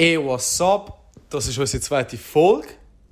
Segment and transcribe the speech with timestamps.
[0.00, 0.98] Ey, what's up?
[1.28, 2.68] Das ist unsere zweite Folge.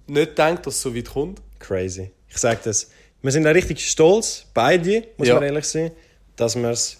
[0.06, 1.42] Nicht gedacht, dass es so weit kommt.
[1.58, 2.12] Crazy.
[2.30, 2.88] Ich sag das.
[3.20, 5.34] Wir sind auch richtig stolz, beide, muss Ja.
[5.34, 5.90] man ehrlich sein,
[6.36, 6.96] dass wir es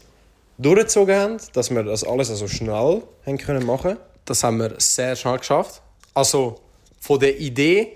[0.59, 3.97] durchgezogen haben, dass wir das alles so schnell haben können machen.
[4.27, 5.81] Das haben wir sehr schnell geschafft.
[6.13, 6.61] Also
[7.01, 7.93] von der Idee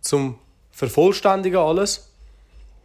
[0.00, 0.38] zum
[0.70, 2.08] Vervollständigen alles.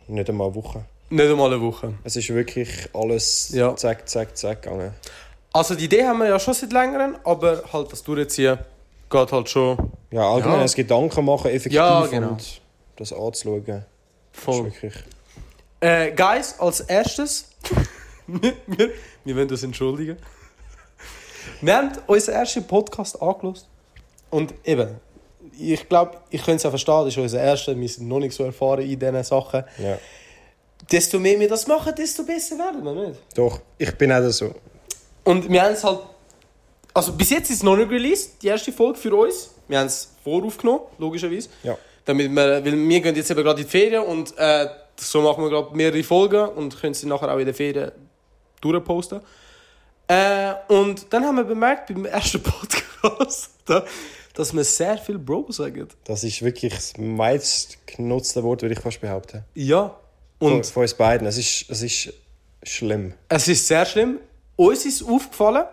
[0.07, 0.85] Nicht einmal eine Woche.
[1.11, 1.93] Nicht einmal eine Woche.
[2.03, 3.75] Es ist wirklich alles Ja.
[3.75, 4.95] zack, zack, zack gegangen.
[5.53, 8.59] Also die Idee haben wir ja schon seit längerem, aber halt das Durchziehen
[9.09, 10.63] geht halt schon Ja, allgemein Ja.
[10.63, 12.29] das Gedanken machen, effektiv Ja, genau.
[12.29, 12.61] und
[12.97, 13.85] das anzuschauen.
[14.31, 14.65] voll.
[14.65, 14.93] Wirklich.
[15.81, 17.49] Äh, Guys, als erstes,
[18.27, 18.91] wir, wir,
[19.25, 20.17] wir wollen uns entschuldigen.
[21.61, 23.67] Wir haben unseren ersten Podcast angelost.
[24.29, 24.89] Und eben,
[25.57, 28.35] ich glaube, ich könnte es ja verstehen, das ist unser erster, wir sind noch nicht
[28.35, 29.63] so erfahren in diesen Sachen.
[29.79, 29.97] Ja.
[30.91, 33.19] Desto mehr wir das machen, desto besser werden wir, nicht?
[33.35, 34.53] Doch, ich bin auch so.
[35.23, 35.99] Und wir haben es halt.
[36.93, 39.51] Also bis jetzt ist es noch nicht released, die erste Folge für uns.
[39.67, 41.49] Wir haben es voraufgenommen, logischerweise.
[41.63, 41.77] Ja.
[42.05, 44.67] Damit wir, weil wir gehen jetzt eben gerade in die Ferien und äh,
[44.99, 47.91] so machen wir gerade mehrere Folgen und können sie nachher auch in den Ferien
[48.61, 49.21] durchposten.
[50.07, 53.85] Äh, und dann haben wir bemerkt beim ersten Podcast, da-
[54.33, 55.87] dass wir sehr viel Bro sagen.
[56.05, 59.43] Das ist wirklich das meistgenutzte Wort, würde ich fast behaupten.
[59.53, 59.95] Ja.
[60.39, 61.27] Von, Und von uns beiden.
[61.27, 62.13] Es ist, es ist
[62.63, 63.13] schlimm.
[63.27, 64.19] es ist sehr schlimm.
[64.59, 65.63] Uns ist aufgefallen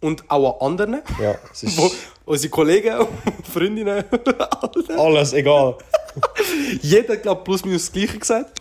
[0.00, 1.90] und auch an anderen, Ja, es ist wo
[2.24, 4.04] unsere Kollegen und Freundinnen,
[4.60, 4.98] alle.
[4.98, 5.76] alles egal.
[6.82, 8.60] Jeder hat, glaub, plus minus das Gleiche gesagt.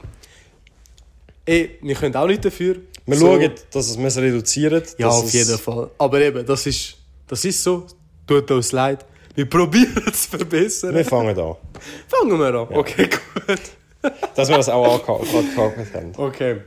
[1.46, 2.76] Ey, wir können auch nicht dafür.
[3.08, 4.84] Wir So- schauen, dass wir es reduzieren.
[5.00, 5.90] Ja, auf es- jeden Fall.
[5.98, 6.96] Aber eben, das ist,
[7.28, 7.88] das ist so.
[8.28, 9.04] Tut uns leid.
[9.34, 10.94] Wir probieren es zu verbessern.
[10.94, 11.56] Wir fangen an.
[12.08, 12.68] Fangen wir an.
[12.72, 13.60] Okay, gut.
[14.36, 16.14] Dass wir das auch angehakt haben.
[16.18, 16.62] Okay.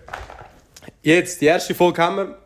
[1.03, 2.39] Jetzt, die erste Folge haben wir.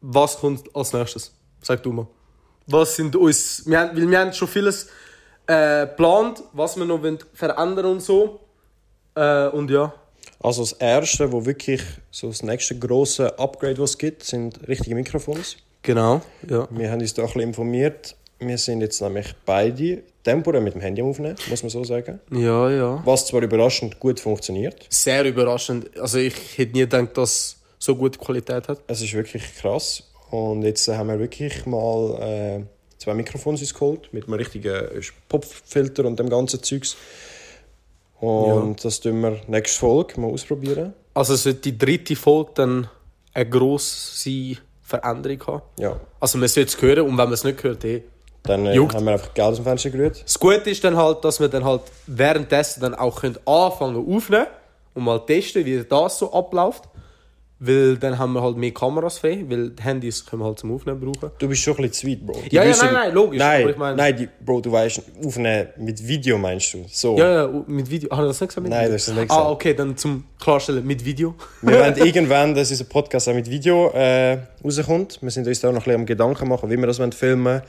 [0.00, 1.32] Was kommt als nächstes?
[1.62, 2.06] Sag du mal.
[2.66, 3.62] Was sind uns.
[3.66, 4.88] Wir haben, weil wir haben schon vieles
[5.46, 7.00] äh, geplant, was wir noch
[7.32, 8.40] verändern und so.
[9.14, 9.94] Äh, und ja.
[10.40, 14.94] Also das erste, wo wirklich so das nächste große Upgrade, was es gibt, sind richtige
[14.94, 15.56] Mikrofons.
[15.82, 16.20] Genau.
[16.48, 16.68] Ja.
[16.70, 18.16] Wir haben uns da ein bisschen informiert.
[18.38, 22.20] Wir sind jetzt nämlich beide temporär mit dem Handy aufnehmen, muss man so sagen.
[22.30, 23.02] Ja, ja.
[23.04, 24.84] Was zwar überraschend gut funktioniert.
[24.90, 25.96] Sehr überraschend.
[25.98, 28.80] Also ich hätte nie gedacht, dass so gute Qualität hat.
[28.86, 30.02] Es ist wirklich krass.
[30.30, 32.60] Und jetzt haben wir wirklich mal äh,
[32.98, 34.88] zwei Mikrofons uns geholt mit einem richtigen
[35.28, 36.96] Popfilter und dem ganzen Zeugs.
[38.20, 40.94] Und das tun wir nächste Folge mal ausprobieren.
[41.14, 42.88] Also sollte die dritte Folge dann
[43.32, 45.62] eine grosse Veränderung haben.
[45.78, 46.00] Ja.
[46.20, 48.02] Also man sollte es hören und wenn man es nicht hört, eh.
[48.42, 50.22] Dann äh, haben wir einfach Geld aus dem Fenster gerührt.
[50.24, 54.46] Das Gute ist dann halt, dass wir dann halt währenddessen dann auch können anfangen aufnehmen
[54.94, 56.84] und mal testen, wie das so abläuft.
[57.58, 60.74] Weil dann haben wir halt mehr Kameras frei, weil die Handys können wir halt zum
[60.74, 61.30] Aufnehmen brauchen.
[61.38, 62.42] Du bist schon ein bisschen zu weit, Bro.
[62.50, 65.00] Die Ja, ja, wissen- nein, nein, logisch, Nein, ich meine- nein die, Bro, du weißt,
[65.24, 66.84] aufnehmen mit Video meinst du.
[66.88, 67.16] So.
[67.16, 68.10] Ja, ja, mit Video.
[68.10, 68.62] Hat er das nicht gesagt?
[68.62, 68.92] Mit Nein, Video?
[68.92, 69.50] das ist nicht Ah, gesagt.
[69.52, 71.34] okay, dann zum Klarstellen mit Video.
[71.62, 75.18] Wir wollen irgendwann, dass unser Podcast auch mit Video äh, rauskommt.
[75.22, 77.62] Wir sind uns da noch ein bisschen am Gedanken machen, wie wir das wollen filmen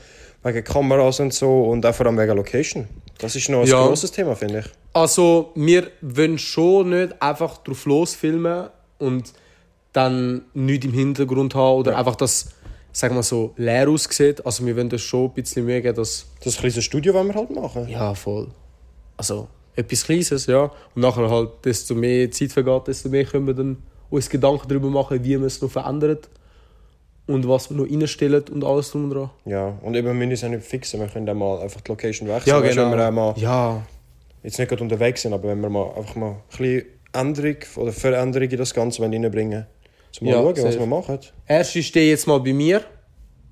[0.44, 2.86] wegen Kameras und so und auch vor allem wegen Location.
[3.18, 3.86] Das ist noch ein Ja.
[3.86, 4.66] grosses Thema, finde ich.
[4.92, 8.68] Also, wir wollen schon nicht einfach drauf losfilmen
[8.98, 9.32] und
[9.92, 12.50] dann nichts im Hintergrund haben oder einfach das,
[12.92, 14.44] sagen wir so, leer aussieht.
[14.44, 16.26] Also, wir wollen das schon ein bisschen Mühe geben, dass.
[16.42, 17.88] Das kleine Studio wollen wir halt machen.
[17.88, 18.48] Ja, voll.
[19.16, 20.70] Also, etwas Kleines, ja.
[20.94, 23.78] Und nachher halt, desto mehr Zeit vergeht, desto mehr können wir dann
[24.10, 26.28] uns Gedanken darüber machen, wie man es noch verändert
[27.26, 29.30] und was wir noch reinstellen und alles drum und dran.
[29.44, 30.98] Ja, und eben, wir müssen uns ja nicht fixen.
[31.00, 32.48] Wir können auch mal einfach die Location wechseln.
[32.48, 32.90] Ja, Weißt genau.
[32.90, 33.86] Wenn wir auch mal, Ja,
[34.42, 37.92] jetzt nicht gerade unterwegs sind, aber wenn wir mal einfach mal ein bisschen Änderung oder
[37.92, 39.66] Veränderung in das Ganze reinbringen wollen.
[40.20, 40.78] Mal Ja, schauen, was safe.
[40.78, 41.18] wir machen.
[41.46, 42.82] Erste stehe jetzt mal bei mir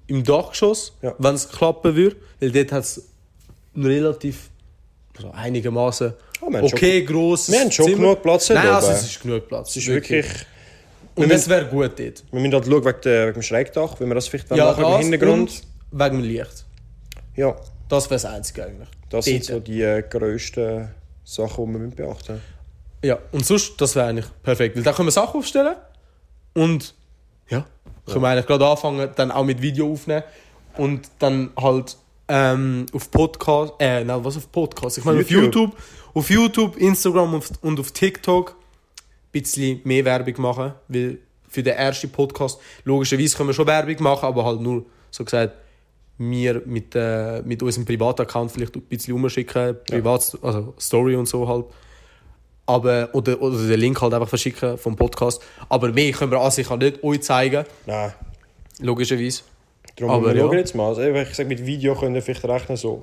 [0.08, 1.14] im Dachgeschoss, Ja.
[1.18, 3.08] wenn es klappen würde, weil dort hat es
[3.76, 4.50] relativ
[5.16, 6.12] also einigermaßen
[6.42, 7.50] Ah, okay groß.
[7.50, 9.70] wir haben schon genug Platz Nein, also es ist genug Platz.
[9.70, 10.26] Es ist wirklich...
[11.14, 12.22] Und es wäre gut dort.
[12.30, 14.84] Wir müssen halt schauen wegen, der, wegen dem Schrägdach, wie wir das vielleicht Ja, machen
[14.84, 15.50] im Hintergrund.
[15.90, 16.64] und wegen dem Licht.
[17.36, 17.56] Ja,
[17.88, 18.88] Das wäre das Einzige eigentlich.
[19.08, 19.54] das sind Dort.
[19.54, 20.90] so die äh, grössten
[21.24, 22.42] Sachen, die wir beachten müssen.
[23.02, 24.76] Ja, und sonst, das wäre eigentlich perfekt.
[24.76, 25.76] Weil da können wir Sachen aufstellen
[26.56, 26.94] und
[27.48, 27.66] ja,
[28.06, 30.24] können wir eigentlich gerade anfangen, dann auch mit Video aufnehmen
[30.76, 31.96] und dann halt
[32.28, 34.98] ähm, auf Podcast, äh, nein, was auf Podcast?
[34.98, 35.54] Ich meine auf YouTube.
[35.54, 35.76] YouTube,
[36.14, 38.54] auf YouTube, Instagram und, auf TikTok ein
[39.32, 41.18] bisschen mehr Werbung machen, weil
[41.48, 45.54] für den ersten Podcast, logischerweise können wir schon Werbung machen, aber halt nur, so gesagt,
[46.18, 51.46] wir mit, äh, mit unserem Privataccount vielleicht ein bisschen umschicken, Privat, also Story und so
[51.46, 51.66] halt.
[52.66, 55.40] Aber, oder, oder den Link halt einfach verschicken vom Podcast.
[55.68, 58.12] Aber mehr können wir an sich nicht euch zeigen, Nein,
[58.80, 59.42] logischerweise.
[59.96, 60.46] Darum Aber wir ja.
[60.46, 60.88] schauen jetzt mal.
[60.88, 63.00] Also, ich sage, mit Video können wir vielleicht rechnen, so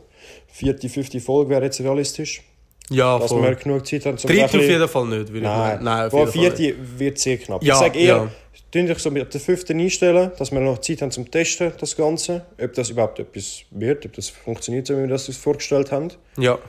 [0.47, 2.43] vierte, fünfte Folge wäre jetzt realistisch.
[2.89, 3.41] Ja, Dass voll.
[3.41, 5.57] wir genug Zeit haben, zum Dritte ein auf bisschen- jeden Fall nicht, würde ich Nein,
[5.57, 5.83] meinen.
[5.85, 7.63] Nein, auf Boah, vierte wird sehr knapp.
[7.63, 8.27] Ja, ich sage eher, ja.
[8.71, 11.95] tun dich so mit der fünften einstellen, dass wir noch Zeit haben zum Testen, das
[11.95, 12.45] Ganze.
[12.61, 16.09] Ob das überhaupt etwas wird, ob das funktioniert, so wie wir das uns vorgestellt haben.
[16.37, 16.59] Ja,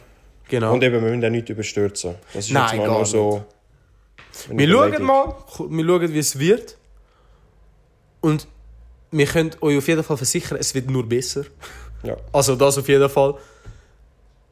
[0.49, 0.75] genau.
[0.75, 2.15] Und eben, wir müssen auch nicht überstürzen.
[2.33, 3.45] Das ist Nein, jetzt mal nur so...
[4.49, 6.77] Wir schauen mal, wir schauen, wie es wird.
[8.21, 8.49] Und
[9.11, 11.45] wir können euch auf jeden Fall versichern, es wird nur besser.
[12.03, 12.17] Ja.
[12.33, 13.35] Also das auf jeden Fall.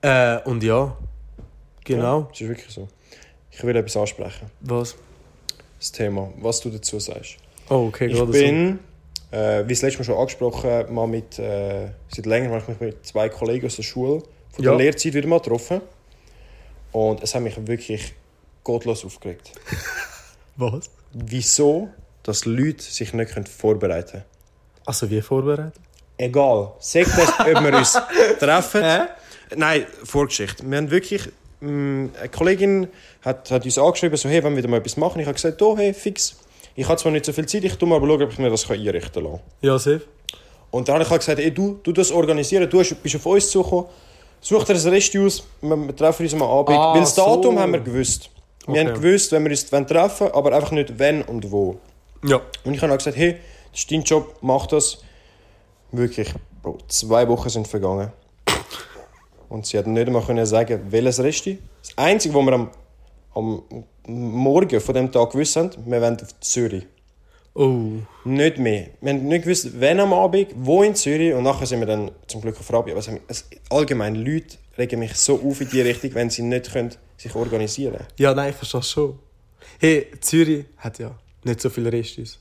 [0.01, 0.97] Äh, und ja,
[1.85, 2.21] genau.
[2.21, 2.89] Ja, das ist wirklich so.
[3.51, 4.51] Ich will etwas ansprechen.
[4.61, 4.97] Was?
[5.79, 7.37] Das Thema, was du dazu sagst.
[7.69, 8.79] Oh, okay, Ich bin,
[9.31, 12.81] äh, wie das letzte Mal schon angesprochen, mal mit, äh, seit längerem habe ich mich
[12.81, 14.79] mit zwei Kollegen aus der Schule von der Ja.
[14.79, 15.81] Lehrzeit wieder mal getroffen.
[16.93, 18.13] Und es hat mich wirklich
[18.65, 19.53] gottlos aufgeregt.
[20.57, 20.91] Was?
[21.13, 21.89] Wieso,
[22.23, 24.25] dass Leute sich nicht vorbereiten können.
[24.87, 25.75] Also wie vorbereitet?
[26.19, 26.73] Egal.
[26.79, 27.93] Sagt das, ob wir uns
[28.39, 28.83] treffen.
[28.83, 28.99] Hä?
[29.57, 30.69] Nein, Vorgeschichte.
[30.69, 31.29] Wir haben wirklich...
[31.61, 32.89] mh, Eine Kollegin
[33.23, 35.21] hat, hat uns angeschrieben, so, hey, wenn wir mal etwas machen.
[35.21, 36.37] Ich habe gesagt, oh, hey, fix.
[36.75, 38.51] Ich habe zwar nicht so viel Zeit, ich tu mal aber schauen, ob ich mir
[38.51, 39.41] das einrichten kann.
[39.61, 40.03] Ja, safe.
[40.71, 43.51] Und dann habe ich halt gesagt, ey, du, du das organisieren, du bist auf uns
[43.51, 43.87] zugekommen,
[44.43, 46.77] such dir ein Rest aus, wir, treffen uns am Abend.
[46.77, 47.61] Ah, Weil das Datum so.
[47.61, 48.29] haben wir gewusst.
[48.67, 48.87] Wir Okay.
[48.93, 51.79] haben gewusst, wenn wir uns wollen treffen aber einfach nicht wenn und wo.
[52.25, 52.41] Ja.
[52.65, 53.39] Und ich habe auch gesagt, hey,
[53.73, 54.99] das ist dein Job, mach das.
[55.91, 58.13] Wirklich, Bro, zwei Wochen sind vergangen.
[59.49, 61.59] Und sie hat nicht einmal können sagen, welches Resti.
[61.83, 62.71] Das Einzige, was wir am,
[63.35, 63.63] am
[64.07, 66.85] Morgen von dem Tag gewusst haben, wir wollen auf Zürich.
[67.55, 67.91] Oh.
[68.25, 68.89] Nicht mehr.
[69.01, 71.35] Wir haben nicht gewusst, wann am Abend, wo in Zürich.
[71.35, 72.93] Und nachher sind wir dann zum Glück auf Rabi.
[72.93, 76.43] Aber es, haben- es, allgemein, Leute regen mich so auf in die Richtung, wenn sie
[76.43, 78.07] nicht können, sich organisieren können.
[78.19, 79.19] Ja, nein, ich verstehe schon.
[79.79, 81.15] Hey, Zürich hat ja
[81.45, 82.39] nicht so viele Restis.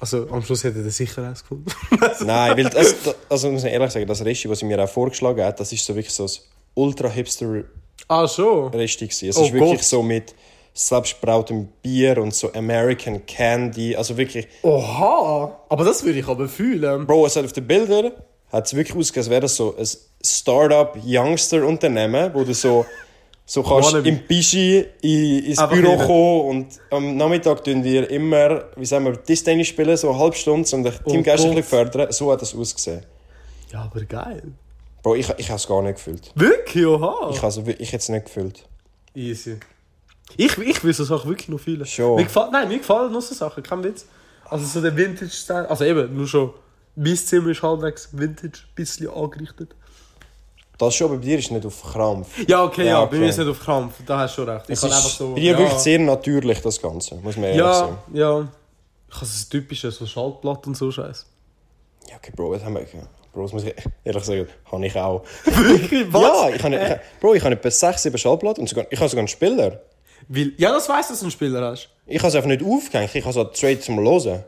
[0.00, 1.64] Also am Schluss hätte er sicher eins gefunden.
[2.26, 2.94] Nein, weil das,
[3.30, 5.86] also muss ich ehrlich sagen, das Resti, was sie mir auch vorgeschlagen hat, das ist
[5.86, 6.30] so wirklich so ein
[6.74, 7.66] ultra-hipster-Resti.
[8.08, 8.70] ah, schon?
[8.72, 9.28] gewesen.
[9.30, 9.82] Es Oh ist wirklich Gott.
[9.84, 10.34] so mit
[10.76, 13.96] selbstbrautem Bier und so American Candy.
[13.96, 15.60] Also wirklich, Oha!
[15.68, 17.06] Aber das würde ich aber fühlen.
[17.06, 18.12] Bro, es hat auf den Bildern
[18.52, 19.86] hat es wirklich ausgesehen, als wäre das so ein
[20.24, 22.86] Startup-Youngster-Unternehmen, wo du so,
[23.44, 26.06] so kannst im Pischi in, ins Einfach Büro rein.
[26.06, 30.36] kommen und am Nachmittag tun wir immer, wie sagen wir, Tischtennis spielen, so eine halbe
[30.36, 31.56] Stunde und den Teamgeist ein Gott.
[31.56, 32.12] bisschen fördern.
[32.12, 33.02] So hat das ausgesehen.
[33.72, 34.42] Ja, aber geil.
[35.02, 36.30] Bro, ich, ich habe es gar nicht gefühlt.
[36.34, 36.86] Wirklich?
[36.86, 37.30] Oha!
[37.32, 38.64] Ich habe es ich hätte es nicht gefühlt.
[39.14, 39.58] Easy.
[40.36, 41.86] Ich, ich will so Sachen wirklich noch fühlen.
[41.86, 42.16] Schon.
[42.16, 44.06] Mir gefällt, nein, mir gefallen noch so Sachen, kein Witz.
[44.48, 46.52] Also so der Vintage-Style, also eben, nur schon,
[46.94, 49.74] mein Zimmer ist halbwegs Vintage, ein bisschen angerichtet.
[50.78, 52.28] Das schon, aber bei dir ist nicht auf Krampf.
[52.46, 53.18] Ja, okay, ja, Ja, bei okay.
[53.18, 54.64] mir ist nicht auf Krampf, da hast du schon recht.
[54.68, 55.34] Ich Es kann ist einfach so...
[55.34, 57.98] bei dir ja, wirklich sehr natürlich, das Ganze, muss man ehrlich sagen.
[58.12, 58.48] Ja, ja.
[59.08, 61.26] Ich habe das typische, so Schaltblatt und so Scheiß.
[62.10, 62.86] Ja, okay, Bro, das haben wir...
[63.32, 63.74] Bro, das muss ich
[64.04, 65.24] ehrlich sagen, habe ich auch.
[65.44, 66.12] Wirklich?
[66.12, 69.08] Ja, ich habe, ich, Bro, ich habe etwa 6, 7 Schallplatten und sogar, ich habe
[69.08, 69.80] sogar einen Spieler.
[70.28, 71.88] Weil, ja, das weiss, dass du einen Spieler hast.
[72.06, 74.44] Ich habe es einfach nicht aufgehängt, ich habe halt straight zum Hören.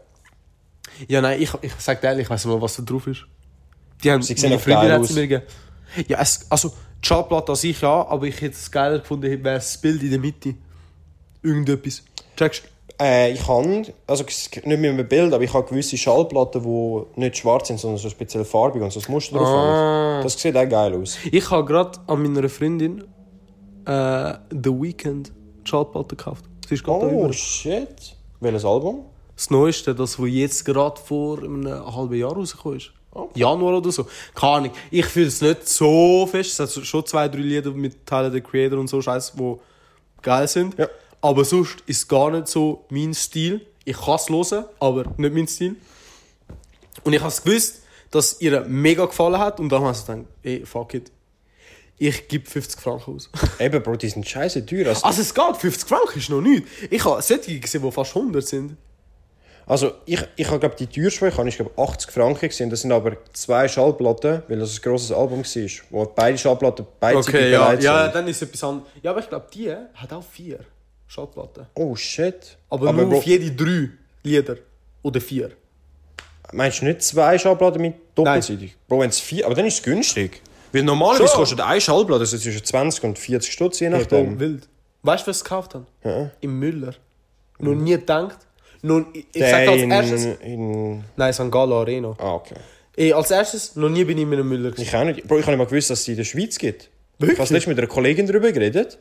[1.07, 3.25] Ja, nein, ich, ich sag dir ehrlich, ich weiss mal, was da drauf ist.
[4.03, 5.09] Die haben, Sie sehen meine Freundin hat aus.
[5.09, 5.45] sie mir gegeben.
[6.09, 6.69] Ja, es, also,
[7.03, 10.11] die Schallplatte an sich ja, aber ich hätte es geiler gefunden, wäre das Bild in
[10.11, 10.55] der Mitte.
[11.43, 12.03] Irgendetwas.
[12.37, 13.05] Checkst du?
[13.05, 17.37] Äh, ich habe, also nicht mit einem Bild, aber ich habe gewisse Schallplatten, die nicht
[17.39, 20.15] schwarz sind, sondern so speziell farbig und so ein Muster drauf Ah.
[20.17, 20.23] haben.
[20.25, 21.17] Das sieht auch geil aus.
[21.31, 23.03] Ich habe gerade an meiner Freundin
[23.87, 25.31] äh, The Weeknd
[25.69, 26.45] die Schallplatte gekauft.
[26.69, 28.17] Sie ist gerade Oh, shit.
[28.41, 29.05] Welches Album?
[29.37, 32.91] Das Neueste, das, was jetzt gerade vor einem halben Jahr rausgekommen ist.
[33.35, 34.07] Januar oder so.
[34.35, 34.73] Keine Ahnung.
[34.91, 36.61] Ich fühle es nicht so fest.
[36.61, 39.55] Es hat schon zwei, drei Lieder mit Tyler, the Creator und so Scheiß, die
[40.23, 40.79] geil sind.
[40.79, 40.89] Ja.
[41.21, 43.67] Aber sonst ist es gar nicht so mein Stil.
[43.85, 45.77] Ich kann es hören, aber nicht mein Stil.
[47.05, 49.59] Und ich habe es gewusst, dass es ihr mega gefallen hat.
[49.59, 51.11] Und dann habe ich gedacht, ey, fuck it.
[51.99, 53.29] Ich gebe 50 Franken aus.
[53.59, 54.89] Eben, Bro, die sind scheiße teuer.
[54.89, 56.71] Also, Also es geht, 50 Franken ist noch nichts.
[56.91, 58.77] Ich habe solche gesehen, die fast 100 sind.
[59.67, 62.71] also ich, ich habe, glaube die teuerste, ich habe, ich glaube 80 Franken gesehen.
[62.71, 67.29] Das sind aber zwei Schallplatten, weil das ein grosses Album war, wo beide Schallplatten beidseitig
[67.35, 68.15] Okay, ja, bereit ja, sind.
[68.15, 68.89] dann ist es etwas anderes.
[69.03, 70.61] Ja, aber ich glaube, die hat auch vier
[71.09, 71.67] Schallplatten.
[71.75, 72.57] Oh, shit.
[72.71, 73.89] Aber, nur Bro, auf jede drei
[74.23, 74.57] Lieder.
[75.03, 75.51] Oder vier.
[76.53, 78.77] Meinst du nicht zwei Schallplatten mit doppelseitig?
[78.87, 79.45] Bro, wenn es vier...
[79.47, 80.41] Aber dann ist es günstig.
[80.73, 81.37] Weil normalerweise Schon.
[81.41, 84.35] kostet eine Schallplatte so zwischen 20 und 40 Stutz, je Ja, nachdem.
[84.35, 84.69] Bro, wild.
[85.03, 86.31] Weißt du, was ich gekauft habe?
[86.41, 86.95] Im Müller.
[87.59, 88.39] Noch nie gedacht.
[88.83, 90.25] Noch, ich ich sag als in, erstes.
[90.43, 91.05] in...
[91.17, 91.51] Nein, St.
[91.51, 92.15] Gallen Arena.
[92.19, 92.55] Ah, okay.
[92.97, 94.71] Ey, als erstes, noch nie bin ich mit einem Müller.
[94.71, 94.83] gewesen.
[94.87, 95.27] Ich auch nicht.
[95.27, 96.91] Bro, ich habe nicht mal gewusst, dass es in der Schweiz gibt.
[97.19, 97.39] Wirklich?
[97.39, 98.99] Ich habe letztens mit einer Kollegin darüber geredet.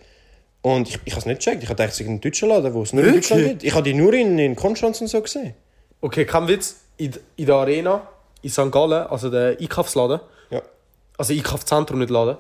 [0.64, 1.62] Und ich, ich habe es nicht gecheckt.
[1.64, 3.28] Ich dachte, es ist ein deutscher Laden, wo es nur in Wirklich?
[3.28, 3.64] Deutschland gibt.
[3.64, 5.54] Ich habe die nur in, in Konstanz und so gesehen.
[6.02, 6.78] Okay, kein Witz.
[6.98, 8.08] In, in der Arena
[8.42, 8.72] in St.
[8.72, 10.28] Gallen, also der Einkaufsladen, Ja.
[11.18, 12.38] Also Einkaufszentrum, nicht Laden,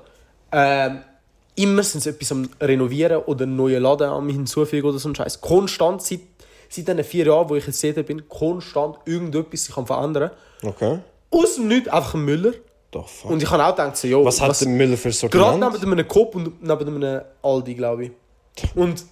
[0.51, 1.01] ähm,
[1.55, 5.15] immer sind sie etwas am Renovieren oder einen neuen Laden am hinzufügen oder so ein
[5.15, 5.41] Scheiß.
[5.41, 6.21] Konstant, seit,
[6.69, 10.31] seit diesen vier Jahren, wo ich jetzt dort bin, konstant irgendetwas sich am verändern.
[10.63, 10.99] Okay.
[11.31, 12.51] Aus dem Nichts einfach ein Müller.
[12.93, 13.31] The fuck.
[13.31, 15.29] Und ich habe auch gedacht, so, jo, was hat der Müller für Gerade
[15.59, 15.73] Sortiment?
[15.81, 18.11] neben einem Coop und neben einem Aldi, glaube ich.
[18.75, 19.03] Und,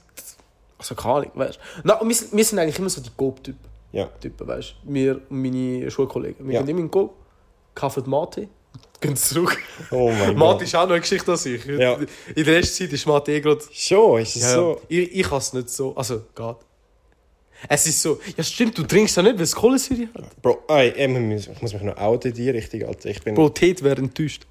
[0.77, 1.93] also keine Ahnung, weißt du.
[1.93, 3.59] Und wir, sind- wir sind eigentlich immer so die Coop-Typen,
[3.91, 4.05] Ja.
[4.21, 4.93] Typen, weißt du.
[4.93, 6.47] Wir und meine Schulkollegen.
[6.47, 6.61] Wir Ja.
[6.61, 7.13] gehen immer in Coop,
[7.75, 8.47] kaufen Mate,
[9.01, 9.57] gehen zurück.
[9.91, 10.61] Oh mein Gott.
[10.61, 11.63] ist auch noch eine Geschichte an sich.
[11.65, 11.97] Ja.
[12.35, 13.61] In der ersten Zeit ist Mate eh gerade...
[13.71, 14.81] Schon, ist es Ja, so?
[14.87, 16.55] Ich, ich kann es nicht so, also geht.
[17.69, 20.41] Es ist so, ja stimmt, du trinkst ja nicht, weil es Kohlensäure hat.
[20.41, 23.09] Bro, ey, ich muss mich noch outen in die Richtung, Alter.
[23.09, 24.45] Ich bin Bro, Tät wäre enttäuscht.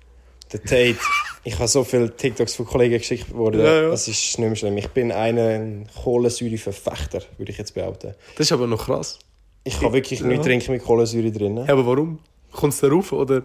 [0.52, 0.96] der Tate.
[1.44, 3.60] Ich habe so viele TikToks von Kollegen geschickt worden.
[3.60, 3.88] Ja, ja.
[3.90, 4.76] Das ist nicht mehr schlimm.
[4.78, 8.14] Ich bin ein Kohlensäure-Verfechter, würde ich jetzt behaupten.
[8.36, 9.18] Das ist aber noch krass.
[9.64, 10.26] Ich kann wirklich Ja.
[10.26, 11.58] nichts trinken mit Kohlensäure drin.
[11.58, 12.18] Ja, aber warum?
[12.52, 13.42] Kommt es darauf, oder?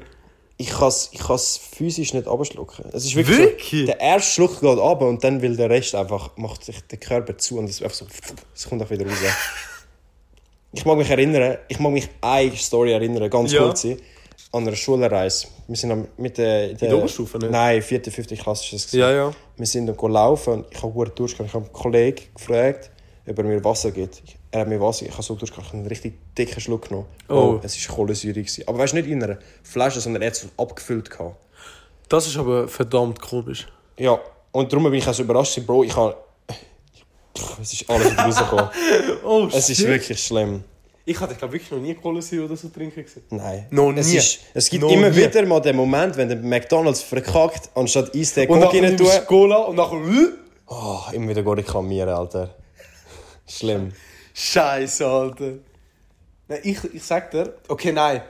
[0.62, 2.84] Ich kann es ich kann's physisch nicht abschlucken.
[2.92, 3.82] Es ist wirklich, Wirklich?
[3.82, 6.98] So, der erste Schluck geht ab und dann will der Rest einfach, macht sich der
[7.00, 8.06] Körper zu und es einfach so,
[8.54, 9.18] es kommt auch wieder raus.
[10.72, 13.64] Ich mag mich erinnern, ich mag mich eine Story erinnern, ganz Ja.
[13.64, 13.98] kurz, an
[14.68, 15.48] einer Schulreise.
[15.68, 17.50] Wir sind am, mit der, der Oberstufe, nicht?
[17.50, 18.92] Nein, vierte, fünfte Klasse ist das.
[18.92, 19.00] gewesen.
[19.02, 19.32] Ja, ja.
[19.58, 21.48] Wir sind dann gelaufen und ich habe gut durchgegangen.
[21.50, 22.92] Ich habe einen Kollegen gefragt,
[23.30, 24.22] ob er mir Wasser gibt.
[24.52, 27.06] Er hat mir Wasser, ich habe so habe einen richtig dicken Schluck genommen.
[27.30, 27.60] Oh.
[27.62, 28.34] es war Kohlensäure.
[28.34, 28.64] gewesen.
[28.68, 31.10] Aber weißt du, nicht in einer Flasche, sondern er hat es abgefüllt.
[31.10, 31.36] Gehabt.
[32.08, 33.68] Das ist aber verdammt komisch.
[33.98, 34.20] Ja,
[34.52, 36.16] und darum bin ich auch so überrascht, Bro, ich habe...
[37.62, 38.70] Es ist alles rausgekommen.
[39.24, 40.64] Oh, Es ist wirklich schlimm.
[41.06, 43.24] Ich hatte, glaube wirklich noch nie Kohlensäure oder so trinken gesehen.
[43.30, 43.68] Nein.
[43.72, 44.18] Noch Es, nie.
[44.18, 45.16] ist, es gibt Noch immer nie.
[45.18, 49.08] wieder mal den Moment, wenn der McDonalds verkackt, anstatt Coke rein tun.
[49.08, 49.98] du Cola und nachher...
[50.68, 52.56] Oh, immer wieder geht ich kamieren, Alter.
[53.50, 53.92] Schlimm.
[54.34, 55.54] Scheiße, Alter.
[56.48, 58.22] Nein, ich, ich sag dir, okay, nein.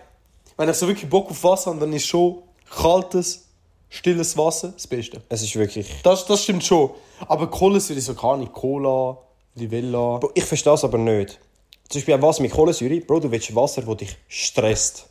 [0.57, 3.47] Wenn ich so wirklich Bock auf Wasser habe, dann ist schon kaltes,
[3.89, 5.21] stilles Wasser das Beste.
[5.29, 5.89] Es ist wirklich...
[6.03, 6.91] Das, das stimmt schon.
[7.27, 8.51] Aber Kohlensäure ist so gar nicht.
[8.51, 9.17] Cola,
[9.55, 10.17] Livella.
[10.17, 11.39] Bro, ich verstehe es aber nicht.
[11.87, 12.99] Zum Beispiel auch Wasser mit Kohlensäure.
[13.01, 15.07] Bro, du willst Wasser, das dich stresst.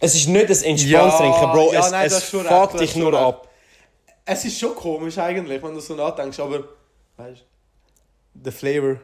[0.00, 1.72] Es ist nicht ein entspanntes Ja, Bro.
[1.72, 3.22] ja, es nein, es du fuckt du dich nur recht.
[3.22, 3.48] ab.
[4.24, 6.64] Es ist schon komisch eigentlich, wenn du so nachdenkst, aber...
[7.16, 7.44] Weißt
[8.34, 8.96] du, der Flavor.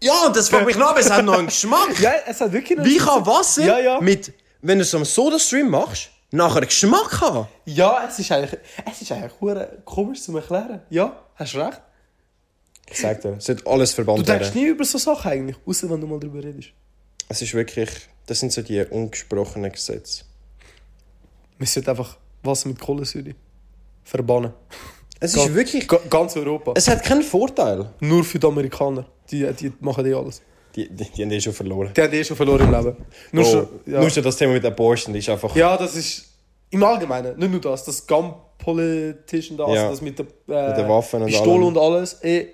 [0.00, 1.98] Ja, das fuckt mich noch, aber es hat noch einen Geschmack.
[2.00, 2.78] Ja, es hat wirklich...
[2.84, 4.00] Wie kann Wasser Ja, ja.
[4.00, 4.32] mit,
[4.62, 7.48] wenn du so einen Soda-Stream machst, nachher Geschmack haben?
[7.64, 8.60] Ja, es ist eigentlich...
[8.88, 10.82] Es ist eigentlich hure komisch zu erklären.
[10.90, 11.80] Ja, hast recht.
[12.90, 14.62] Ich sag dir, es wird alles Du verbannt denkst werden.
[14.62, 16.70] nie über so Sachen eigentlich, außer wenn du mal drüber redest.
[17.28, 17.90] Es ist wirklich,
[18.26, 20.24] das sind so die ungesprochenen Gesetze.
[21.58, 23.34] Wir sollten einfach Wasser mit Kohlensäure
[24.04, 24.52] verbannen.
[25.20, 26.72] Es Ga- ist wirklich, Ga ganz Europa.
[26.76, 27.90] es hat keinen Vorteil.
[28.00, 29.04] Nur für die Amerikaner.
[29.30, 30.40] Die, die machen eh alles.
[30.76, 31.90] Die, die, die haben eh schon verloren.
[31.96, 32.96] Die haben eh schon verloren im Leben.
[33.32, 34.00] Nur Bro, schon, ja.
[34.00, 35.54] Nur schon das Thema mit Abortion, das ist einfach...
[35.56, 36.24] ja, das ist
[36.70, 39.80] im Allgemeinen, nicht nur das, das Gun Politician da, Ja.
[39.82, 41.62] also das mit der, äh, Mit den Waffen und Pistole allem.
[41.64, 42.22] und alles.
[42.22, 42.48] Eh,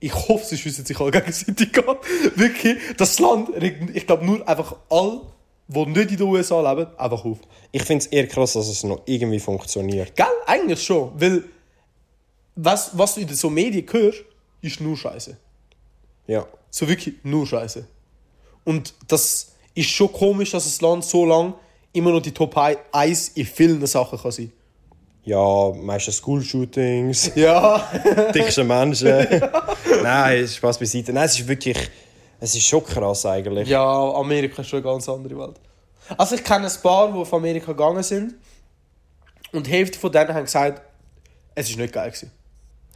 [0.00, 1.96] ich hoffe, sie schiessen sich alle gegenseitig an.
[2.36, 5.20] Wirklich, das Land regt, ich glaube, nur einfach all,
[5.68, 7.38] die nicht in den USA leben, einfach auf.
[7.72, 10.16] Ich finde es eher krass, dass es noch irgendwie funktioniert.
[10.16, 10.26] Gell?
[10.46, 11.12] Eigentlich schon.
[11.20, 11.44] Weil,
[12.56, 14.24] was, was du in so Medien hörst,
[14.62, 15.36] ist nur Scheiße.
[16.26, 16.46] Ja.
[16.70, 17.86] So wirklich nur Scheiße.
[18.64, 21.54] Und das ist schon komisch, dass das Land so lang
[21.92, 24.52] immer noch die Top 1 in vielen Sachen kann sein.
[25.24, 27.86] Ja, meistens School-Shootings, Ja.
[28.34, 29.26] dickste Menschen.
[30.02, 31.12] Nein, Spaß beiseite.
[31.12, 31.76] Nein, es ist wirklich...
[32.40, 33.68] Es ist schon krass eigentlich.
[33.68, 35.56] ja, Amerika ist schon eine ganz andere Welt.
[36.16, 38.34] Also ich kenne ein paar, die auf Amerika gegangen sind.
[39.52, 40.82] Und die Hälfte von denen haben gesagt,
[41.54, 42.30] es ist nicht geil gewesen.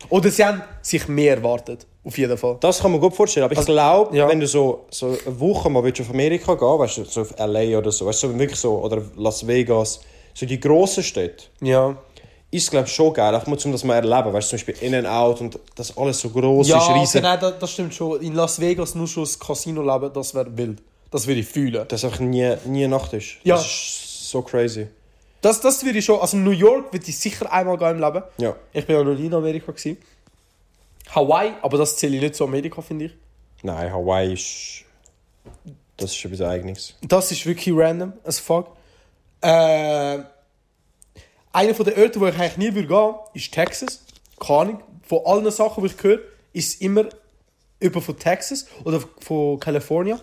[0.08, 1.86] Oder sie haben sich mehr erwartet.
[2.04, 2.56] Auf jeden Fall.
[2.60, 3.44] Das kann man gut vorstellen.
[3.44, 4.28] Aber ich glaube, Also, ja.
[4.28, 7.38] wenn du so, so eine Woche mal willst auf Amerika gehen weißt du, so auf
[7.38, 7.78] L.A.
[7.78, 10.00] oder so, weißt du, wirklich so, oder Las Vegas,
[10.34, 11.96] so die grossen Städte, Ja.
[12.52, 14.86] Ist glaube ich schon geil, auch mal um das mal erleben, weißt du, zum Beispiel
[14.86, 16.28] In-N-Out und das alles so
[16.60, 17.20] ist, Ja, riesig.
[17.22, 18.20] genau, das, das stimmt schon.
[18.20, 20.80] In Las Vegas nur schon das Casino leben, das wäre wild.
[21.10, 21.86] Das würde ich fühlen.
[21.88, 23.36] Dass einfach nie, nie Nacht ist.
[23.42, 23.56] Ja.
[23.56, 24.86] Das ist so crazy.
[25.40, 26.20] Das, das würde ich schon.
[26.20, 28.22] Also New York würde ich sicher einmal gehen im Leben.
[28.38, 28.54] Ja.
[28.72, 29.72] Ich bin ja noch nie in Amerika.
[29.72, 29.96] Gewesen.
[31.14, 33.12] Hawaii, aber das zähle ich nicht zu Amerika, finde ich.
[33.62, 34.84] Nein, Hawaii ist...
[35.96, 36.94] Das ist etwas Eigenes.
[37.02, 38.68] Das ist wirklich random as fuck.
[39.40, 40.20] Äh,
[41.52, 44.04] einer von den Orten, wo ich eigentlich nie würde gehen, ist Texas.
[44.40, 44.82] Keine Ahnung.
[45.02, 46.20] Von allen Sachen, die ich höre,
[46.52, 47.06] ist es immer
[47.80, 50.20] über von Texas oder von California.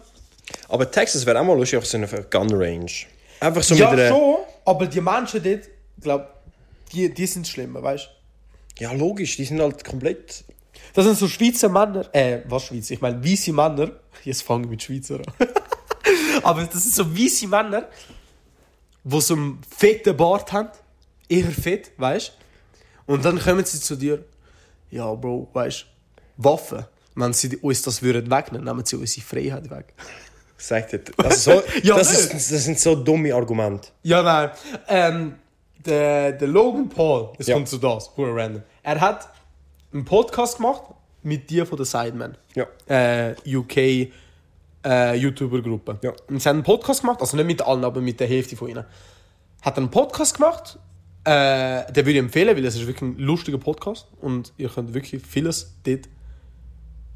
[0.69, 2.91] Aber Texas wäre auch mal lustig auf so einer Gun Range.
[3.39, 4.09] Einfach so ja, mit einer...
[4.09, 5.69] schon, aber die Menschen dort,
[6.01, 6.27] glaube
[6.91, 8.09] die, die sind schlimmer, weißt
[8.77, 8.83] du?
[8.83, 10.43] Ja, logisch, die sind halt komplett...
[10.93, 12.93] Das sind so Schweizer Männer, äh, was Schweizer?
[12.93, 13.91] Ich meine, weiße Männer.
[14.23, 15.47] Jetzt fange ich mit Schweizer an.
[16.43, 17.87] Aber das sind so weiße Männer,
[19.03, 20.69] die so einen fetten Bart haben.
[21.29, 22.33] Eher fett, weißt
[23.07, 23.13] du?
[23.13, 24.23] Und dann kommen sie zu dir.
[24.91, 25.85] Ja, Bro, weißt
[26.37, 26.85] du, Waffen.
[27.15, 29.93] Wenn sie uns das würden wegnehmen, nehmen sie unsere Freiheit weg.
[30.57, 30.99] Sagt er.
[31.17, 33.89] Also so, Ja, das, ist, das sind so dumme Argumente.
[34.03, 34.49] Ja, nein.
[34.87, 35.35] Ähm,
[35.85, 37.55] der, der Logan Paul, es Ja.
[37.55, 38.63] kommt zu das, hure random.
[38.83, 39.29] Er hat
[39.93, 40.83] einen Podcast gemacht
[41.23, 42.37] mit dir von der Sidemen.
[42.55, 42.65] Ja.
[42.87, 44.11] Äh, UK
[44.85, 45.99] äh, YouTuber-Gruppe.
[46.01, 46.11] Ja.
[46.27, 48.69] Und sie haben einen Podcast gemacht, also nicht mit allen, aber mit der Hälfte von
[48.69, 48.85] ihnen.
[49.61, 50.77] Hat einen Podcast gemacht,
[51.29, 54.93] äh, den würde ich empfehlen, weil es ist wirklich ein lustiger Podcast und ihr könnt
[54.93, 56.09] wirklich vieles dort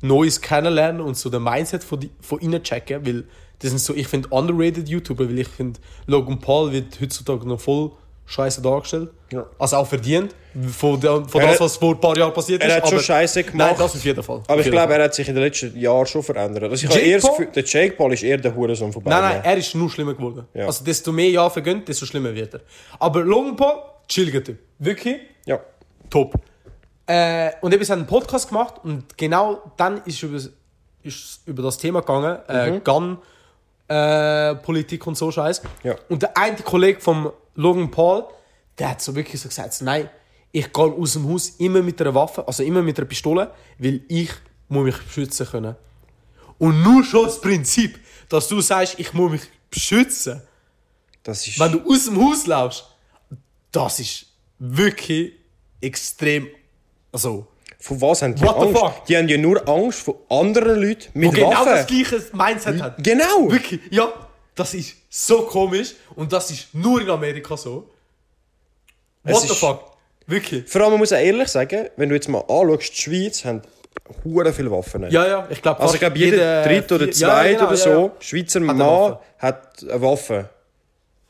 [0.02, 3.24] Neues kennenlernen und so den Mindset von, die, von ihnen checken, weil
[3.60, 7.60] das sind so, ich finde, underrated YouTuber, weil ich finde, Logan Paul wird heutzutage noch
[7.60, 7.92] voll
[8.26, 9.10] scheiße dargestellt.
[9.32, 9.46] Ja.
[9.58, 10.36] Also auch verdient,
[10.72, 12.70] von, der, von Er das, was vor ein paar Jahren passiert ist.
[12.70, 13.72] Er hat schon Scheiße gemacht.
[13.72, 14.42] Nein, das auf jeden Fall.
[14.48, 16.64] Aber ich glaube, er hat sich in den letzten Jahren schon verändert.
[16.70, 17.38] Also ich habe Jake eher das Paul?
[17.38, 19.38] Gefühl, der Jake Paul ist eher der Hurensohn von Nein, beiden.
[19.38, 20.46] nein, er ist nur schlimmer geworden.
[20.54, 20.66] Ja.
[20.68, 22.62] Also desto mehr Jahre vergönnt, desto schlimmer wird er.
[23.00, 24.60] Aber Logan Paul, chilliger Typ.
[24.80, 25.60] Wirklich Ja.
[26.10, 26.36] top.
[27.06, 30.54] Äh, und eben, sie haben einen Podcast gemacht und genau dann ist über, ist
[31.04, 33.18] es über das Thema gegangen, äh, Gun,
[33.90, 35.62] äh, Politik und so Scheiß.
[35.84, 35.96] Ja.
[36.10, 38.26] Und der eine Kollege vom Logan Paul,
[38.78, 40.10] der hat so wirklich so gesagt, nein,
[40.52, 44.02] ich gehe aus dem Haus immer mit einer Waffe, also immer mit einer Pistole, weil
[44.08, 44.30] ich
[44.70, 45.76] muss mich beschützen können.
[46.58, 50.42] Und nur schon das Prinzip, dass du sagst, ich muss mich beschützen,
[51.24, 51.60] Das ist...
[51.60, 52.86] wenn du aus dem Haus laufst,
[53.74, 54.26] das ist
[54.60, 55.34] wirklich
[55.82, 56.48] extrem,
[57.12, 57.48] also,
[57.80, 58.80] Von was haben die What the Angst?
[58.80, 59.06] fuck?
[59.08, 61.88] Die haben ja nur Angst vor anderen Leuten mit genau das Waffen.
[61.88, 63.04] gleiche Mindset hat.
[63.04, 63.52] Genau.
[63.52, 64.14] Wirklich, ja,
[64.56, 67.90] das ist so komisch und das ist nur in Amerika so.
[69.26, 69.92] Es What the ist- fuck?
[70.26, 70.70] Wirklich.
[70.70, 73.68] Vor allem, man muss auch ehrlich sagen, wenn du jetzt mal anschaust, die Schweiz hat
[74.24, 75.04] hure viele Waffen.
[75.12, 78.74] Ja, ja, ich glaube Also ich glaube, jeder dritte oder zweite oder so Schweizer eine
[78.74, 80.50] Mann hat eine Waffe.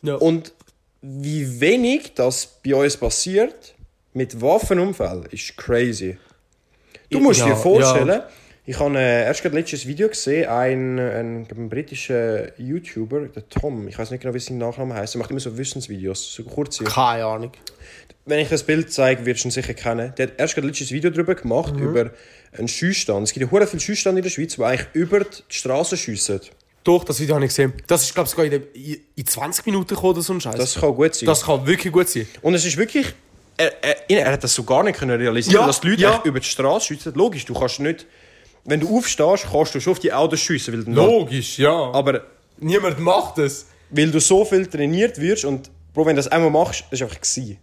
[0.03, 0.15] Ja.
[0.15, 0.53] Und
[1.05, 3.75] wie wenig das bei uns passiert
[4.13, 6.17] mit Waffenunfällen ist crazy.
[7.09, 8.29] Du musst Ja, dir vorstellen, ja.
[8.65, 13.87] ich habe äh, erst gerade letztes Video gesehen, ein, ein, ein britischer YouTuber, der Tom,
[13.87, 16.85] ich weiß nicht genau, wie sein Nachname heißt, er macht immer so Wissensvideos, so kurze.
[16.85, 17.51] Keine Ahnung.
[18.25, 20.13] Wenn ich das Bild zeige, wirst du ihn sicher kennen.
[20.17, 21.83] Der hat erst gerade letztes Video darüber gemacht, Mhm.
[21.83, 22.11] über
[22.57, 23.27] einen Schießstand.
[23.27, 26.39] Es gibt ja hure viele Schießstände in der Schweiz, die eigentlich über die Straße schiessen.
[26.83, 27.73] Doch, das Video habe ich gesehen.
[27.87, 30.41] Das ist, glaube ich, sogar in, der, in in 20 Minuten gekommen oder so ein
[30.41, 30.55] Scheiß.
[30.55, 31.27] Das kann gut sein.
[31.27, 32.27] das kann wirklich gut sein.
[32.41, 33.07] Und es ist wirklich.
[33.55, 36.21] Er, er, er hat das so gar nicht können realisieren, Ja, dass die Leute ja.
[36.23, 37.13] über die Straße schiessen.
[37.13, 38.07] Logisch, du kannst nicht.
[38.65, 41.91] Wenn du aufstehst, kannst du schon auf die Autos schiessen, weil, Logisch, ja.
[41.91, 42.21] aber
[42.57, 43.67] niemand macht es.
[43.91, 47.21] weil du so viel trainiert wirst und Bro, wenn du das einmal machst, ist einfach
[47.21, 47.57] gewesen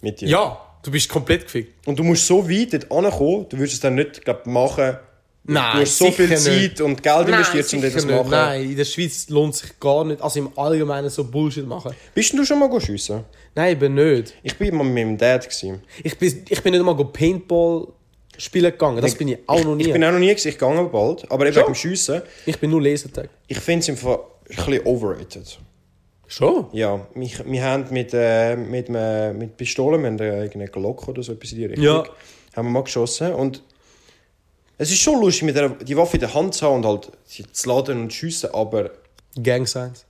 [0.00, 0.28] mit dir.
[0.28, 1.86] Ja, du bist komplett gefickt.
[1.88, 4.96] Und du musst so weit dort ankommen, du würdest es dann nicht glaub, machen.
[5.44, 6.80] Nein, du hast so viel Zeit nicht.
[6.80, 8.30] und Geld investiert, um das zu machen.
[8.30, 10.22] Nein, in der Schweiz lohnt sich gar nicht.
[10.22, 11.92] Also im Allgemeinen so Bullshit machen.
[12.14, 13.24] Bist du schon mal schiessen?
[13.54, 14.34] Nein, ich bin nicht.
[14.44, 15.42] Ich bin mal mit meinem Dad.
[15.44, 15.82] Gewesen.
[16.04, 17.88] Ich bin, ich bin nicht mal go Paintball
[18.38, 19.00] spielen gegangen.
[19.02, 19.82] Das bin ich auch noch nie.
[19.86, 21.28] Ich bin auch noch nie, ich gehe aber bald.
[21.30, 23.28] Aber eben dem Schiessen, Ich bin nur Lasertag.
[23.48, 25.58] ich finde es einfach ein bisschen overrated.
[26.28, 26.66] Schon?
[26.72, 31.22] Ja, wir, wir haben mit, äh, mit, äh, mit Pistolen, wir haben irgendeine Glock oder
[31.22, 32.04] so etwas in die Richtung, Ja.
[32.56, 33.34] haben wir mal geschossen.
[33.34, 33.62] Und
[34.82, 37.10] es ist schon lustig, mit der, die Waffe in der Hand zu haben und halt
[37.24, 38.90] sie zu laden und zu schiessen, aber...
[39.42, 40.04] Gang Signs.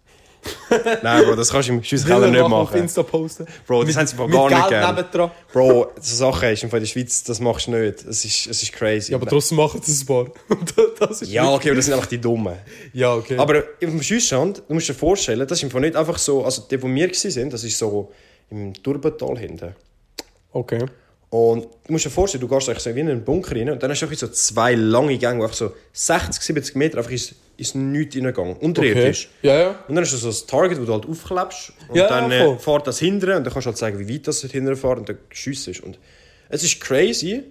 [1.03, 2.77] Nein, Bro, das kannst du im Schiesskeller nicht Auf machen.
[2.81, 3.47] Insta posten.
[3.65, 4.97] Bro, das Mit- haben sie einfach mit gar nicht gern.
[4.97, 5.31] nebendran.
[5.53, 8.05] Bro, so Sachen ist in der Schweiz, das machst du nicht.
[8.05, 9.13] Es ist, es ist crazy.
[9.13, 10.27] Ja, aber trotzdem machen sie es ein paar.
[10.99, 12.57] Das ist ja, okay, aber das sind einfach die Dummen.
[12.93, 13.37] Ja, okay.
[13.39, 16.63] Aber auf dem Schussstand, du musst dir vorstellen, das ist einfach nicht einfach so, also
[16.69, 18.11] die, wo wir waren, das ist so
[18.51, 19.75] im Turbental hinten.
[20.53, 20.87] okay.
[21.33, 23.83] Und du musst dir vorstellen, du gehst eigentlich so wie in einen Bunker rein und
[23.83, 27.35] dann hast du so zwei lange Gänge, wo einfach so 60, 70 Meter einfach ins,
[27.57, 28.65] ins Nichts reingegangen, okay.
[28.67, 29.31] unterirdisch.
[29.41, 29.69] Ja, ja.
[29.89, 32.59] Und dann hast du so ein Target, wo du halt aufklebst und Ja, dann äh,
[32.59, 35.09] fährt das hinten und dann kannst du halt sagen, wie weit das hinten fährt und
[35.09, 35.81] dann schiessest.
[35.81, 35.99] Und
[36.51, 37.45] es ist crazy,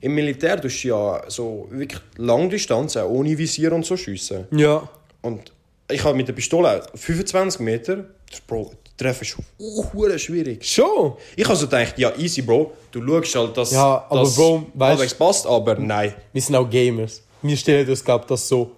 [0.00, 4.46] im Militär tust du ja so wirklich Langdistanz, auch ohne Visier und so schiessen.
[4.50, 4.88] Ja.
[5.22, 5.52] Und
[5.88, 8.06] ich habe mit der Pistole 25 Meter,
[8.48, 10.64] Bro, treffen ist uh, schwierig.
[10.64, 11.14] Schon?
[11.36, 14.66] Ich habe so gedacht, ja, easy, Bro, du schaust halt, dass Ja, aber das Bro,
[14.76, 16.14] weißt- passt, aber nein.
[16.32, 17.22] Wir sind auch Gamers.
[17.42, 18.72] Wir stellen uns, glaube das so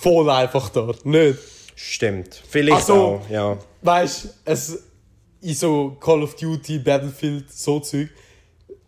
[0.00, 0.94] voll einfach dar.
[1.04, 1.38] Nicht?
[1.76, 2.42] Stimmt.
[2.48, 2.94] Vielleicht so.
[2.94, 3.56] auch, ja.
[3.82, 4.82] Weißt du, es
[5.40, 8.08] in so Call of Duty, Battlefield, so Zeug,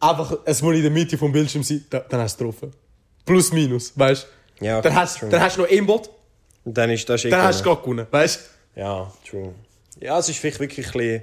[0.01, 2.77] einfach, es muss in der Mitte vom Bildschirm sein, da, dann hast du es getroffen.
[3.25, 4.27] Plus, minus, weißt
[4.59, 4.65] du?
[4.65, 5.29] Ja, dann, hast, true.
[5.29, 6.11] dann hast du noch Aimbot,
[6.65, 8.41] dann ist das dann hast du gerade gewonnen, weißt
[8.75, 9.55] Ja, true.
[10.01, 11.23] Ja, es ist vielleicht wirklich ein bisschen...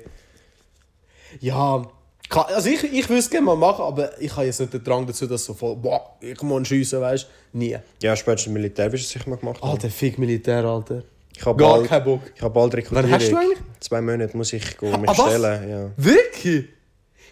[1.39, 1.85] Ja,
[2.29, 4.83] kann, also ich, ich würde es gerne mal machen, aber ich habe jetzt nicht den
[4.83, 7.57] Drang dazu, dass so voll, boah, ich muss schiessen, weißt du?
[7.57, 7.77] Nie.
[8.01, 9.71] Ja, spätestens im Militär wirst du es sicher mal gemacht haben.
[9.71, 11.03] Alter, fick Militär, Alter.
[11.35, 12.21] Ich habe Gar bald, keinen Bock.
[12.35, 13.11] ich habe bald Rekrutierung.
[13.11, 13.59] Wann hast du eigentlich?
[13.79, 15.69] Zwei Monate muss ich go mich Ah, stellen.
[15.69, 15.91] Ja.
[15.95, 16.65] Wirklich?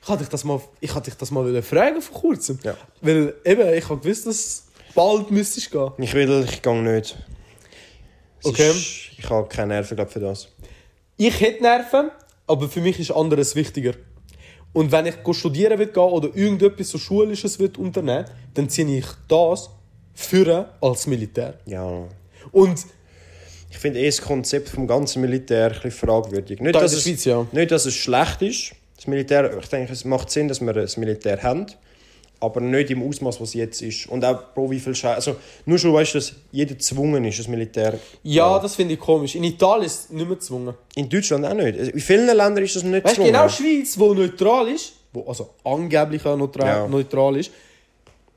[0.02, 2.60] Ich hatte dich das mal, ich hatte dich das mal fragen vor kurzem.
[2.64, 2.78] Ja.
[3.02, 5.92] Weil eben, ich habe gewusst, dass bald müsstest gehen.
[5.98, 7.18] Ich will, ich gehe nicht.
[8.40, 8.70] Es Okay.
[8.70, 10.48] Ist, ich habe keine Nerven glaub, für das.
[11.18, 12.12] Ich hätte Nerven,
[12.48, 13.94] aber für mich ist anderes wichtiger.
[14.74, 19.06] Und wenn ich studieren will gehen oder irgendetwas so Schulisches will unternehmen, dann ziehe ich
[19.28, 19.70] das
[20.14, 21.60] für als Militär.
[21.66, 22.08] Ja.
[22.52, 22.86] Und
[23.76, 26.62] Ich finde eh das Konzept vom ganzen Militär ein fragwürdig.
[26.62, 27.46] Nicht, Da dass es, Schweiz, ja.
[27.52, 28.72] nicht, dass es schlecht ist.
[28.96, 31.66] Das Militär, ich denke, es macht Sinn, dass wir das Militär haben.
[32.40, 34.08] Aber nicht im Ausmaß, was es jetzt ist.
[34.08, 35.16] Und auch pro wie viel Scheiße.
[35.16, 37.98] Also, nur schon weißt du, dass jeder gezwungen ist, das Militär.
[38.24, 39.36] ja, das finde ich komisch.
[39.36, 40.74] In Italien ist es nicht mehr gezwungen.
[40.96, 41.78] In Deutschland auch nicht.
[41.78, 43.28] In vielen Ländern ist das nicht Weißt du, gezwungen.
[43.32, 46.88] genau Schweiz, wo neutral ist, wo also angeblich auch neutral, Ja.
[46.88, 47.52] neutral ist,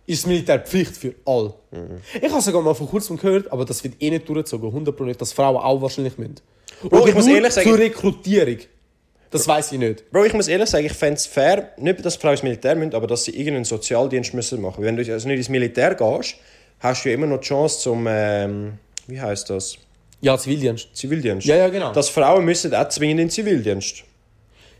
[0.06, 1.52] ist das Militär Pflicht für alle.
[1.72, 1.98] Mhm.
[2.22, 5.20] Ich habe sogar mal vor kurzem gehört, aber das wird eh nicht durchgezogen, 100% nicht,
[5.20, 6.36] dass Frauen auch wahrscheinlich müssen.
[6.88, 8.58] Bro, ich muss ehrlich sagen- zur Rekrutierung.
[9.30, 10.10] Das weiß ich nicht.
[10.10, 12.94] Bro, ich muss ehrlich sagen, ich fände es fair, nicht, dass Frauen ins Militär müssen,
[12.94, 16.36] aber dass sie irgendeinen Sozialdienst müssen machen Wenn du also nicht ins Militär gehst,
[16.80, 19.76] hast du ja immer noch die Chance zum, ähm, wie heißt das?
[20.20, 20.88] Ja, Zivildienst.
[20.94, 21.46] Zivildienst.
[21.46, 21.92] Ja, ja, genau.
[21.92, 24.04] Dass Frauen müssen auch zwingend in den Zivildienst.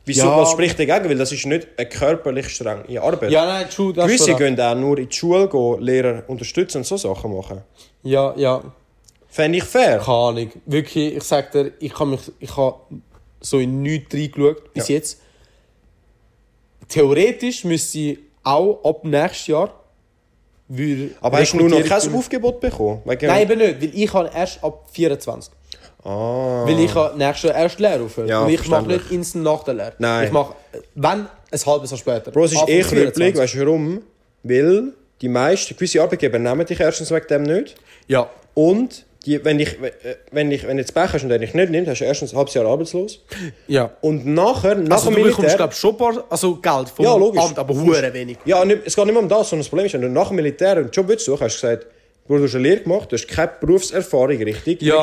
[0.05, 0.27] Wieso?
[0.27, 0.39] Ja.
[0.39, 1.09] Was spricht dagegen?
[1.09, 3.31] Weil das ist nicht eine körperlich strenge Arbeit.
[3.31, 6.87] Ja, nein, true, das Gewisse gehen auch nur in die Schule, gehen, Lehrer unterstützen und
[6.87, 7.61] so Sachen machen.
[8.03, 8.63] Ja, ja,
[9.29, 9.99] Fände ich fair.
[9.99, 10.53] keine Ahnung.
[10.65, 12.79] Wirklich, ich sag dir, ich habe mich, ich habe
[13.41, 14.97] so in nichts reingeschaut bis Ja.
[14.97, 15.21] jetzt.
[16.89, 19.75] Theoretisch müsste ich auch ab nächstes Jahr
[21.21, 23.01] Aber hast du nur noch kein Aufgebot bekommen?
[23.05, 25.53] Nein, eben nicht, weil ich habe erst ab 24.
[26.05, 26.65] Ah.
[26.67, 28.29] Weil ich nächstes Jahr erst Lehre aufhören.
[28.29, 29.93] Ja, Und ich mache nicht instant nach der Lehre.
[29.99, 30.27] Nein.
[30.27, 30.55] Ich mache,
[30.95, 32.31] wenn, ein halbes Jahr später.
[32.31, 33.37] Bro, es ist eh krüppelig, 24.
[33.37, 34.03] weißt du warum?
[34.43, 37.75] Weil die meisten, gewisse Arbeitgeber nehmen dich erstens wegen dem nicht.
[38.07, 38.31] Ja.
[38.55, 41.55] Und die, wenn, ich, äh, wenn, ich, wenn du jetzt Pech hast und der dich
[41.55, 43.21] nicht nimmt, hast du erstens ein halbes Jahr arbeitslos.
[43.69, 43.91] Ja.
[44.01, 45.57] Und nachher, nach Also dem du bekommst, Militär...
[45.57, 47.43] glaube ich, schon ein paar, also Geld vom Ja, logisch.
[47.43, 48.39] Amt, aber hure wenig.
[48.45, 50.29] Ja, nicht, es geht nicht mehr um das, sondern das Problem ist, wenn du nach
[50.29, 51.87] dem Militär einen Job willst suchen, hast du gesagt,
[52.27, 55.01] Bro, du hast eine Lehre gemacht, du hast keine Berufserfahrung richtig, Ja.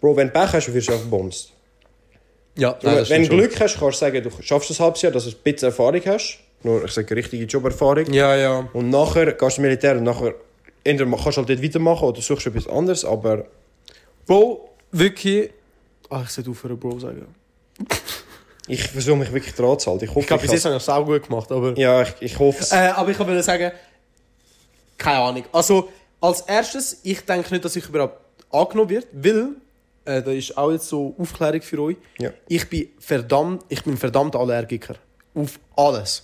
[0.00, 1.50] Bro, wenn du Pech hast, wirst du einfach bombst.
[2.58, 5.24] Ja, Du, wenn du Glück hast, kannst du sagen, du schaffst ein halbes Jahr, dass
[5.24, 6.38] du ein bisschen Erfahrung hast.
[6.62, 8.10] Nur, ich sage, richtige Joberfahrung.
[8.12, 8.68] Ja, ja.
[8.72, 10.34] Und nachher gehst du ins Militär und nachher
[10.86, 13.44] entweder kannst du halt dort weitermachen oder suchst du etwas anderes, aber
[14.26, 15.50] Bro, wirklich...
[16.10, 17.26] Ach, ich sollte aufhören, Bro sagen.
[18.68, 20.04] ich versuche mich wirklich dran zu halten.
[20.04, 21.76] Ich hoffe, Ich glaube, bis jetzt habe ich es auch gut gemacht, aber...
[21.78, 22.72] Ja, ich, ich hoffe es.
[22.72, 23.72] Äh, aber ich wollte sagen,
[24.98, 25.44] keine Ahnung.
[25.52, 25.88] Also,
[26.20, 28.18] als erstes, ich denke nicht, dass ich überhaupt
[28.50, 29.48] angenommen wird, weil,
[30.04, 32.30] äh, da ist auch jetzt so Aufklärung für euch, Ja.
[32.48, 34.96] ich bin verdammt, ich bin verdammt Allergiker.
[35.34, 36.22] Auf alles.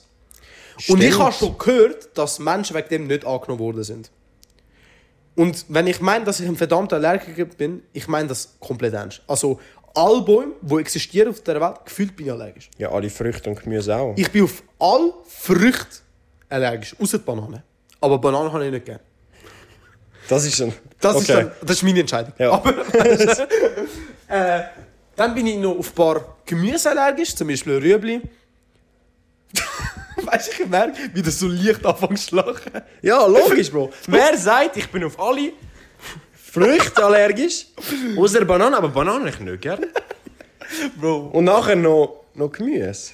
[0.89, 1.19] Und ich Stimmt.
[1.25, 4.11] habe schon gehört, dass Menschen wegen dem nicht angenommen worden sind.
[5.35, 9.23] Und wenn ich meine, dass ich ein verdammter Allergiker bin, ich meine das komplett ernst.
[9.27, 9.59] Also,
[9.95, 12.71] alle Bäume, die existieren auf der Welt, gefühlt bin ich allergisch.
[12.79, 14.15] Ja, alle Früchte und Gemüse auch.
[14.17, 15.99] Ich bin auf alle Früchte
[16.49, 17.63] allergisch, außer die Banane.
[18.01, 19.01] Aber Bananen habe ich nicht gerne.
[20.29, 20.73] Das ist ein...
[21.01, 21.43] Das, ist, Okay.
[21.43, 22.33] dann, das ist meine Entscheidung.
[22.39, 22.53] Ja.
[22.53, 22.71] Aber,
[24.29, 24.63] äh,
[25.17, 28.23] dann bin ich noch auf ein paar Gemüse allergisch, zum Beispiel Rüebli.
[30.33, 32.73] Weißt du, ich merke, wie das so leicht anfängt zu lachen.
[33.03, 33.93] Ja, logisch, Bro.
[34.07, 35.53] Wer sagt, ich bin auf alle
[36.33, 37.67] Früchte allergisch?
[38.17, 39.89] Außer Bananen, aber Bananen ich nicht gerne.
[41.01, 41.31] Bro.
[41.33, 43.13] Und nachher noch, noch Gemüse.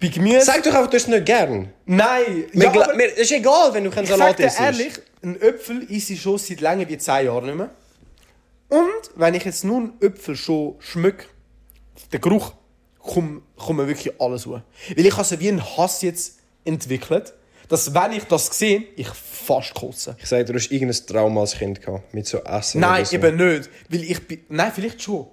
[0.00, 0.42] Bei Gemüse...
[0.42, 1.72] Sag doch einfach, du hast es nicht gern.
[1.86, 2.44] Nein!
[2.52, 4.60] Mir Ja, aber mir, ist egal, wenn du keinen ich Salat isst.
[4.60, 7.70] ehrlich, ein Äpfel esse ich schon seit länger wie 10 Jahren nicht mehr.
[8.68, 11.24] Und wenn ich jetzt nur einen Äpfel schon schmecke,
[12.12, 12.52] der Geruch,
[12.98, 14.60] kommt, kommt mir wirklich alles raus.
[14.96, 17.32] Weil ich habe so wie einen Hass jetzt entwickelt,
[17.68, 20.16] dass wenn ich das sehe, ich fast kotze.
[20.18, 22.14] Ich sag dir, du hast irgendein Trauma als Kind gehabt.
[22.14, 23.16] Mit so Essen Nein, so.
[23.16, 23.68] eben nicht.
[23.90, 25.26] Weil ich bin, nein, vielleicht schon.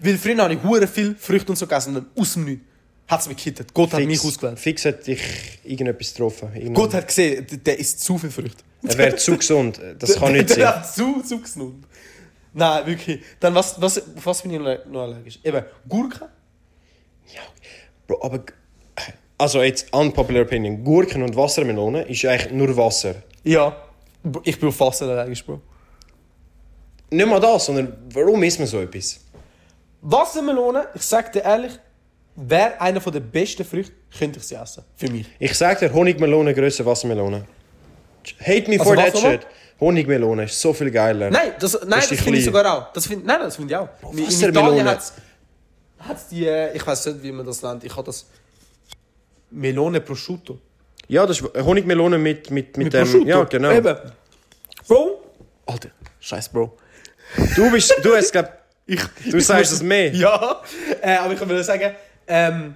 [0.00, 2.64] Weil früher habe ich hure viel Früchte und so gegessen und aus dem Nichts
[3.08, 3.74] hat es mich gekittet.
[3.74, 4.56] Gott hat mich ausgewählt.
[4.60, 5.20] Fix hat dich
[5.64, 6.48] irgendetwas getroffen.
[6.54, 8.62] Irgendein- Gott hat gesehen, der- der isst zu viel Früchte.
[8.84, 9.80] Er wäre zu gesund.
[9.98, 10.82] Das kann nicht der, sein.
[10.82, 11.84] Der zu, zu gesund.
[12.54, 13.20] Nein, wirklich.
[13.40, 15.40] Dann was, was, auf was bin ich noch noch allergisch?
[15.42, 16.28] Eben, Gurken?
[18.06, 18.40] Bro, aber...
[19.38, 20.84] Also jetzt, unpopular opinion.
[20.84, 23.14] Gurken und Wassermelone ist eigentlich nur Wasser.
[23.42, 23.74] Ja.
[24.44, 25.60] Ich bin auf Wasser allergisch, Bro.
[27.10, 29.20] Nicht mal das, sondern warum isst man so etwas?
[30.02, 31.72] Wassermelone, ich sag dir ehrlich,
[32.36, 34.84] wäre einer der besten Früchte, könnte ich sie essen.
[34.96, 35.26] Für mich.
[35.38, 37.44] Ich sag dir, Honigmelone grösser Wassermelone.
[38.40, 39.46] Hate me Also for was that shit.
[39.80, 41.30] Honigmelone ist so viel geiler.
[41.30, 42.92] Nein, das, nein, das, finde ich sogar auch.
[42.92, 43.88] Das find, nein, das finde ich auch.
[44.12, 44.98] In Wassermelone.
[46.00, 47.84] Hat's die, äh, ich weiß nicht, wie man das nennt.
[47.84, 48.26] Ich habe das
[49.50, 50.58] Melone prosciutto.
[51.08, 53.02] Ja, das ist Honigmelone mit, mit, mit, Mit dem...
[53.02, 53.28] Prosciutto.
[53.28, 53.70] Ja, genau.
[53.72, 53.96] Eben.
[54.86, 55.20] Bro.
[55.66, 56.76] Alter, scheiß Bro.
[57.54, 58.48] Du bist, du hast, glaub,
[58.86, 60.12] Ich, du sagst es mehr.
[60.14, 60.62] Ja,
[61.00, 61.94] äh, aber ich will sagen,
[62.26, 62.74] ähm,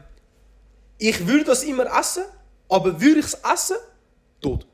[0.97, 2.23] ich würde das immer essen,
[2.69, 3.77] aber würde ich es essen?
[4.41, 4.65] Tot.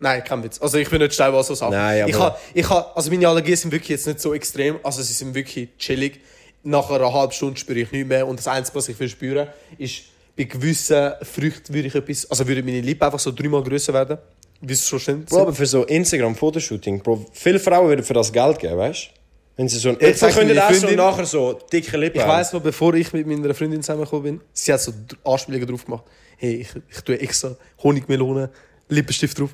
[0.00, 0.60] Nein, kein Witz.
[0.62, 1.72] Also ich bin nicht steil, was so sagt.
[1.72, 4.78] Nein, ich aber- ha, ich ha, also meine Allergien sind wirklich jetzt nicht so extrem,
[4.82, 6.20] also sie sind wirklich chillig.
[6.68, 9.48] Nach einer halben Stunde spüre ich nichts mehr und das Einzige, was ich will spüren,
[9.78, 10.02] ist,
[10.36, 14.18] bei gewissen Früchten würde ich etwas, also würde meine Lippen einfach so dreimal größer werden,
[14.60, 15.30] wie es schon stimmt.
[15.30, 19.18] Bro, aber für so Instagram-Fotoshooting, Bro, viele Frauen würden für das Geld geben, weißt du?
[19.56, 22.60] Wenn sie so Ich Äpfel können essen und nachher so dicke Lippen Ich weiss noch,
[22.60, 24.92] bevor ich mit meiner Freundin zusammengekommen bin, sie hat so
[25.24, 26.04] Anspielungen drauf gemacht.
[26.36, 28.50] Hey, ich, ich tue extra Honigmelone,
[28.88, 29.50] Lippenstift drauf.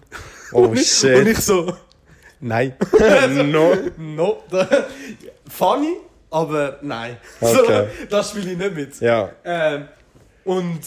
[0.53, 1.17] Oh, shit.
[1.17, 1.73] Und ich so,
[2.41, 2.75] nein.
[3.51, 3.73] no.
[3.97, 4.43] no.
[5.49, 5.97] Funny,
[6.35, 7.17] aber nein.
[7.41, 7.89] Okay.
[8.01, 9.01] So, das spiele ich nicht mit.
[9.01, 9.31] Ja.
[9.45, 9.89] Ähm,
[10.45, 10.81] und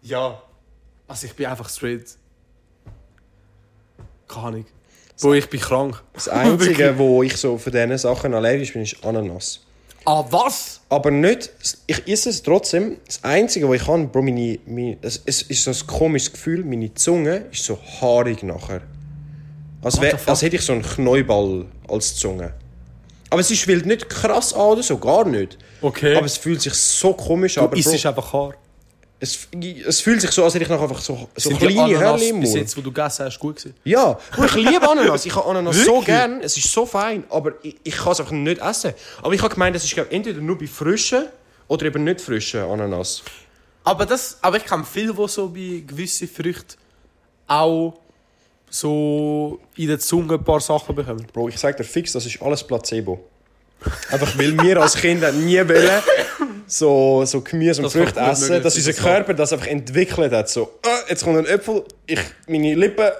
[0.00, 0.42] ja,
[1.06, 2.16] also ich bin einfach straight.
[4.26, 4.66] Keine Ahnung.
[5.20, 6.02] Bro, ich bin krank.
[6.14, 9.60] Das Einzige, wo ich so von diesen Sachen allergisch bin, ist Ananas.
[10.04, 10.80] Ah, was?
[10.88, 11.50] Aber nicht,
[11.86, 12.96] ich esse es trotzdem.
[13.06, 16.64] Das Einzige, was ich kann, Bro, meine, meine, es, es ist so ein komisches Gefühl,
[16.64, 18.80] meine Zunge ist so haarig nachher.
[19.82, 22.54] Als, wär, als hätte ich so einen Knäuball als Zunge.
[23.32, 25.56] Aber es ist wild nicht krass an oder so, gar nicht.
[25.80, 26.16] Okay.
[26.16, 27.72] Aber es fühlt sich so komisch an.
[27.72, 28.54] isst Bro, einfach Haar.
[29.20, 29.48] es,
[29.86, 32.02] es fühlt sich so, als hätte ich noch einfach so, so Sind die kleine Ananas
[32.02, 32.60] Hörli im bis Mund.
[32.60, 33.74] jetzt, wo du gegessen hast, gut gewesen?
[33.84, 35.24] Ja, ich liebe Ananas.
[35.24, 36.40] Ich habe Ananas so gern.
[36.42, 37.24] Es ist so fein.
[37.30, 38.92] Aber ich, ich kann es einfach nicht essen.
[39.22, 41.24] Aber ich habe gemeint, das ist glaub, entweder nur bei frischen
[41.68, 43.22] oder eben nicht frischen Ananas.
[43.84, 46.76] Aber, das, aber ich kenne viele, die so bei gewissen Früchten
[47.46, 47.94] auch
[48.72, 51.26] so in der Zunge ein paar Sachen bekommen.
[51.32, 53.22] Bro, ich sag dir fix, das ist alles Placebo.
[54.10, 56.02] Einfach weil wir als Kinder nie wollen,
[56.66, 58.92] so, so Gemüse und Früchte essen, dass unser.
[58.94, 60.48] Körper das einfach entwickelt hat.
[60.48, 63.10] So, äh, jetzt kommt ein Äpfel, ich, meine Lippen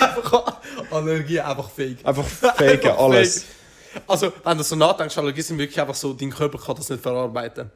[0.00, 1.98] einfach Allergie, einfach fake.
[2.04, 3.44] einfach faken, Einfach alles.
[3.44, 4.02] fake.
[4.06, 7.02] Also, wenn du so nachdenkst, Allergie sind wirklich einfach so, dein Körper kann das nicht
[7.02, 7.70] verarbeiten.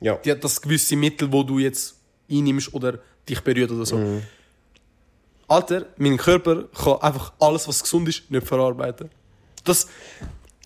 [0.00, 0.14] Ja.
[0.24, 1.96] Die hat das gewisse Mittel, wo du jetzt
[2.30, 3.96] einnimmst oder dich berührt oder so.
[3.96, 4.22] Mhm.
[5.52, 9.10] Alter, mein Körper kann einfach alles, was gesund ist, nicht verarbeiten.
[9.64, 9.86] Das,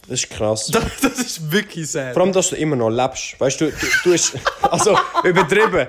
[0.09, 0.67] Das ist krass.
[0.73, 2.15] das, das ist wirklich sad.
[2.15, 3.39] Vor allem, dass du immer noch lebst.
[3.41, 5.89] Weißt du, du, du hast, also, übertrieben.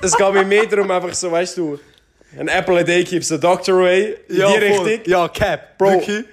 [0.00, 1.78] Es geht mir mehr darum, einfach so, weißt du,
[2.38, 4.16] an apple a day keeps the doctor away.
[4.28, 4.58] In ja, die.
[4.58, 5.00] Richtung.
[5.06, 5.78] Ja, Cap.
[5.78, 5.90] Bro.
[5.90, 6.24] Wirklich.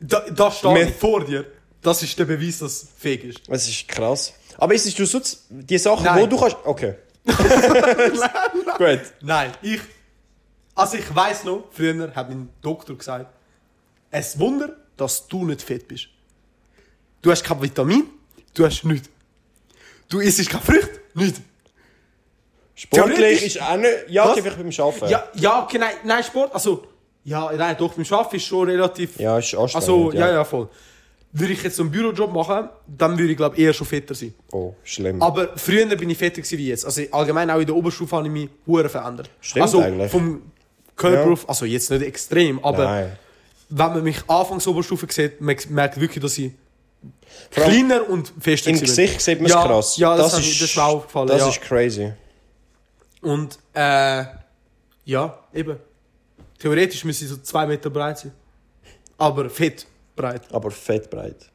[0.00, 1.44] Da, da steht Mit- vor dir.
[1.80, 3.40] Das ist der Beweis, dass es fake ist.
[3.48, 4.32] Es ist krass.
[4.58, 6.20] Aber ist du sonst die Sachen, Nein.
[6.22, 6.56] wo du kannst.
[6.64, 6.94] Okay.
[8.78, 9.00] Gut.
[9.20, 9.80] Nein, ich.
[10.74, 13.26] Also ich weiß noch, früher hat mein Doktor gesagt,
[14.10, 16.08] es Wunder, dass du nicht fett bist.
[17.20, 18.04] Du hast kein Vitamin,
[18.54, 19.08] du hast nichts.
[20.08, 21.40] Du isst keine Früchte, nichts.
[22.74, 24.08] Sportlich ist auch nicht.
[24.08, 25.08] Ja, okay, vielleicht beim Arbeiten.
[25.08, 26.84] Ja, ja, okay, nein, nein, Sport, also,
[27.24, 29.18] ja, nein, doch, beim Arbeiten ist schon relativ...
[29.18, 29.74] Ja, ist anstrengend.
[29.76, 30.32] Also, ja, ja.
[30.34, 30.68] ja, voll.
[31.34, 34.34] Würde ich jetzt so einen Bürojob machen, dann würde ich, glaube eher schon fetter sein.
[34.52, 35.22] Oh, schlimm.
[35.22, 36.84] Aber früher bin ich fetter gewesen wie jetzt.
[36.84, 39.30] Also allgemein auch in der Oberstufe habe ich mich hure verändert.
[39.40, 40.10] Stimmt also eigentlich.
[40.10, 40.51] vom
[41.02, 41.48] Körper Ja.
[41.48, 43.12] also jetzt nicht extrem, aber Nein.
[43.68, 46.52] wenn man mich anfangs Oberstufe sieht, man merkt wirklich, dass ich
[47.50, 49.96] Vor kleiner und fester Im Gesicht sieht man es ja, krass.
[49.96, 51.28] Ja, das, das, ist, das ist mir aufgefallen.
[51.28, 51.48] Das ja.
[51.48, 52.12] ist crazy.
[53.20, 54.24] Und äh,
[55.04, 55.76] ja, eben.
[56.58, 58.32] Theoretisch müsste ich so zwei Meter breit sein.
[59.18, 60.42] Aber fett breit.
[60.52, 61.51] Aber fettbreit.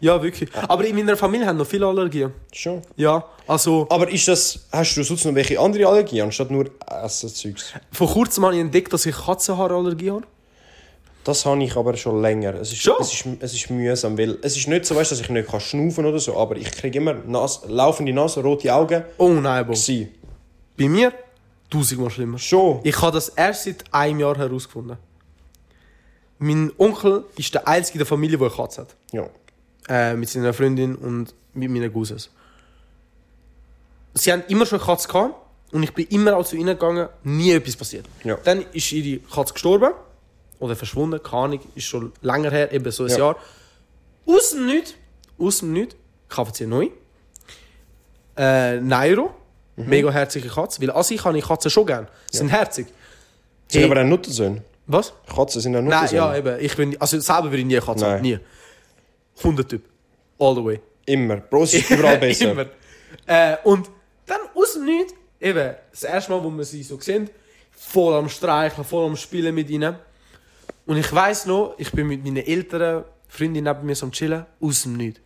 [0.00, 0.50] Ja, wirklich.
[0.68, 2.32] Aber in meiner Familie haben noch viele Allergien.
[2.52, 2.82] Schon.
[2.96, 6.66] Ja, also Aber ist das, hast du sonst noch welche andere Allergien, anstatt nur
[7.04, 7.72] Essen-Zeugs?
[7.92, 10.24] vor kurzem habe ich entdeckt, dass ich Katzenhaarallergie habe.
[11.24, 12.54] Das habe ich aber schon länger.
[12.54, 12.94] Es ist, Schon?
[13.00, 15.58] es ist, es ist mühsam, weil es ist nicht so, weißt, dass ich nicht kann
[15.60, 19.02] schnaufen oder so, aber ich kriege immer Nas laufende Nase, rote Augen.
[19.18, 19.74] Oh nein, Bro.
[19.74, 20.08] Sie.
[20.78, 21.12] Bei mir
[21.68, 22.38] tausendmal schlimmer.
[22.38, 22.80] Schon.
[22.84, 24.98] Ich habe das erst seit einem Jahr herausgefunden.
[26.38, 28.94] Mein Onkel ist der einzige in der Familie, der eine Katze hat.
[29.10, 29.28] Ja.
[29.88, 32.30] Äh, mit seiner Freundin und mit meinen Cousins.
[34.14, 35.34] Sie haben immer schon eine Katze gehabt
[35.72, 38.06] und ich bin immer auch zu ihnen gegangen, nie etwas passiert.
[38.24, 38.36] Ja.
[38.44, 39.92] Dann ist ihre Katze gestorben
[40.58, 43.18] oder verschwunden, keine Ahnung, ist schon länger her, eben so ein Ja.
[43.18, 43.36] Jahr.
[44.26, 44.94] Aus dem Nichts,
[45.38, 45.94] aus dem Nichts,
[46.28, 46.88] kaufen sie neu.
[48.36, 49.34] Äh, Nairo,
[49.76, 49.88] Mhm.
[49.88, 52.08] mega herzige Katze, weil an sich habe ich Katzen schon gern.
[52.30, 52.86] Sie sind herzig.
[53.68, 53.90] Sind Hey.
[53.90, 54.62] aber auch Nuttersöhne.
[54.86, 55.12] Was?
[55.32, 56.16] Katzen sind auch Nein, Nuttersöhne.
[56.20, 56.60] ja, eben.
[56.64, 58.12] Ich bin, also selber würde ich nie eine Katze Nein.
[58.14, 58.22] haben.
[58.22, 58.38] Nie.
[59.42, 59.84] Hundetyp.
[60.38, 60.80] All the way.
[61.06, 61.36] Immer.
[61.38, 62.50] Bro, es ist überall besser.
[62.52, 62.66] Immer.
[63.26, 63.88] Äh, und
[64.26, 67.30] dann aus dem Nichts, eben, das erste Mal, wo wir sie so sehen,
[67.70, 69.96] voll am Streicheln, voll am Spielen mit ihnen.
[70.86, 74.46] Und ich weiß noch, ich bin mit meinen älteren Freundin neben mir so am Chillen,
[74.60, 75.20] aus dem Nichts.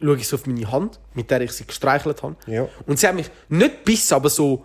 [0.00, 2.36] Schaue ich so auf meine Hand, mit der ich sie gestreichelt habe.
[2.46, 2.68] Ja.
[2.86, 4.64] Und sie hat mich nicht bissen, aber so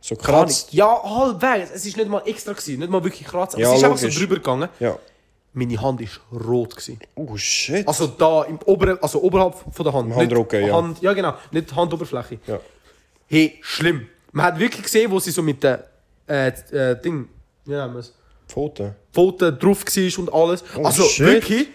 [0.00, 0.72] So kratzt.
[0.72, 1.70] Ja, halbwegs.
[1.74, 3.58] Es ist nicht mal extra gewesen, nicht mal wirklich kratzen.
[3.60, 4.14] Ja, es ist einfach logisch.
[4.14, 4.68] so drüber gegangen.
[4.78, 4.96] Ja.
[5.56, 7.00] Meine Hand ist rot gewesen.
[7.14, 7.88] Oh shit.
[7.88, 10.14] Also da im oberen, also oberhalb von der Hand.
[10.14, 10.76] Handrücken, nicht ja.
[10.76, 12.38] Hand, ja genau, nicht Handoberfläche.
[12.46, 12.60] ja.
[13.28, 14.06] Hey, schlimm.
[14.32, 15.88] Man hat wirklich gesehen, wo sie so mit der
[16.28, 17.28] äh, äh, Ding,
[17.64, 18.14] wie nennen wir es?
[18.46, 18.94] Pfoten.
[19.12, 20.62] Pfoten drauf war und alles.
[20.76, 21.26] Oh, also shit.
[21.26, 21.68] wirklich,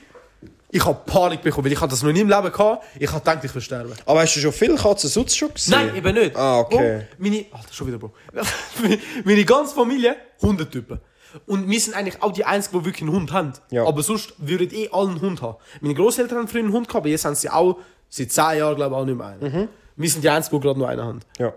[0.70, 2.86] ich habe Panik bekommen, weil ich das noch nie im Leben gehabt.
[2.98, 3.94] Ich habe gedacht, ich will sterben.
[4.06, 5.72] Aber hast du schon viele Katzen sonst schon gesehen?
[5.72, 6.36] Nein, eben nicht.
[6.36, 7.08] Ah, okay.
[7.18, 8.14] Bro, meine, Alter, schon wieder, Bro.
[9.26, 11.00] meine ganze Familie, Hundetypen.
[11.46, 13.54] Und wir sind eigentlich auch die Einzigen, die wirklich einen Hund haben.
[13.70, 13.86] Ja.
[13.86, 15.58] Aber sonst würden eh alle einen Hund haben.
[15.82, 17.78] Meine Großeltern haben früher einen Hund gehabt, aber jetzt haben sie auch
[18.10, 19.42] seit 10 Jahren, glaube ich, auch nicht mehr einen.
[19.42, 19.68] Mhm.
[19.96, 21.20] Wir sind die Einzigen, die gerade noch einen haben.
[21.38, 21.54] Ja.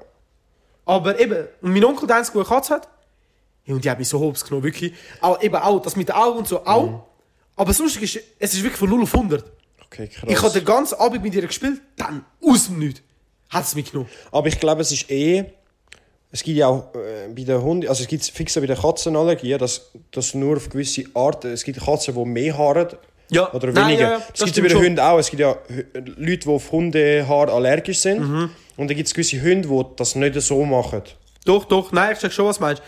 [0.87, 2.89] Aber eben, und mein Onkel, der Einzige, der eine Katze hat,
[3.67, 4.93] ja, und die hat mich so hops genommen, wirklich.
[5.21, 6.91] Auch, eben auch, das mit den Augen und so, auch.
[6.91, 7.01] Mhm.
[7.57, 9.45] Aber sonst ist es ist wirklich von 0 auf 100.
[9.87, 10.25] Okay, krass.
[10.29, 13.01] Ich habe den ganzen Abend mit ihr gespielt, dann aus dem Nichts
[13.49, 14.11] hat es mich genommen.
[14.33, 15.53] Aber ich glaube, es ist eh.
[16.35, 18.77] Es gibt ja auch äh, bei den Hunden, also es gibt fix auch bei den
[18.77, 22.88] Katzenallergien, dass, dass nur auf gewisse Arten, es gibt Katzen, die mehr haaren
[23.31, 23.53] Ja.
[23.53, 24.03] oder Nein, weniger.
[24.03, 24.79] ja, ja, das, das gibt es bei den.
[24.85, 25.18] Hunden auch.
[25.20, 25.85] Es gibt ja Hü-
[26.16, 28.20] Leute, die auf Hundehaar allergisch sind.
[28.29, 28.51] Mhm.
[28.77, 31.03] Und dann gibt es gewisse Hunde, die das nicht so machen.
[31.44, 32.83] Doch, doch, nein, ich check schon, was du meinst.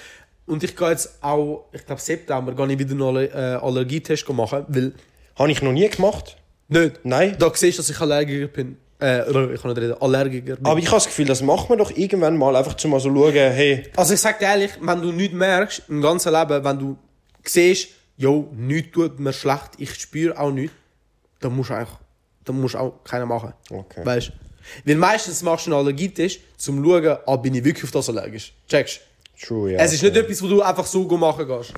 [0.47, 4.65] Und ich gehe jetzt auch, ich glaube September, gehe ich wieder einen äh, Allergietest machen,
[4.67, 4.93] weil...
[5.37, 6.37] Habe ich noch nie gemacht.
[6.67, 7.01] Nicht.
[7.05, 7.37] Nein.
[7.39, 8.77] Da siehst du, dass ich Allergiker bin.
[8.99, 10.65] Äh, oder ich kann nicht reden, Allergiker bin.
[10.65, 13.15] Aber ich habe das Gefühl, das macht man doch irgendwann mal, einfach zum mal so
[13.15, 16.79] schauen, hey, Also ich sag dir ehrlich, wenn du nichts merkst, im ganzen Leben, wenn
[16.79, 16.97] du
[17.45, 20.75] siehst, jo, nichts tut mir schlecht, ich spüre auch nichts,
[21.41, 21.99] dann musst du auch,
[22.45, 23.53] dann musst du auch keiner machen.
[23.71, 24.05] Okay.
[24.05, 24.33] Weißt
[24.85, 28.09] Weil meistens machst du einen Allergietest, zum zu schauen, ah, bin ich wirklich auf das
[28.09, 28.55] allergisch.
[28.67, 29.01] Checkst
[29.41, 29.79] true, ja.
[29.79, 31.73] Es ist nicht etwas, wo du einfach so go machen kannst.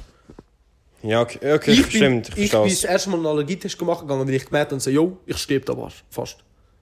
[1.03, 4.01] Ja, okay, okay Ich bin, stimmt, ich ich bin das erste Mal einen Allergietest gemacht
[4.01, 6.39] gegangen, weil ich gemerkt habe, und so, jo, ich sterbe da fast.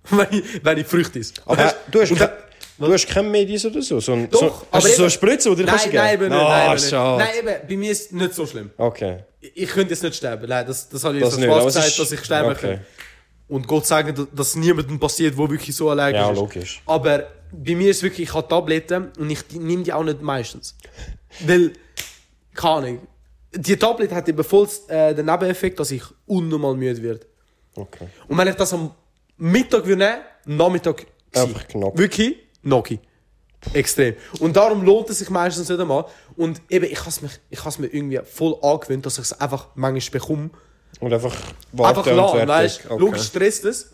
[0.09, 0.31] fast.
[0.33, 1.43] wenn, ich, wenn ich Früchte ist.
[1.47, 2.11] Aber du hast,
[2.79, 4.01] du hast kein Medis oder so?
[4.01, 5.97] so ein, Doch, so, aber hast du so eine Spritze, die du Nein, kannst geben?
[5.97, 6.33] nein, eben.
[6.33, 7.19] Ah, nein, eben schade.
[7.25, 8.71] nein, eben, bei mir ist es nicht so schlimm.
[8.77, 9.19] Okay.
[9.41, 11.87] Ich ich könnte jetzt nicht sterben, nein, das, das habe ich Das aber es gesagt,
[11.89, 12.75] ist- dass ich sterben okay.
[12.77, 12.87] kann.
[13.49, 16.37] Und Gott sagen, dass, dass niemandem passiert, wo wirklich so allergisch Ja, ist.
[16.37, 16.83] logisch.
[16.87, 20.77] Aber bei mir ist wirklich, ich habe Tabletten und ich nehme die auch nicht meistens.
[21.47, 21.71] Weil,
[22.55, 23.07] keine Ahnung,
[23.55, 27.21] die Tablette hat eben voll äh, den Nebeneffekt, dass ich unnormal müde werde.
[27.77, 28.09] Okay.
[28.27, 28.91] Und wenn ich das am
[29.39, 31.11] Mittag würde nehmen, Nachmittag gewesen.
[31.49, 31.97] Einfach knapp.
[31.99, 32.99] Wirklich Noki.
[33.73, 34.15] Extrem.
[34.39, 36.05] Und darum lohnt es sich meistens nicht einmal.
[36.37, 39.41] Und eben, ich habe es mir, ich has mir irgendwie voll angewöhnt, dass ich es
[39.41, 40.51] einfach manchmal bekomme.
[41.01, 42.49] Und einfach Einfach warten und lassen, fertig.
[42.49, 42.81] weißt?
[42.91, 43.01] Okay.
[43.01, 43.91] Logisch stresst es.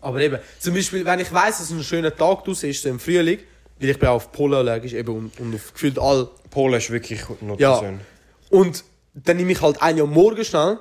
[0.00, 2.98] Aber eben, zum Beispiel, wenn ich weiss, dass ein schöner Tag draussen ist, so im
[3.00, 3.38] Frühling,
[3.80, 6.28] weil ich bin auch auf Pollen allergisch eben und, und auf gefühlt all.
[6.50, 7.78] Polen ist wirklich noch Ja.
[7.78, 8.00] schön.
[8.50, 10.78] Und dann nehme ich halt ein Jahr morgen schnell.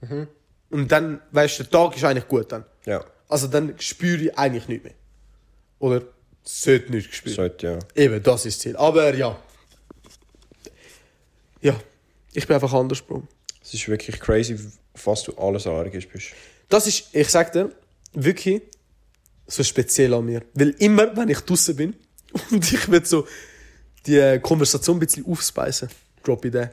[0.00, 0.26] Mhm.
[0.70, 2.64] Und dann, weißt du, der Tag ist eigentlich gut dann.
[2.86, 4.94] Ja, Also dann spüre ich eigentlich nichts mehr.
[5.78, 6.02] Oder
[6.42, 7.34] sollte nicht spüren.
[7.36, 7.78] sollte ja.
[8.02, 8.76] Eben, das ist das Ziel.
[8.76, 9.38] Aber ja.
[11.60, 11.78] Ja,
[12.32, 13.22] ich bin einfach anders, Bro.
[13.62, 14.58] Es ist wirklich crazy,
[15.04, 16.28] was du alles allergisch bist.
[16.68, 17.70] Das ist, ich sag dir,
[18.12, 18.62] wirklich
[19.46, 20.42] so speziell an mir.
[20.54, 21.94] Weil immer, wenn ich draußen bin
[22.50, 23.26] und ich will so
[24.06, 25.88] die Konversation ein bisschen aufspeisen,
[26.24, 26.68] drop ich den.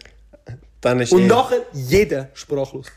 [0.81, 2.87] Dann ist Und eh- nachher jeder sprachlos.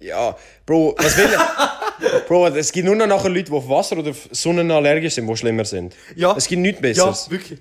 [0.00, 1.38] Ja, Bro, was will ich?
[2.28, 5.26] Bro, es gibt nur noch nachher Leute, die auf Wasser oder auf Sonnen allergisch sind,
[5.26, 5.94] die schlimmer sind.
[6.16, 6.34] Ja.
[6.36, 7.26] Es gibt nichts Besseres.
[7.26, 7.60] Ja, wirklich.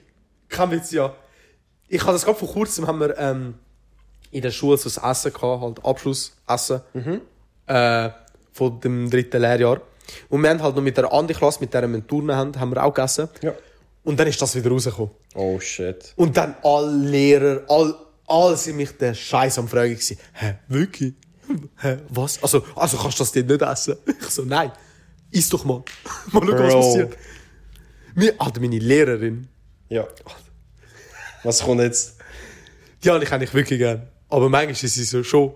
[0.50, 1.16] Kein Witz, ja.
[1.88, 3.56] Ich hatte das gerade vor kurzem, haben wir ähm,
[4.32, 6.82] in der Schule so ein Essen gehabt, halt Abschlussessen
[7.68, 8.10] äh,
[8.54, 9.82] von dem dritten Lehrjahr.
[10.30, 12.72] Und wir haben halt noch mit der anderen Klasse, mit der wir Turnen haben, haben
[12.72, 13.30] wir auch gegessen.
[13.42, 13.54] Ja.
[14.04, 15.12] Und dann ist das wieder rausgekommen.
[15.36, 16.14] Oh shit.
[16.16, 17.96] Und dann alle Lehrer, all,
[18.28, 20.18] alle sind mich der Scheiß am Fragen gewesen.
[20.34, 21.14] Hä, wirklich?
[21.80, 22.42] Hä, was?
[22.44, 23.96] Also, also kannst du das denn nicht essen?
[24.20, 24.72] Ich so, nein.
[25.32, 25.84] Iss doch mal.
[26.32, 26.82] mal schauen, was Bro.
[26.82, 27.18] passiert.
[28.16, 29.48] Mir, Alter, meine Lehrerin,
[29.90, 30.08] Ja.
[31.44, 32.18] Was kommt jetzt?
[33.04, 34.08] die habe ich eigentlich wirklich gern.
[34.30, 35.54] Aber manchmal ist sie so schon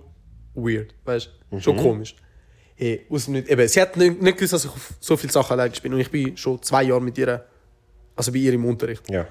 [0.56, 1.60] weird, weißt du?
[1.60, 2.16] Schon komisch.
[2.76, 5.32] Hey, aus dem Nicht, eben, sie hat nicht, nicht gewusst, dass ich auf so viele
[5.32, 5.94] Sachen allergisch bin.
[5.94, 7.46] Und ich bin schon zwei Jahre mit ihr,
[8.16, 9.04] also bei ihr im Unterricht.
[9.10, 9.28] Ja.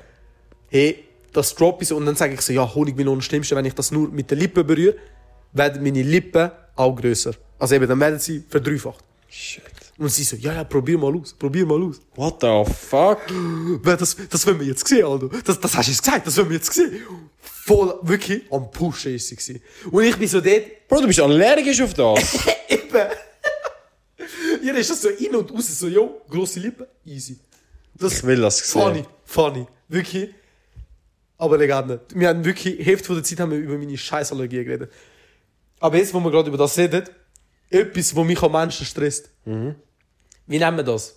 [0.69, 3.75] hey, das drop so und dann sage ich so, ja, Honigmelone das Schlimmste, wenn ich
[3.75, 4.97] das nur mit den Lippen berühre,
[5.55, 7.35] werden meine Lippen auch grösser.
[7.59, 9.05] Also eben, dann werden sie verdreifacht.
[9.29, 9.63] Shit.
[9.97, 12.01] Und sie so, ja, ja, probier mal aus, probier mal aus.
[12.17, 13.21] What the fuck?
[13.85, 15.29] Das, das wollen wir jetzt sehen, Alter.
[15.45, 17.01] Das, das hast du jetzt gesagt, das wollen wir jetzt sehen.
[17.41, 19.63] Voll, wirklich, am Pushen ist sie gewesen.
[19.91, 22.39] Und ich bin so dort, Bro, du bist allergisch auf das.
[22.69, 23.09] eben.
[24.63, 27.39] Ihr ist das so in und raus, so, yo, grosse Lippen, easy.
[27.95, 28.83] Das, Ich will das sehen.
[28.83, 29.67] Funny, funny.
[29.89, 30.31] Wirklich.
[31.39, 32.01] Aber Legende.
[32.15, 34.91] Wir haben wirklich, Hälfte von der Zeit haben wir über meine Scheißallergie geredet.
[35.81, 37.05] Aber jetzt, wo wir gerade über das reden,
[37.71, 39.31] etwas, was mich am meisten stresst.
[39.45, 39.75] Mhm.
[40.47, 41.17] Wie nennen wir das?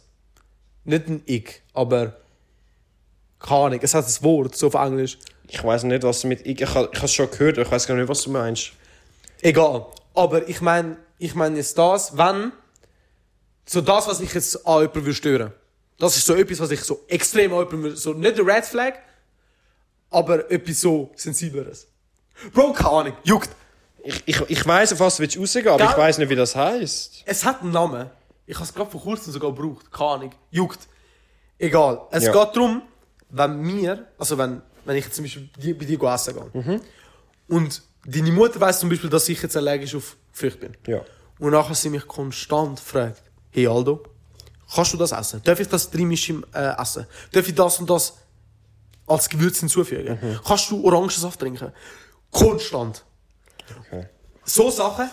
[0.83, 2.15] Nicht ein Ich, aber
[3.39, 5.17] keine Ahnung, es hat ein Wort, so auf Englisch.
[5.49, 6.45] Ich weiß nicht, was du mit.
[6.45, 8.31] Ich, ich, ha- ich habe es schon gehört, aber ich weiß gar nicht, was du
[8.31, 8.71] meinst.
[9.41, 9.85] Egal.
[10.15, 12.51] Aber ich meine, ich meine jetzt das, wenn,
[13.65, 15.53] so das, was ich jetzt an jemanden würde stören.
[15.99, 18.65] Das ist so etwas, was ich so extrem an jemanden würde, so nicht eine Red
[18.65, 18.93] Flag,
[20.09, 21.87] aber etwas so Sensibleres.
[22.53, 23.49] Bro, keine Ahnung, juckt.
[24.03, 25.87] Ich, ich, ich weiss, auf was du willst rausgehen, aber Gell?
[25.91, 27.23] ich weiss nicht, wie das heisst.
[27.25, 28.09] Es hat einen Namen.
[28.45, 29.91] Ich habe es gerade vor kurzem sogar gebraucht.
[29.91, 30.31] Keine Ahnung.
[30.51, 30.87] Juckt.
[31.57, 32.01] Egal.
[32.11, 32.31] Es Ja.
[32.31, 32.81] geht darum,
[33.29, 36.61] wenn wir, also wenn, wenn ich zum Beispiel bei dir essen gehe.
[36.61, 36.81] Mhm.
[37.47, 40.77] Und deine Mutter weiss zum Beispiel, dass ich jetzt allergisch auf Früchte bin.
[40.87, 41.01] Ja.
[41.39, 43.21] Und nachher sie mich konstant fragt,
[43.51, 44.03] hey Aldo,
[44.73, 45.41] kannst du das essen?
[45.43, 46.11] Darf ich das im
[46.53, 47.05] äh, essen?
[47.31, 48.17] Darf ich das und das
[49.05, 50.17] als Gewürz hinzufügen?
[50.21, 50.39] Mhm.
[50.45, 51.71] Kannst du Orangensaft trinken?
[52.31, 53.03] Konstant.
[53.87, 54.07] Okay.
[54.43, 55.09] So Sachen,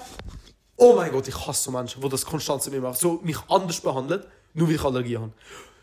[0.76, 2.96] oh mein Gott, ich hasse so Menschen, die das konstant zu mir machen.
[2.96, 5.32] So mich anders behandeln, nur weil ich Allergie habe.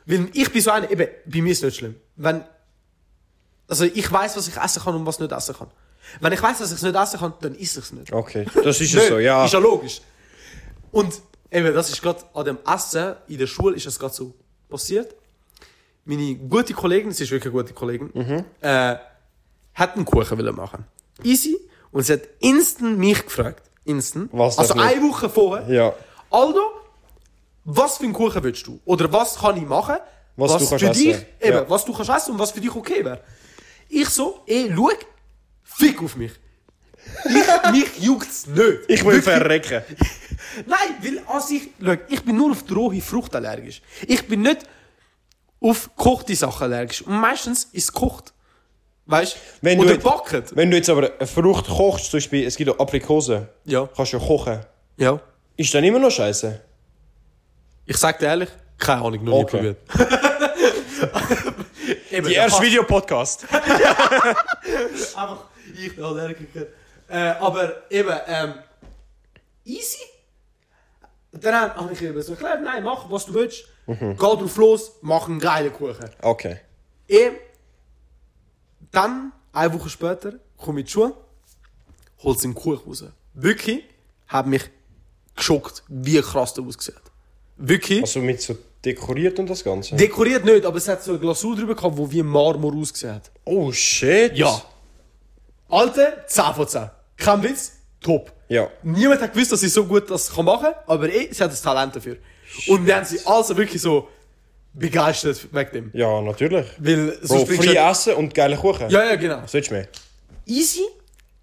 [0.05, 1.95] Weil ich bin so einer, eben, bei mir ist es nicht schlimm.
[2.15, 2.43] Wenn,
[3.67, 5.67] also ich weiß, was ich essen kann und was nicht essen kann.
[6.19, 8.11] Wenn ich weiß, dass ich es nicht essen kann, dann esse ich es nicht.
[8.11, 9.07] Okay, das ist Nicht.
[9.07, 9.45] so, ja.
[9.45, 10.01] Ist ja logisch.
[10.91, 14.33] Und eben, das ist gerade an dem Essen in der Schule ist das gerade so
[14.69, 15.13] passiert.
[16.05, 18.43] Meine gute Kollegin, sie ist wirklich eine gute Kollegin, Mhm.
[18.61, 18.95] äh,
[19.75, 20.85] hat einen Kuchen wollen machen.
[21.23, 21.57] Easy.
[21.91, 23.69] Und sie hat instant mich gefragt.
[23.83, 24.29] Instant.
[24.31, 24.81] Was also ich?
[24.81, 25.67] eine Woche vorher.
[25.69, 25.93] Ja.
[26.29, 26.61] Aldo,
[27.65, 28.79] was für einen Kuchen willst du?
[28.85, 29.97] Oder was kann ich machen?
[30.37, 31.25] Was du kannst für dich, essen.
[31.41, 31.69] eben, Ja.
[31.69, 33.21] was du kannst essen und was für dich okay wäre.
[33.89, 34.89] Ich so, ey, schau,
[35.63, 36.31] fick auf mich.
[37.25, 38.79] Ich, mich juckt's nicht.
[38.87, 39.23] Ich will Wirklich.
[39.23, 39.83] verrecken.
[40.65, 43.81] Nein, weil an sich, schau, ich bin nur auf die rohe Frucht allergisch.
[44.07, 44.59] Ich bin nicht
[45.59, 47.01] auf gekochte Sachen allergisch.
[47.01, 48.33] Und meistens ist es gekocht.
[49.11, 50.43] Weißt Wenn Oder du jetzt- backen.
[50.53, 53.89] Wenn du jetzt aber eine Frucht kochst, zum Beispiel, es gibt auch Aprikose, Ja.
[53.95, 54.59] kannst du ja kochen.
[54.97, 55.19] Ja.
[55.57, 56.61] Ist dann immer noch scheiße?
[57.85, 59.57] Ich sag dir ehrlich, keine Ahnung, noch nie Okay.
[59.57, 59.77] probiert.
[62.11, 63.45] Eben, Die erste Videopodcast.
[63.53, 65.45] Einfach
[65.77, 66.61] ich der Allergiker.
[67.09, 68.53] Äh, aber eben, ähm,
[69.65, 69.99] easy.
[71.33, 73.65] Dann habe ich eben so erklärt, nein, mach, was du willst.
[73.87, 76.09] Geh drauf los, mach einen geilen Kuchen.
[76.21, 76.59] Okay.
[77.07, 77.31] Eh,
[78.91, 81.13] dann, eine Woche später, komme ich in die Schule,
[82.23, 83.03] holt sie einen Kuchen raus.
[83.33, 83.83] Wirklich,
[84.27, 84.63] hat mich
[85.35, 86.95] geschockt, wie krass der aussieht.
[87.57, 88.01] Wirklich.
[88.01, 89.95] Also mit so dekoriert und das Ganze?
[89.95, 93.31] Dekoriert nicht, aber es hat so eine Glasur drüber gehabt, die wie Marmor ausgesehen hat.
[93.45, 94.35] oh shit.
[94.35, 94.61] Ja.
[95.69, 96.89] Alter, 10 von 10.
[97.17, 98.31] Kein Witz, top.
[98.49, 98.69] Ja.
[98.83, 101.51] Niemand hat gewusst, dass sie so gut das kann machen kann, aber eh, sie hat
[101.51, 102.17] das Talent dafür.
[102.67, 104.09] Und wir haben sie also wirklich so
[104.73, 105.91] begeistert wegen dem.
[105.93, 106.65] Ja, natürlich.
[106.79, 108.89] Weil Bro, free du- essen und geile Kuchen.
[108.89, 109.41] Ja, ja, genau.
[109.43, 109.87] Was willst du mehr?
[110.45, 110.81] Easy,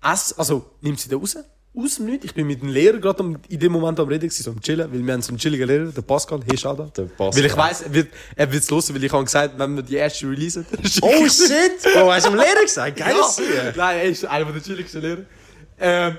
[0.03, 1.37] ess, also nimmt sie da raus,
[1.77, 2.25] aus dem Nichts.
[2.25, 4.91] Ich bin mit dem Lehrer gerade in dem Moment am Reden, gewesen, so am Chillen,
[4.93, 6.85] weil wir haben so einen chilligen Lehrer, der Pascal, hey, schau da.
[6.97, 7.35] Der Pascal.
[7.43, 9.97] Weil ich weiss, er wird er wird's hören, weil ich habe gesagt, wenn wir die
[9.97, 10.67] erste releasen,
[11.03, 11.93] Oh shit!
[11.95, 12.97] Bro, hast du am Lehrer gesagt?
[12.97, 13.73] Geil Ja.
[13.77, 15.23] Nein, er ist einer der chilligsten Lehrer.
[15.79, 16.19] Ähm,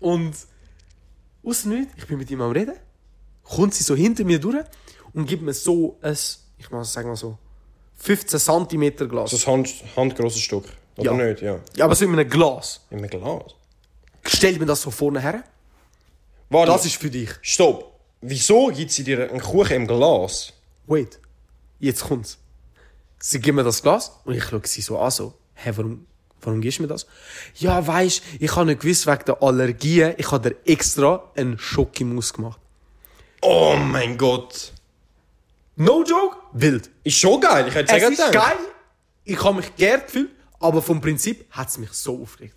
[0.00, 0.34] und
[1.44, 2.74] aus dem Nichts, ich bin mit ihm am Reden,
[3.44, 4.56] kommt sie so hinter mir durch
[5.14, 6.16] und gibt mir so ein,
[6.58, 7.38] ich muss sagen mal so,
[7.96, 9.30] 15 cm Glas.
[9.30, 10.64] Das Hand, handgrosses Stück.
[10.96, 11.24] Oder Ja.
[11.26, 11.42] nicht?
[11.42, 11.58] Ja.
[11.76, 12.80] ja, aber so in einem Glas.
[12.90, 13.54] In einem Glas.
[14.24, 15.44] Stellt mir das so vorne her.
[16.50, 16.72] Warte.
[16.72, 17.30] Das ist für dich.
[17.42, 17.92] Stopp.
[18.22, 20.52] Wieso gibt sie dir einen Kuchen im Glas?
[20.86, 21.18] Wait.
[21.78, 22.38] Jetzt kommt's.
[23.18, 26.06] Sie gibt mir das Glas und ich schaue sie so an, so, hä, warum,
[26.40, 27.06] warum gibst du mir das?
[27.56, 32.32] Ja, weisst, ich habe nicht gewusst, wegen der Allergien, ich habe dir extra einen Schokimus
[32.32, 32.58] gemacht.
[33.42, 34.72] Oh mein Gott.
[35.80, 36.36] No joke?
[36.52, 36.90] Wild.
[37.04, 37.64] Ist schon geil.
[37.68, 38.56] Ich hätte Es sagen ist geil,
[39.24, 40.28] ich habe mich geehrt gefühlt,
[40.60, 42.54] aber vom Prinzip hat es mich so aufgeregt.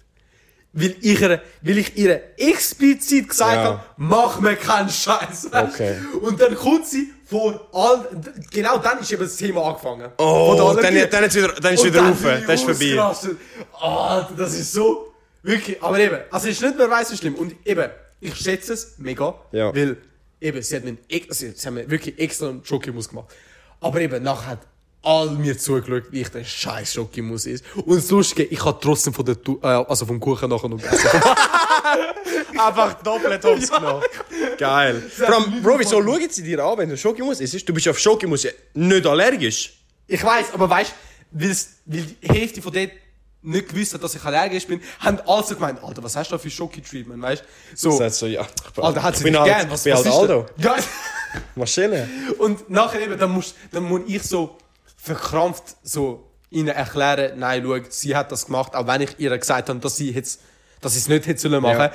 [0.74, 3.64] Weil ich ihr, weil ich ihr explizit gesagt Ja.
[3.64, 5.48] habe, mach mir keinen Scheiß.
[5.54, 6.00] Okay.
[6.22, 8.10] Und dann kommt sie vor all,
[8.52, 10.12] genau dann ist eben das Thema angefangen.
[10.18, 12.18] Oh, dann, dann, ist wieder, dann ist wieder dann rauf.
[12.46, 13.00] Das ist vorbei.
[13.02, 13.38] ausgerastet.
[13.80, 15.14] Alter, das ist so,
[15.44, 17.36] wirklich, aber eben, also es ist nicht mehr weiss so schlimm.
[17.36, 19.74] Und eben, ich schätze es mega, Ja.
[19.74, 19.96] weil
[20.44, 20.84] eben, sie hat
[21.30, 23.28] also, sie haben wirklich extra einen Schokimus gemacht.
[23.80, 24.60] Aber eben, nachher hat
[25.02, 27.66] all mir zugeschaut, wie ich der scheiß Schokimus ist.
[27.76, 30.82] Und das Lustige, ich habe trotzdem von der, Tu- äh, also vom Kuchen nachher noch
[30.82, 31.10] gegessen.
[32.58, 34.04] Einfach doppelt Hops genommen.
[34.58, 35.02] Geil.
[35.16, 37.68] Vor allem, Bro, wieso schauen sie dir an, wenn du Schokimus isst?
[37.68, 39.74] Du bist auf Schokimus nicht allergisch.
[40.08, 40.94] ich weiß, aber weißt,
[41.32, 42.92] weil die Hälfte von denen
[43.44, 46.36] nicht gewusst hat, dass ich allergisch bin, haben alle so gemeint, Alter, was hast du
[46.36, 47.44] da für Schoki-Treatment, weißt?
[47.76, 48.48] So, Das heißt so, ja.
[48.78, 50.46] Alter, hat ich sie dich halt, gern, ich was, was ist Aldo.
[50.58, 50.76] Ja.
[51.56, 52.08] Maschine.
[52.40, 54.58] Und nachher eben, dann muss, dann muss ich so
[54.98, 59.70] verkrampft so ihnen erklären, nein, schau, sie hat das gemacht, auch wenn ich ihr gesagt
[59.70, 60.40] habe, dass sie jetzt,
[60.82, 61.92] dass sie es nicht hätte sollen machen, Ja.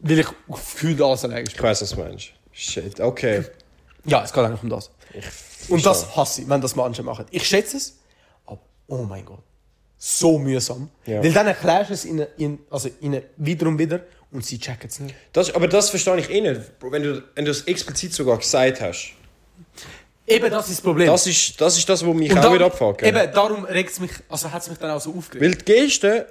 [0.00, 1.66] weil ich gefühlt alles allergisch Ich bin.
[1.66, 2.28] weiß, was du meinst.
[2.52, 3.44] Shit, okay.
[4.06, 4.90] Ja, es geht eigentlich um das.
[5.68, 7.26] Und das hasse ich, wenn das Menschen machen.
[7.30, 7.98] Ich schätze es,
[8.46, 9.42] aber oh mein Gott.
[9.98, 10.90] So mühsam.
[11.06, 11.22] Ja.
[11.22, 14.88] Weil dann erklärst du es ihnen, ihnen, also ihnen wieder und wieder und sie checken
[14.88, 15.14] es nicht.
[15.32, 16.78] Das, aber das verstehe ich eh nicht.
[16.78, 19.12] Bro, Wenn du, wenn du das explizit sogar gesagt hast.
[20.26, 21.06] Eben, das ist das Problem.
[21.06, 23.02] Das ist das, ist das was mich und auch wieder abfuckt.
[23.02, 25.44] Eben, darum regt es mich, also hat es mich dann auch so aufgeregt.
[25.44, 26.26] Weil die Geste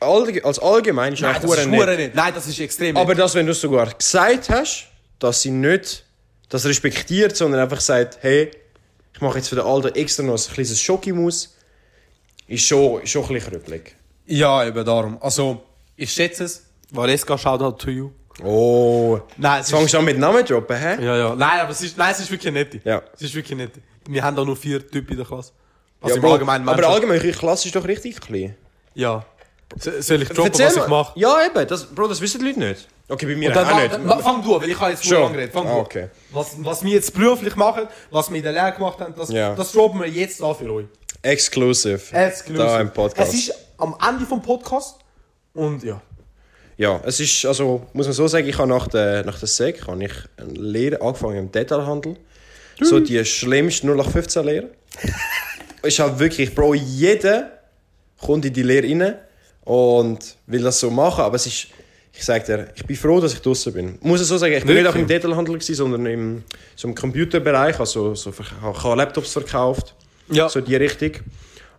[0.00, 2.14] als allgemein ist Nein, das ist verdammt nicht.
[2.14, 3.18] Nein, das ist extrem Aber nett.
[3.18, 4.86] das, wenn du sogar gesagt hast,
[5.18, 6.04] dass sie nicht
[6.48, 8.50] das respektiert, sondern einfach sagt, hey,
[9.14, 11.56] ich mache jetzt für den Alten extra noch ein kleines Schokimus,
[12.48, 13.94] ist schon, ist schon ein bisschen krüppelig.
[14.26, 15.18] Ja, eben darum.
[15.20, 15.62] Also,
[15.96, 16.64] ich schätze es.
[16.90, 18.10] Valeska, Shoutout to you.
[18.44, 20.96] Oh, Nein, es fängst du an mit Namen droppen, hä?
[21.04, 21.34] Ja, ja.
[21.34, 22.80] Nein, aber es ist, nein, es ist wirklich nett.
[22.84, 23.02] Ja.
[23.14, 23.72] Es ist wirklich nett.
[24.08, 25.52] Wir haben da nur vier Typen in der Klasse.
[26.00, 26.92] Also Ja, im Bro, Allgemeinen aber Menschen.
[26.94, 28.54] allgemein, eure Klasse ist doch richtig klein.
[28.94, 29.24] Ja.
[29.76, 31.18] So- Soll ich droppen, was ich mache?
[31.18, 32.88] Ja, eben, das, Bro, das wissen die Leute nicht.
[33.08, 33.92] Okay, bei mir dann, auch nicht.
[33.92, 35.22] dann, dann, fang du an, weil ich habe jetzt nur Schon.
[35.24, 35.52] lange geredet.
[35.52, 35.80] Fang Ah, du an.
[35.80, 36.08] okay.
[36.30, 39.54] Was, was wir jetzt beruflich machen, was wir in der Lehre gemacht haben, das, Ja.
[39.54, 40.86] das droppen wir jetzt an für euch.
[41.22, 42.00] Exclusive.
[42.12, 42.64] Exclusive.
[42.64, 43.32] Da im Podcast.
[43.32, 44.96] Es ist am Ende vom Podcast
[45.54, 46.00] und ja.
[46.76, 49.84] Ja, es ist, also, muss man so sagen, ich habe nach der, nach der SEC
[49.86, 52.16] habe ich eine Lehre angefangen im Detailhandel.
[52.80, 54.70] So die schlimmste 0815 Lehre.
[55.82, 57.50] ist halt wirklich, Bro, jeder
[58.20, 59.16] kommt in die Lehre rein
[59.64, 61.66] und will das so machen, aber es ist,
[62.12, 63.96] ich sag dir, ich bin froh, dass ich draußen bin.
[63.96, 66.44] Ich muss es so sagen, ich bin nicht auch im Detailhandel gewesen, sondern im,
[66.76, 69.94] so im Computerbereich, also so, ich habe Laptops verkauft,
[70.30, 70.48] Ja.
[70.48, 71.12] so die Richtung.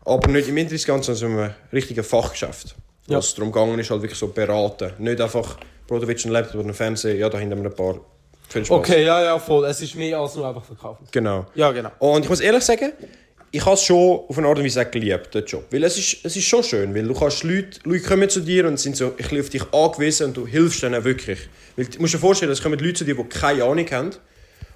[0.06, 2.76] Aber nicht im Internet, sondern so einem richtigen Fachgeschäft.
[3.08, 3.18] Ja.
[3.18, 4.92] Was darum gegangen ist, halt wirklich so beraten.
[5.00, 7.70] Nicht einfach, Bro, du willst einen Laptop oder einen Fernseher, ja, da hinten haben wir
[7.72, 8.00] ein paar.
[8.48, 8.78] Viel Spaß.
[8.80, 9.66] Okay, ja, ja, voll.
[9.66, 11.06] Es ist mehr als nur einfach verkaufen.
[11.12, 11.46] Genau.
[11.56, 11.92] Ja, genau.
[12.00, 12.92] Und ich muss ehrlich sagen,
[13.52, 15.66] ich habe es schon auf eine Art und Weise geliebt, den Job.
[15.72, 18.68] Weil es ist, es ist schon schön, weil du kannst Leute, Leute kommen zu dir
[18.68, 21.40] und sind so ein bisschen auf dich angewiesen und du hilfst ihnen wirklich.
[21.76, 24.12] Weil du musst dir vorstellen, es kommen Leute zu dir, die keine Ahnung haben.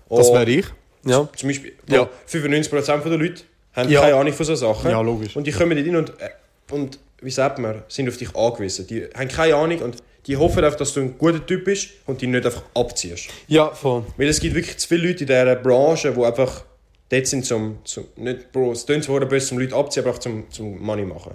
[0.10, 0.66] Das Und wäre ich.
[1.06, 1.28] Ja.
[1.36, 1.96] Zum Beispiel, Ja.
[2.04, 2.10] ja.
[2.28, 3.44] 95% der Leute
[3.74, 4.02] haben Ja.
[4.02, 4.92] keine Ahnung von solchen Sachen.
[4.92, 5.36] Ja, logisch.
[5.36, 6.30] Und die kommen nicht rein und, äh,
[6.72, 8.86] und wie sagt man, sind auf dich angewiesen.
[8.88, 9.98] Die haben keine Ahnung und
[10.28, 13.28] die hoffen einfach, dass du ein guter Typ bist und die nicht einfach abziehst.
[13.48, 14.04] Ja, voll.
[14.18, 16.64] Weil es gibt wirklich zu viele Leute in dieser Branche, die einfach
[17.10, 20.20] dort sind zum, zum nicht, Bro, es klingt zwar böse, zum Leute abziehen, aber auch
[20.20, 21.34] zum, zum Money machen.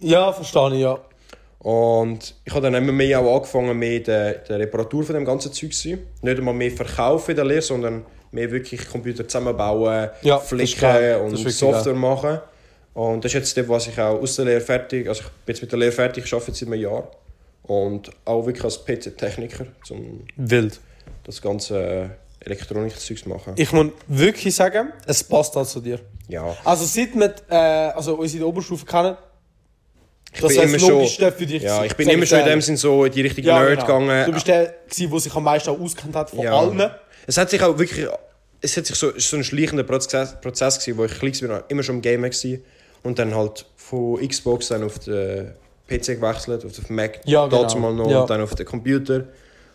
[0.00, 0.98] Ja, verstehe ich, ja.
[1.60, 5.52] Und ich habe dann immer mehr auch angefangen mit der, der Reparatur von dem ganzen
[5.52, 5.98] Zeug zu sein.
[6.22, 10.46] Nicht einmal mehr verkaufen in der Lehre, sondern mehr wirklich Computer zusammenbauen, Ja, geil.
[10.46, 12.40] flicken und Software machen.
[12.94, 15.54] Und das ist jetzt das, was ich auch aus der Lehre fertig, also ich bin
[15.54, 17.08] jetzt mit der Lehre fertig, ich arbeite seit einem Jahr.
[17.62, 20.80] Und auch wirklich als PC-Techniker, um Wild.
[21.24, 22.10] das ganze
[22.40, 23.52] Elektronik-Zeug zu machen.
[23.56, 26.00] Ich muss wirklich sagen, es passt halt zu dir.
[26.28, 26.56] Ja.
[26.64, 27.54] Also seit wir äh,
[27.94, 29.16] also uns in der Oberstufe kennen,
[30.40, 31.62] das bin immer das schon- für dich.
[31.62, 32.60] Ja, ich bin immer ich schon in dem.
[32.62, 33.98] Sinn so in die richtige Ja, Nerd genau.
[34.00, 34.26] gegangen.
[34.26, 36.58] Du bist der, der sich am meisten auch auskennt hat von Ja.
[36.58, 36.90] allen.
[37.26, 38.06] Es hat sich auch wirklich,
[38.60, 41.82] es hat sich so, so ein schleichender Prozess, Prozess gewesen, wo ich klein war, immer
[41.82, 42.62] schon im Gamer gewesen
[43.02, 45.52] und dann halt von Xbox dann auf den
[45.88, 47.62] PC gewechselt, auf den Mac, Ja, genau.
[47.62, 48.20] dazu mal noch, Ja.
[48.22, 49.24] und dann auf den Computer.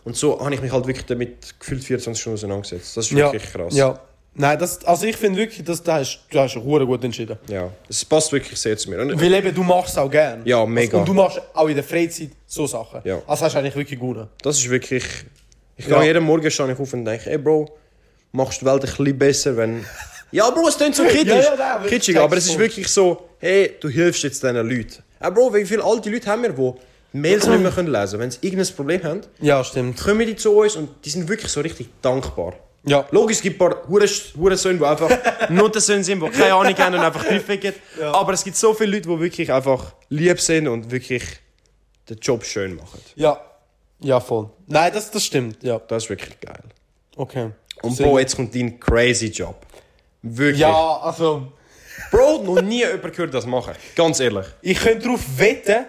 [0.04, 2.96] Und so habe ich mich halt wirklich damit gefühlt 24 Stunden auseinandergesetzt.
[2.96, 3.32] Das ist Ja.
[3.32, 3.76] wirklich krass.
[3.76, 4.00] Ja.
[4.40, 7.38] Nein, das, also ich finde wirklich, dass du hast, du hast hure gut entschieden.
[7.48, 7.72] ja.
[7.90, 9.00] Es passt wirklich sehr zu mir.
[9.02, 10.44] Und, Weil eben, du machst es auch gern.
[10.46, 11.00] Ja, mega.
[11.00, 13.02] Und du machst auch in der Freizeit so Sachen.
[13.04, 13.20] Ja.
[13.28, 14.18] Also hast du eigentlich wirklich gut.
[14.44, 15.04] das ist wirklich,
[15.78, 16.00] ich Ja.
[16.00, 17.70] gehe jeden Morgen ich auf und denke, ey Bro,
[18.32, 19.86] machst du die Welt ein bisschen besser, wenn...
[20.32, 23.76] Ja, Bro, es klingt so kritisch, Ja, ja, kitschig, aber es ist wirklich so, hey,
[23.80, 25.04] du hilfst jetzt diesen Leuten.
[25.22, 26.74] Ja, Bro, wie viele alte Leute haben wir, die
[27.18, 28.22] Mails nicht mehr können lesen können?
[28.24, 29.98] Wenn sie irgendein Problem haben, Ja, stimmt.
[30.04, 32.54] kommen die zu uns und die sind wirklich so richtig dankbar.
[32.84, 33.06] Ja.
[33.12, 34.08] Logisch, es gibt ein paar Hure-
[34.38, 35.10] Hurensöhne, die einfach
[35.50, 37.74] Nuttersöhne sind, die keine Ahnung haben und einfach draufficken.
[38.02, 41.24] Aber es gibt so viele Leute, die wirklich einfach lieb sind und wirklich
[42.10, 43.00] den Job schön machen.
[43.16, 43.42] Ja.
[44.00, 44.50] Ja, voll.
[44.68, 45.80] Nein, das, das stimmt, ja.
[45.80, 46.62] Das ist wirklich geil.
[47.16, 47.52] Okay.
[47.82, 49.66] Und Sehr Bro, jetzt kommt dein crazy Job.
[50.22, 50.60] Wirklich.
[50.60, 51.52] Ja, also,
[52.12, 53.74] Bro, noch nie jemand gehört das machen.
[53.96, 54.46] Ganz ehrlich.
[54.62, 55.86] ich könnte darauf wetten,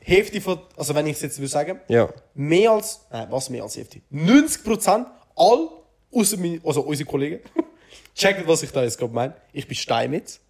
[0.00, 2.08] Hälfte von, also wenn ich es jetzt will sagen, Ja.
[2.34, 4.00] mehr als, nein, was mehr als Hälfte?
[4.12, 5.68] 90% all,
[6.12, 7.40] außer meine, also unsere Kollegen,
[8.14, 9.34] checken, was ich da jetzt gerade meine.
[9.52, 10.40] Ich bin Steinmetz.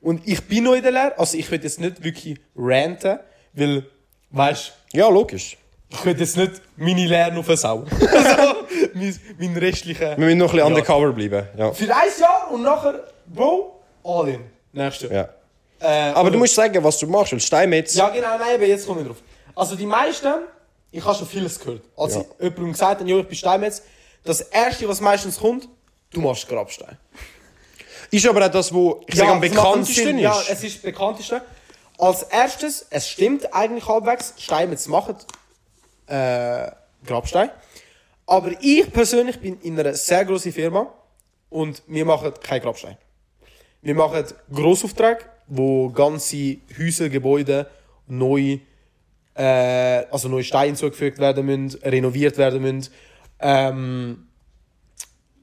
[0.00, 3.18] Und ich bin noch in der Lehre, also ich will jetzt nicht wirklich ranten,
[3.52, 3.86] weil,
[4.30, 5.56] weißt Ja, logisch.
[5.88, 7.86] Ich will jetzt nicht meine Lehre noch versauen.
[8.00, 8.54] also,
[8.94, 10.16] mein, mein restlicher.
[10.16, 10.66] Wir müssen noch ein bisschen Ja.
[10.66, 11.48] undercover bleiben.
[11.56, 11.72] Ja.
[11.72, 14.40] Für ein Jahr und nachher, Bro, all in.
[14.72, 15.28] Nächstes Jahr.
[15.80, 16.08] ja.
[16.10, 17.94] Äh, Aber du musst sagen, was du machst, weil Steinmetz...
[17.94, 19.18] Ja, genau, nein, aber jetzt komme ich drauf.
[19.54, 20.26] Also die meisten,
[20.90, 21.82] ich habe schon vieles gehört.
[21.96, 22.20] Als Ja.
[22.22, 23.82] ich jemandem gesagt habe, ja, ich bin Steinmetz,
[24.24, 25.68] das erste, was meistens kommt,
[26.12, 26.96] du machst Grabstein.
[28.10, 30.22] Ist aber auch das, wo ich sage, am bekanntesten ist.
[30.22, 31.42] Ja, es ist das bekannteste.
[31.98, 35.16] Als erstes, es stimmt eigentlich halbwegs, Steinmetz machen
[36.06, 36.70] äh,
[37.06, 37.50] Grabstein.
[38.26, 40.92] Aber ich persönlich bin in einer sehr grossen Firma
[41.48, 42.96] und wir machen keinen Grabstein.
[43.82, 47.68] Wir machen Grossaufträge wo ganze Häuser, Gebäude
[48.06, 48.58] neu,
[49.34, 49.42] äh,
[50.10, 52.92] also neue Steine hinzugefügt werden müssen, renoviert werden müssen.
[53.38, 54.28] Ähm,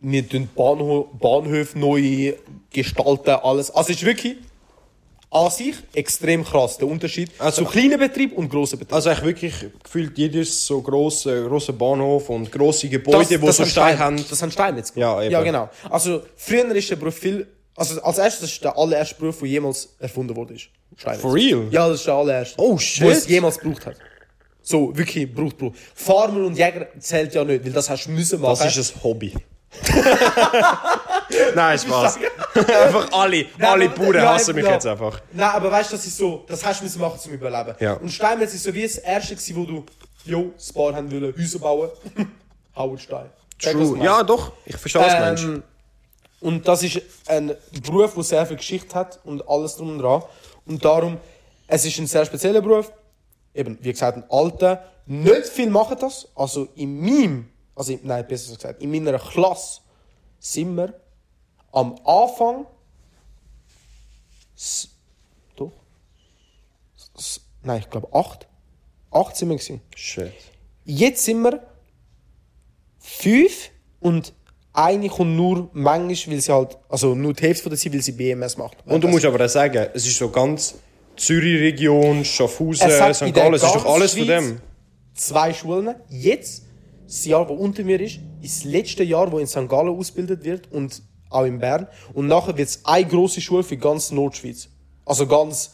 [0.01, 2.33] wir tun Bahnho Bahnhöfe neu
[2.71, 3.71] gestalten, alles.
[3.71, 4.37] Also es ist wirklich
[5.33, 8.93] an sich extrem krass, der Unterschied Also- zu kleinen Betrieb und grossen Betrieb.
[8.93, 9.53] Also eigentlich wirklich
[9.83, 14.25] gefühlt jedes so grosse, grosse Bahnhof und grosse Gebäude, wo so haben Steine haben.
[14.29, 15.23] Das haben Steine jetzt Ja, gemacht.
[15.25, 15.31] eben.
[15.33, 15.69] ja, genau.
[15.89, 17.47] Also, früher ist der Beruf viel.
[17.75, 20.53] Also, als erstes das ist der allererste Beruf, der jemals erfunden wurde.
[20.53, 20.67] Ist.
[20.95, 21.17] Steine.
[21.17, 21.67] For real?
[21.71, 22.55] Ja, das ist der allererste.
[22.61, 23.07] Oh, Wo shit.
[23.07, 23.95] es jemals gebraucht hat.
[24.61, 25.75] So, wirklich, braucht, braucht.
[25.95, 28.59] Farmer und Jäger zählt ja nicht, weil das hast du müssen machen.
[28.63, 29.33] Das ist ein Hobby.
[31.55, 32.17] Nein, Spaß.
[32.55, 34.71] einfach alle, alle aber- Bauern ja, hassen mich ja.
[34.73, 35.21] jetzt einfach.
[35.31, 37.75] Nein, aber weißt du, das ist so, das hast du müssen machen zum Überleben.
[37.79, 37.93] Ja.
[37.93, 39.85] Und Steinmetz ist so wie das erste gewesen, wo du,
[40.25, 41.89] jo, das Paar haben wollen, Häuser bauen.
[42.75, 43.29] Howard Stein.
[43.59, 43.97] Check, was ich True.
[43.97, 44.05] meine.
[44.05, 44.51] Ja, doch.
[44.65, 45.43] Ich verstehe es, Mensch.
[45.43, 45.63] Ähm,
[46.41, 47.55] und das ist ein
[47.85, 50.23] Beruf, der sehr viel Geschichte hat und alles drum und dran.
[50.65, 51.17] Und darum,
[51.67, 52.91] es ist ein sehr spezieller Beruf.
[53.53, 54.83] Eben, wie gesagt, ein alter.
[55.05, 56.27] Nicht viel machen das.
[56.35, 59.81] Also in meinem, also in, nein, besser gesagt, in meiner Klasse
[60.39, 60.93] sind wir
[61.73, 62.65] am Anfang.
[65.55, 65.71] Doch?
[67.63, 68.47] Nein, ich glaube acht.
[69.11, 69.81] Acht sind wir gewesen.
[69.95, 70.31] Shit.
[70.85, 71.61] Jetzt sind wir
[72.99, 73.69] fünf
[73.99, 74.33] und
[74.71, 78.01] eine kommt nur manchmal, weil sie halt, also nur die Hälfte von der Zeit, weil
[78.01, 78.77] sie BMS macht.
[78.85, 80.75] Und du musst aber auch sagen, es ist so ganz
[81.15, 83.33] Zürich-Region, Schaffhausen, St.
[83.33, 84.61] Gallen, es ist doch alles von Schweiz dem.
[85.13, 85.93] Zwei Schulen.
[86.09, 86.63] Jetzt,
[87.05, 89.69] das Jahr, das unter mir ist, ist das letzte Jahr, wo in St.
[89.69, 91.03] Gallen ausgebildet wird und
[91.33, 91.87] auch in Bern.
[92.13, 94.69] Und nachher wird es eine grosse Schule für ganz Nordschweiz.
[95.05, 95.71] Also ganz,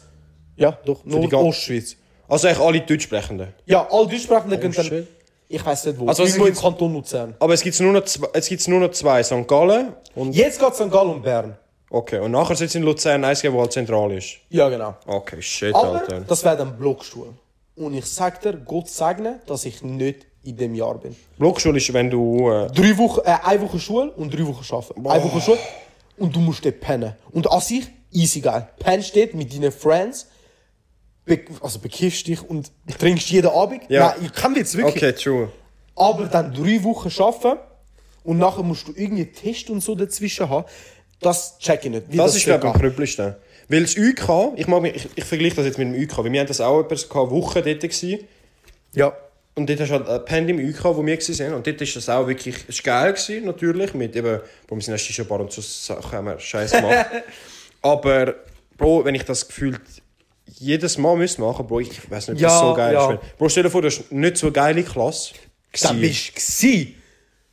[0.56, 1.96] ja, doch, Nordostschweiz.
[2.28, 3.54] Also eigentlich alle Deutschsprechenden.
[3.66, 5.08] Ja, alle Deutschsprechenden können dann, shit.
[5.48, 7.36] ich weiß nicht wo, Also es im Kanton Luzern.
[7.40, 9.48] Aber es gibt nur noch zwei, es gibt's nur noch zwei, St.
[9.48, 10.34] Gallen und...
[10.34, 10.92] Jetzt geht St.
[10.92, 11.58] Gallen und Bern.
[11.92, 14.38] Okay, und nachher sitzt in Luzern eins, wo halt zentral ist.
[14.50, 14.96] Ja, genau.
[15.08, 16.22] Okay, shit, Aber Alter.
[16.22, 17.34] das wäre dann Blockstuhl.
[17.76, 21.16] Und ich sag dir, Gott segne, dass ich nicht in dem Jahr bin.
[21.38, 22.50] Blockschule ist, wenn du...
[22.50, 25.08] Äh, Drei Wochen, äh, eine Woche Schule und drei Wochen arbeiten.
[25.08, 25.60] Eine Woche Schule
[26.18, 27.14] und du musst dort pennen.
[27.32, 28.70] Und an sich, easy geil.
[28.80, 30.28] Pennst dort mit deinen Friends,
[31.26, 33.84] be also bekiffst dich und trinkst jeden Abend.
[33.90, 34.16] Ja.
[34.16, 34.96] Nein, ich kann jetzt wirklich.
[34.96, 35.52] okay, true.
[35.96, 37.60] Aber dann drei Wochen arbeiten
[38.24, 40.66] und nachher musst du irgendwie Test und so dazwischen haben.
[41.20, 42.12] Das check ich nicht.
[42.12, 43.36] wie Das ist, glaube ich, am krüppelsten.
[43.68, 46.32] Weil das UK, ich, mag mich, ich, ich vergleiche das jetzt mit dem UK, weil
[46.32, 48.20] wir haben das auch etwas gehabt, Woche dort gewesen.
[48.94, 49.14] Ja.
[49.60, 51.54] Und dort hast du halt ein Pen im UK, wo wir waren.
[51.54, 54.40] Und dort ist das auch wirklich, war geil gewesen, natürlich, mit eben,
[54.70, 57.08] wo wir sind erst schon Bar und so Sachen haben wir Scheiß gemacht.
[57.82, 58.36] Aber,
[58.78, 59.82] Bro, wenn ich das gefühlt
[60.46, 63.12] jedes Mal müsste machen, Bro, ich weiß nicht, ob das Ja, so geil ja.
[63.12, 63.38] ist.
[63.38, 65.34] Bro, stell dir vor, du hast nicht so eine geile Klasse.
[65.82, 66.32] Dann gewesen.
[66.34, 66.88] bist du.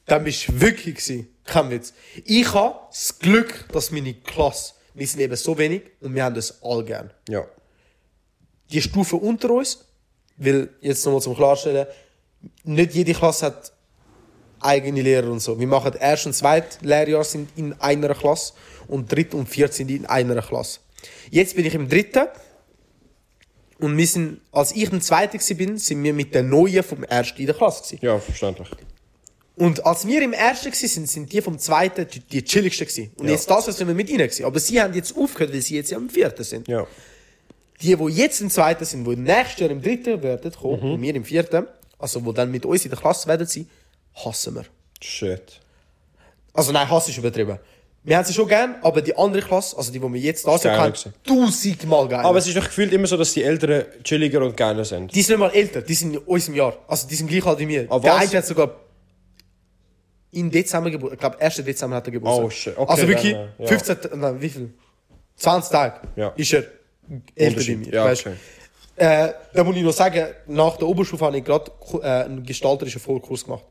[0.06, 1.26] Dann bist du wirklich gsi.
[1.44, 1.92] Kein Witz.
[2.24, 6.36] Ich habe das Glück, dass meine Klasse, wir sind eben so wenig und wir haben
[6.36, 7.10] das all gern.
[7.28, 7.44] Ja.
[8.70, 9.85] Die Stufe unter uns,
[10.36, 11.86] weil, jetzt nochmal zum Klarstellen,
[12.64, 13.72] nicht jede Klasse hat
[14.60, 15.58] eigene Lehrer und so.
[15.58, 18.52] Wir machen erst und zweit Lehrjahr sind in einer Klasse
[18.88, 20.80] und dritt und viert sind in einer Klasse.
[21.30, 22.26] Jetzt bin ich im dritten
[23.78, 27.04] und wir sind, als ich im zweiten gsi bin, sind wir mit der Neuen vom
[27.04, 27.98] ersten in der Klasse gewesen.
[28.04, 28.68] Ja, verständlich.
[29.56, 33.10] Und als wir im ersten gsi sind, sind die vom zweiten die, die chilligsten gsi.
[33.16, 33.32] Und Ja.
[33.32, 34.44] jetzt das, was wir mit ihnen gsi.
[34.44, 36.68] Aber sie haben jetzt aufgehört, weil sie jetzt ja im vierten sind.
[36.68, 36.86] Ja.
[37.82, 40.92] Die, die jetzt im zweiten sind, die nächstes Jahr im dritten werden kommen, Mhm.
[40.92, 41.66] und wir im vierten,
[41.98, 43.68] also die dann mit uns in der Klasse werden sein,
[44.14, 44.64] hassen wir.
[45.02, 45.60] Shit.
[46.54, 47.58] Also nein, Hass ist übertrieben.
[48.02, 50.56] Wir haben sie schon gern, aber die andere Klasse, also die, die wir jetzt da
[50.56, 51.12] sind, Geiler gewesen.
[51.26, 52.24] tausendmal geil.
[52.24, 55.12] Aber es ist doch gefühlt immer so, dass die Älteren chilliger und geiler sind.
[55.14, 56.78] die sind nicht mal älter, die sind in unserem Jahr.
[56.86, 57.86] Also die sind gleich alt wie wir.
[57.90, 58.20] Ah, Der was?
[58.30, 58.70] eine hat sogar
[60.32, 61.14] im Dezember Geburtstag.
[61.16, 61.56] Ich glaube, 1.
[61.64, 62.44] Dezember hat er Geburtstag.
[62.44, 62.78] Oh, shit.
[62.78, 63.66] Okay, also wirklich, dann, äh, ja.
[63.68, 64.74] 15, nein, wie viel?
[65.36, 66.28] 20 Tage Ja.
[66.36, 66.64] ist er
[67.08, 67.92] mir.
[67.92, 68.26] Ja, weißt?
[68.26, 68.36] okay.
[68.96, 71.70] äh, da muss ich noch sagen, nach der Oberstufe habe ich gerade
[72.02, 73.64] äh, einen gestalterischen Vorkurs gemacht.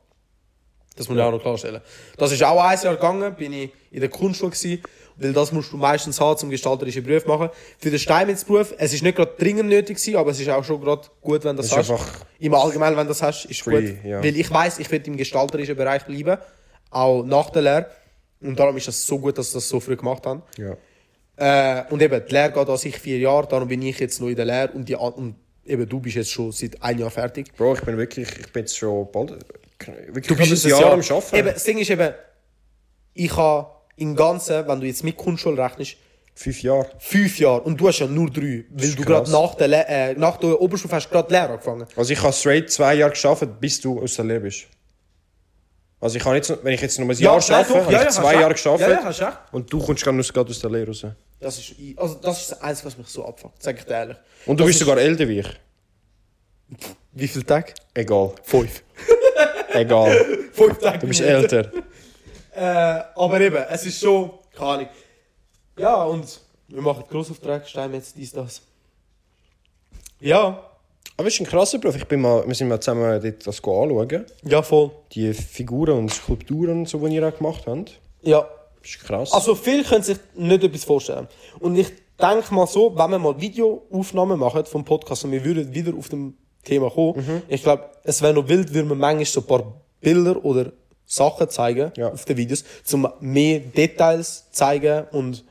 [0.96, 1.82] Das muss ich auch noch klarstellen.
[2.18, 4.82] Das ist auch ein Jahr gegangen, bin ich in der Kunstschule gewesen,
[5.18, 7.50] weil das musst du meistens haben, zum gestalterischen Beruf machen.
[7.78, 10.82] Für den Steinmetzberuf, es ist nicht gerade dringend nötig gewesen, aber es ist auch schon
[10.82, 12.12] gerade gut, wenn du das Ist hast.
[12.40, 14.06] Im Allgemeinen, wenn du das hast, ist free, gut.
[14.06, 14.24] ja.
[14.24, 16.38] Weil ich weiß, ich werde im gestalterischen Bereich bleiben,
[16.92, 17.86] auch nach der Lehre.
[18.42, 20.44] Und darum ist das so gut, dass sie das so früh gemacht haben.
[20.58, 20.78] Ja.
[21.38, 24.30] Äh, und eben, die Lehre geht an sich vier Jahre, darum bin ich jetzt noch
[24.30, 27.52] in der Lehre und, die, und eben du bist jetzt schon seit ein Jahr fertig.
[27.58, 29.32] Bro, ich bin wirklich, ich bin jetzt schon bald,
[30.08, 31.36] wirklich Du bist ein jetzt Jahr am Arbeiten.
[31.36, 32.14] Eben, das Ding ist eben,
[33.14, 33.68] ich habe
[33.98, 35.98] im Ganzen, wenn du jetzt mit Kunstschule rechnest,
[36.38, 36.90] Fünf Jahre.
[37.00, 40.14] fünf Jahre und du hast ja nur drei, weil du gerade nach der, Le äh,
[40.16, 41.86] nach der Oberstufe hast gerade Lehre angefangen.
[41.96, 44.66] Also ich habe straight zwei Jahre geschafft, bis du aus der Lehre bist.
[46.06, 48.00] Also ich kann jetzt, wenn ich jetzt noch ein Ja, Jahr nein, arbeite, habe ja,
[48.00, 51.04] ich ja, zwei Jahre geschafft Ja, ja, und du kommst gerade aus der Lehre raus.
[51.40, 54.18] Das ist, also das ist das Einzige, was mich so abfuckt, sag ich dir ehrlich.
[54.46, 55.48] Und du Das bist ist- sogar älter wie ich.
[57.12, 57.74] Wie viele Tage?
[57.96, 58.34] Egal.
[58.44, 58.84] Fünf.
[59.74, 60.26] Egal.
[60.54, 61.00] Fünf Tage.
[61.00, 61.72] Du bist älter.
[62.54, 62.62] Äh,
[63.16, 64.90] aber eben, es ist schon, keine Ahnung.
[65.80, 68.62] Ja, und wir machen Grossaufträge, Steinmetz, dies, das.
[70.20, 70.70] Ja,
[71.18, 71.96] Aber es ist ein krasser Beruf.
[71.96, 74.26] Ich bin mal, wir sind mal zusammen dort das anschauen.
[74.44, 74.92] ja, voll.
[75.14, 78.00] Die Figuren und Skulpturen und so, die ihr auch gemacht habt.
[78.22, 78.48] Ja,
[78.82, 79.32] Das ist krass.
[79.32, 81.28] Also viele können sich nicht etwas vorstellen.
[81.60, 81.88] Und ich
[82.22, 86.10] denke mal so, wenn wir mal Videoaufnahmen machen vom Podcast und wir würden wieder auf
[86.10, 89.82] dem Thema kommen, ich glaube, es wäre noch wild, würden wir manchmal so ein paar
[90.02, 90.72] Bilder oder
[91.06, 92.12] Sachen zeigen Ja.
[92.12, 95.44] auf den Videos, um mehr Details zeigen und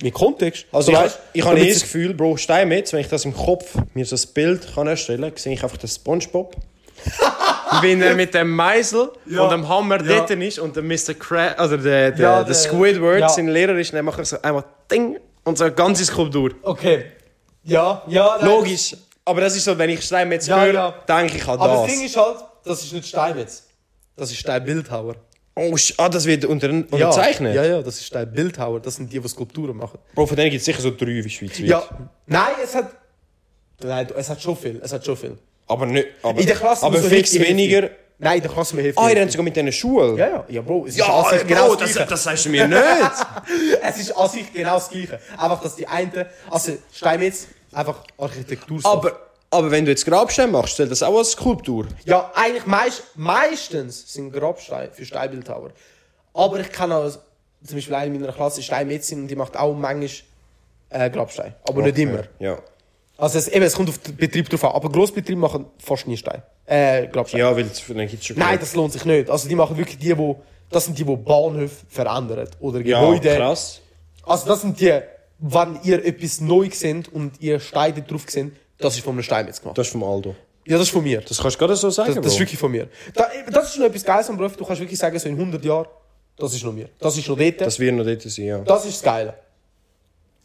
[0.00, 0.66] mehr Kontext.
[0.72, 3.34] Also So, ich, weißt, ich habe eh das Gefühl, Bro, Steinmetz, wenn ich das im
[3.34, 6.56] Kopf mir so ein Bild kann erstellen kann, sehe ich einfach den Spongebob.
[7.80, 9.42] wenn er mit dem Meisel Ja.
[9.42, 10.18] und dem Hammer Ja.
[10.18, 11.14] dort ist und der Mr.
[11.18, 13.28] Cra also der, der, Ja, der der- Squidward ja.
[13.28, 16.52] sein Lehrer ist, dann macht er so einmal Ding und so eine ganze Skulptur.
[16.62, 17.04] Okay.
[17.64, 18.36] Ja, ja.
[18.44, 18.96] Logisch.
[19.24, 20.94] Aber das ist so, wenn ich Steinmetz Ja, höre, ja.
[21.08, 21.82] denke ich an Aber das.
[21.82, 23.64] das Ding ist halt, das ist nicht Steinmetz.
[24.16, 25.14] Das ist Steinbildhauer.
[25.58, 27.54] Oh, ah, das wird unter, unterzeichnet?
[27.54, 28.80] Ja, ja, das ist Steinbildhauer.
[28.80, 29.98] Das sind die, die Skulpturen machen.
[30.14, 31.58] Bro, von denen gibt es sicher so drei wie Schweiz.
[31.58, 31.82] Ja,
[32.26, 32.90] nein, es hat.
[33.82, 34.80] Nein, es hat schon viel.
[34.82, 35.38] Es hat schon viel.
[35.66, 36.08] Aber nicht.
[36.22, 37.90] Aber, In der Klasse aber man fix weniger.
[38.20, 38.98] Nein, in der Klasse mir hilft.
[38.98, 40.18] Ah, ihr habt sogar mit diesen Schule.
[40.18, 40.86] Ja, ja, ja, Bro.
[40.86, 42.80] Es ist Ja, an sich genau Bro, das das, das sagst du mir nicht.
[43.82, 45.20] Es ist an sich genau das Gleiche.
[45.36, 46.26] Einfach, dass die eine.
[46.50, 48.80] Also, Steinmetz, einfach Architektur.
[48.82, 51.86] aber, aber wenn du jetzt Grabstein machst, zählt das auch als Skulptur.
[52.04, 55.70] Ja, eigentlich meist, meistens sind Grabsteine für Steinbildhauer.
[56.34, 57.10] Aber ich kann auch.
[57.64, 60.10] Zum Beispiel eine in meiner Klasse ist Steinmetzin und die macht auch manchmal
[60.90, 61.54] äh, Grabstein.
[61.68, 62.22] Aber nicht immer.
[62.38, 62.58] Ja.
[63.16, 64.72] Also, es, eben, es kommt auf den Betrieb drauf an.
[64.72, 66.40] Aber Grossbetriebe machen fast nie Stein.
[66.66, 67.40] Äh, Grabstein.
[67.40, 69.28] Ja, weil es für den gibt's schon Nein, das lohnt sich nicht.
[69.28, 70.40] Also die machen wirklich die, wo
[70.70, 73.34] das sind die, die Bahnhöfe verändern oder Ja, Gebäude.
[73.36, 73.80] krass.
[74.22, 75.00] Also das sind die,
[75.40, 79.60] wenn ihr etwas neu seht und ihr Steine drauf seht, das ist von einem Steinmetz
[79.60, 79.76] gemacht.
[79.78, 80.34] Das ist vom Aldo.
[80.66, 81.20] ja, das ist von mir.
[81.20, 82.40] Das, Das kannst du gerade so sagen, das, ist Bro.
[82.40, 82.88] wirklich von mir.
[83.14, 84.56] Da, das ist noch etwas Geiles am Beruf.
[84.56, 85.86] Du kannst wirklich sagen, so in 100 Jahren,
[86.36, 86.88] das ist noch mir.
[86.98, 87.60] Das ist noch dort.
[87.60, 88.58] Das, Das wird noch dort sein, ja.
[88.60, 89.34] ist das Geile.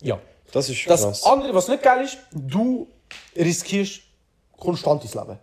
[0.01, 0.19] Ja.
[0.51, 1.23] Das ist Das krass.
[1.23, 2.87] andere, was nicht geil ist, du
[3.35, 4.01] riskierst
[4.57, 5.37] konstant ins Leben.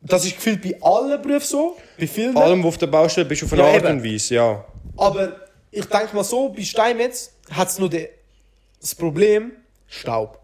[0.00, 2.36] Das ist gefühlt bei allen Berufen so, bei vielen.
[2.36, 3.98] Allem, wo auf der Baustelle bist, auf eine Ja, Art eben.
[3.98, 4.64] und Weise, ja.
[4.96, 5.36] Aber
[5.70, 9.52] ich denke mal so, bei Steinmetz hat es nur das Problem
[9.86, 10.40] Staub.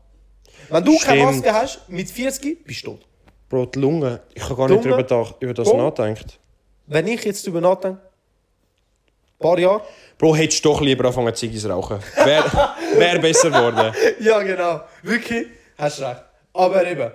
[0.71, 1.45] Wenn du keine Stimmt.
[1.47, 3.07] Maske hast, mit 40 bist du tot.
[3.49, 4.21] Bro, die Lunge.
[4.35, 4.95] Ich habe gar nicht Lunge?
[4.95, 5.77] über das, über das Bro.
[5.91, 6.39] nachgedacht.
[6.87, 9.83] Wenn ich jetzt darüber nachdenke, ein paar Jahre.
[10.19, 11.99] Bro, hättest du doch lieber angefangen, Ziggis zu rauchen.
[12.25, 12.45] Wäre
[12.97, 13.95] wär besser geworden.
[14.21, 14.81] Ja, genau.
[15.03, 15.47] Wirklich,
[15.79, 16.23] hast recht.
[16.53, 17.11] Aber eben.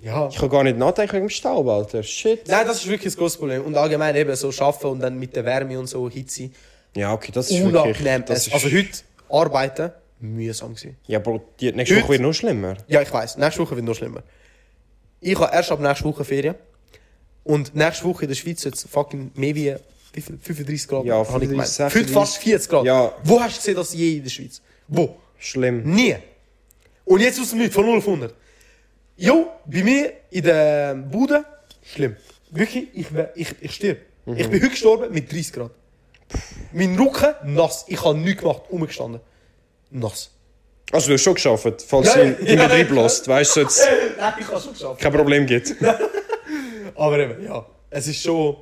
[0.00, 0.28] Ja.
[0.28, 2.02] Ich habe gar nicht nachgedacht wegen dem Staub, Alter.
[2.02, 2.46] Shit.
[2.48, 3.62] Nein, das ist wirklich das große Problem.
[3.64, 6.50] Und allgemein eben so arbeiten und dann mit der Wärme und so Hitze.
[6.94, 7.74] Ja, okay, das ist wirklich...
[8.00, 8.24] Unangenehm.
[8.26, 8.88] Das ist, Also heute
[9.28, 10.96] arbeiten, mühsam gewesen.
[11.06, 12.76] ja, Bro, die nächste Heute- Woche wird noch schlimmer.
[12.88, 13.36] Ja, ich weiß.
[13.38, 14.22] Nächste Woche wird noch schlimmer.
[15.20, 16.54] Ich habe erst ab nächste Woche Ferien.
[17.44, 19.74] Und nächste Woche in der Schweiz jetzt fucking mehr wie,
[20.12, 20.38] wie viel?
[20.38, 21.04] 35 Grad.
[21.04, 21.68] Ja, Habe ich gemeint.
[21.68, 22.84] 35, Heute fast 40 Grad.
[22.84, 23.12] Ja.
[23.22, 24.60] Wo hast du gesehen, dass je in der Schweiz?
[24.88, 25.16] Wo?
[25.38, 25.82] Schlimm.
[25.84, 26.16] Nie.
[27.04, 28.34] Und jetzt aus dem Nichts, von 0 auf 100.
[29.16, 31.44] Jo, bei mir in der Bude,
[31.84, 32.16] schlimm.
[32.50, 33.98] Wirklich, ich, wär- ich, ich stirb.
[34.24, 34.36] Mhm.
[34.38, 35.70] Ich bin heute gestorben mit 30 Grad.
[36.72, 37.84] Mein Rücken nass.
[37.86, 39.20] Ich habe nichts gemacht, umgestanden.
[39.90, 40.30] Nass.
[40.92, 43.26] Also, du hast schon geschafft, falls Ja, du ja, Betrieb lässt.
[43.28, 43.86] Weißt du, jetzt
[44.18, 45.00] Nein, ich habe schon geschafft.
[45.00, 45.74] kein Problem gibt.
[46.94, 47.64] Aber eben, ja.
[47.90, 48.56] Es ist schon,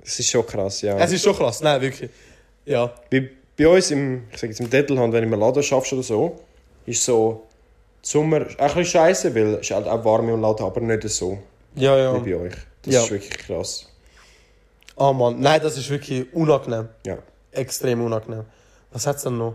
[0.00, 0.98] Das ist schon krass, ja.
[0.98, 1.60] es ist schon krass.
[1.60, 2.10] Nein, wirklich.
[2.64, 2.92] Ja.
[3.10, 6.02] bei, bei uns im, ich sag jetzt im Dettelhand, wenn du im Laden schaffst oder
[6.02, 6.40] so,
[6.86, 7.46] ist so,
[8.04, 11.08] Sommer auch ein bisschen scheiße, weil es ist halt auch warm und laut, aber nicht
[11.08, 11.38] so
[11.76, 12.24] Ja, ja.
[12.24, 12.52] wie bei euch.
[12.82, 13.02] Das Ja.
[13.04, 13.86] ist wirklich krass.
[14.96, 16.88] Oh Mann, nein, das ist wirklich unangenehm.
[17.06, 17.18] Ja.
[17.52, 18.44] Extrem unangenehm.
[18.90, 19.54] Was hat's denn noch?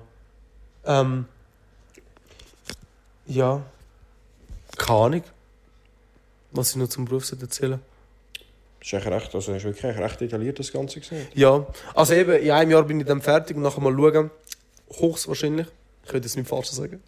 [0.87, 1.25] Ähm.
[3.27, 3.61] Ja.
[4.77, 5.23] Keine Ahnung.
[6.51, 7.79] Was ich noch zum Beruf sollte erzählen
[8.79, 11.27] Das ist echt recht, also ist wirklich echt recht detailliert das Ganze gesehen.
[11.33, 11.67] Ja.
[11.93, 14.31] Also eben, in einem Jahr bin ich dann fertig und nachher mal schauen.
[14.89, 15.67] Höchstwahrscheinlich.
[16.03, 17.03] Ich könnte es nicht falsch sagen.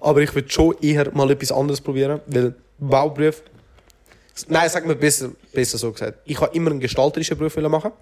[0.00, 3.42] Aber ich würde schon eher mal etwas anderes probieren, weil Bauberuf.
[4.48, 6.18] Nein, sag mir besser, besser so gesagt.
[6.24, 7.92] Ich habe immer einen gestalterischen Beruf machen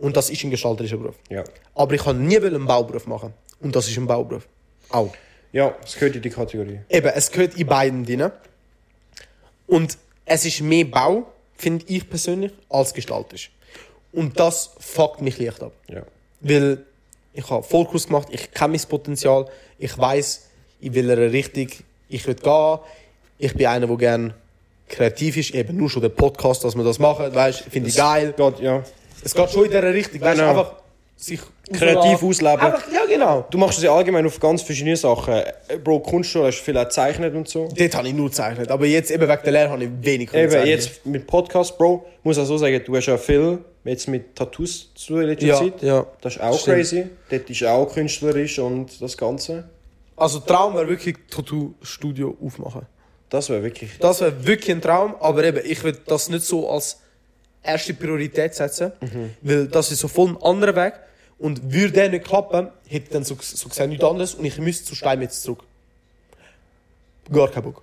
[0.00, 1.14] und das ist ein gestalterischer Beruf.
[1.30, 1.44] Ja.
[1.76, 4.46] Aber ich kann nie einen Bauberuf machen und das ist ein Bauberuf.
[4.90, 5.12] Auch.
[5.52, 6.80] Ja, das gehört in die Kategorie.
[6.88, 8.30] Eben, es gehört in beiden drin.
[9.66, 13.50] Und es ist mehr Bau, finde ich persönlich, als gestalterisch.
[14.12, 15.72] Und das fuckt mich leicht ab.
[15.88, 16.02] Ja.
[16.40, 16.84] Weil
[17.32, 19.46] ich habe Vollkurs gemacht, ich kenne mein Potenzial,
[19.78, 20.48] ich weiß,
[20.80, 21.68] in welcher Richtung
[22.08, 22.78] ich will gehen.
[23.38, 24.34] Ich bin einer, der gerne
[24.88, 28.34] kreativ ist, eben nur schon der Podcast, dass wir das machen, weißt finde ich geil.
[28.36, 28.82] Geht, ja.
[29.22, 30.50] Es geht schon in dieser Richtung, weißt Genau.
[30.50, 30.74] einfach
[31.16, 31.40] sich
[31.72, 32.60] Kreativ ausleben.
[32.60, 33.46] Einfach, ja, genau.
[33.50, 35.34] Du machst es ja allgemein auf ganz verschiedene Sachen.
[35.34, 35.52] Äh,
[35.82, 37.68] Bro, Kunstschule hast du viel auch gezeichnet und so.
[37.76, 40.44] Dort habe ich nur gezeichnet, aber jetzt eben wegen der Lehre habe ich wenig Eben,
[40.50, 40.66] gezeichnet.
[40.68, 44.92] jetzt mit Podcast, Bro, muss auch so sagen, du hast ja viel jetzt mit Tattoos
[44.94, 45.82] zu letzter Ja, Zeit.
[45.82, 46.06] ja.
[46.20, 46.76] Das ist auch Stimmt.
[46.76, 47.06] crazy.
[47.30, 49.68] Dort ist auch künstlerisch und das Ganze.
[50.16, 52.82] Also Traum wäre wirklich Tattoo-Studio aufmachen.
[53.30, 53.90] Das wäre wirklich.
[54.00, 57.00] Das wäre wirklich ein Traum, aber eben, ich würde das nicht so als
[57.62, 58.92] erste Priorität setzen,
[59.42, 60.94] weil das ist so voll ein anderer Weg
[61.38, 64.84] und würde der nicht klappen, hätte dann so, so gesagt nichts anderes und ich müsste
[64.86, 65.62] zu Steinmetz zurück.
[67.32, 67.82] Gar kein Bock.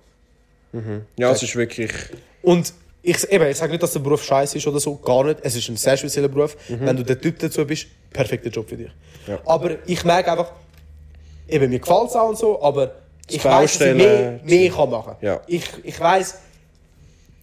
[1.16, 1.90] Ja, es ist wirklich.
[2.42, 5.38] Und ich, eben, ich sage nicht, dass der Beruf scheiße ist oder so, gar nicht.
[5.42, 6.56] Es ist ein sehr spezieller Beruf.
[6.68, 8.90] Wenn du der Typ dazu bist, perfekter Job für dich.
[9.26, 9.38] Ja.
[9.46, 10.52] Aber ich merke einfach,
[11.48, 12.96] eben, mir gefällt es auch und so, aber
[13.30, 15.40] ich weiß, dass ich mehr, mehr kann machen Ja.
[15.46, 16.38] Ich, ich weiß,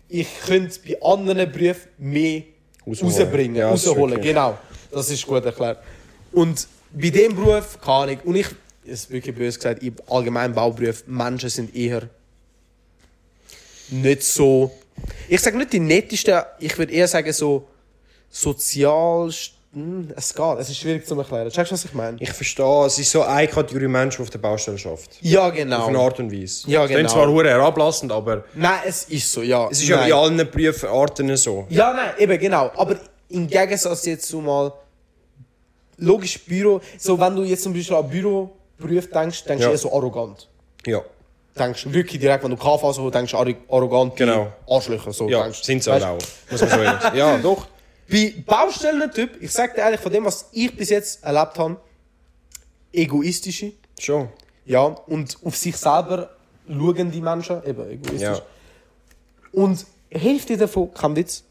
[0.09, 2.43] ich könnte bei anderen Berufen mehr
[2.85, 3.13] Rausholen.
[3.13, 4.21] rausbringen, Ja, rausholen.
[4.21, 4.57] Genau,
[4.91, 5.79] das ist gut erklärt.
[6.33, 8.47] Und bei dem Beruf, keine Ahnung, und ich,
[8.85, 12.09] ist wirklich böse gesagt, im allgemeinen Bauberuf, Menschen sind eher
[13.89, 14.71] nicht so.
[15.27, 17.67] Ich sage nicht die nettesten, ich würde eher sagen so
[18.29, 19.31] sozial.
[19.73, 21.49] Hm, es geht, es ist schwierig zu erklären.
[21.49, 22.17] Checkst du, was ich meine?
[22.19, 25.17] Ich verstehe, es ist so eine Kategorie Mensch, die auf der Baustelle schafft.
[25.21, 26.05] Ja, Auf eine genau.
[26.05, 26.69] Art und Weise.
[26.69, 27.09] Ja, genau.
[27.09, 29.67] zwar hure herablassend, aber Nein, es ist so, ja.
[29.71, 30.09] es ist ja Nein.
[30.09, 31.65] in allen Berufen so.
[31.69, 32.71] Ja, nein, eben genau.
[32.75, 32.97] Aber
[33.29, 34.71] im Gegensatz jetzt so mal
[35.97, 39.67] logisch Büro, so wenn du jetzt zum Beispiel an Büroberuf denkst, denkst Ja.
[39.67, 40.47] du eher so arrogant.
[40.85, 41.01] Ja.
[41.57, 44.51] Denkst wirklich direkt, wenn du KV so denkst, arro- arrogant, Genau.
[44.67, 45.29] Arschlöcher so.
[45.29, 45.63] Ja, denkst.
[45.63, 46.17] sind sie Weißt- auch.
[46.51, 47.17] Muss man so ehrlich sagen.
[47.17, 47.67] Ja, doch.
[48.09, 51.77] Bei Baustellentyp, ich sag dir ehrlich, von dem, was ich bis jetzt erlebt habe,
[52.91, 54.29] egoistische, Schon.
[54.65, 56.29] ja, und auf sich selber
[56.67, 58.21] schauen die Menschen, eben egoistisch.
[58.21, 58.41] Ja.
[59.51, 61.43] Und Hälfte davon, kein Witz,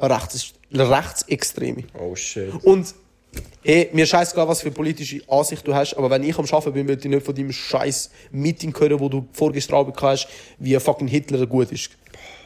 [0.00, 1.84] rechts, rechtsextreme.
[1.98, 2.52] Oh shit.
[2.64, 2.94] Und
[3.62, 6.88] hey, mir scheißegal, was für politische Ansicht du hast, aber wenn ich am Arbeiten bin,
[6.88, 10.28] will ich nicht von deinem scheiß Meeting hören, wo du vorgestrahlt hast,
[10.58, 11.90] wie fucking Hitler gut ist.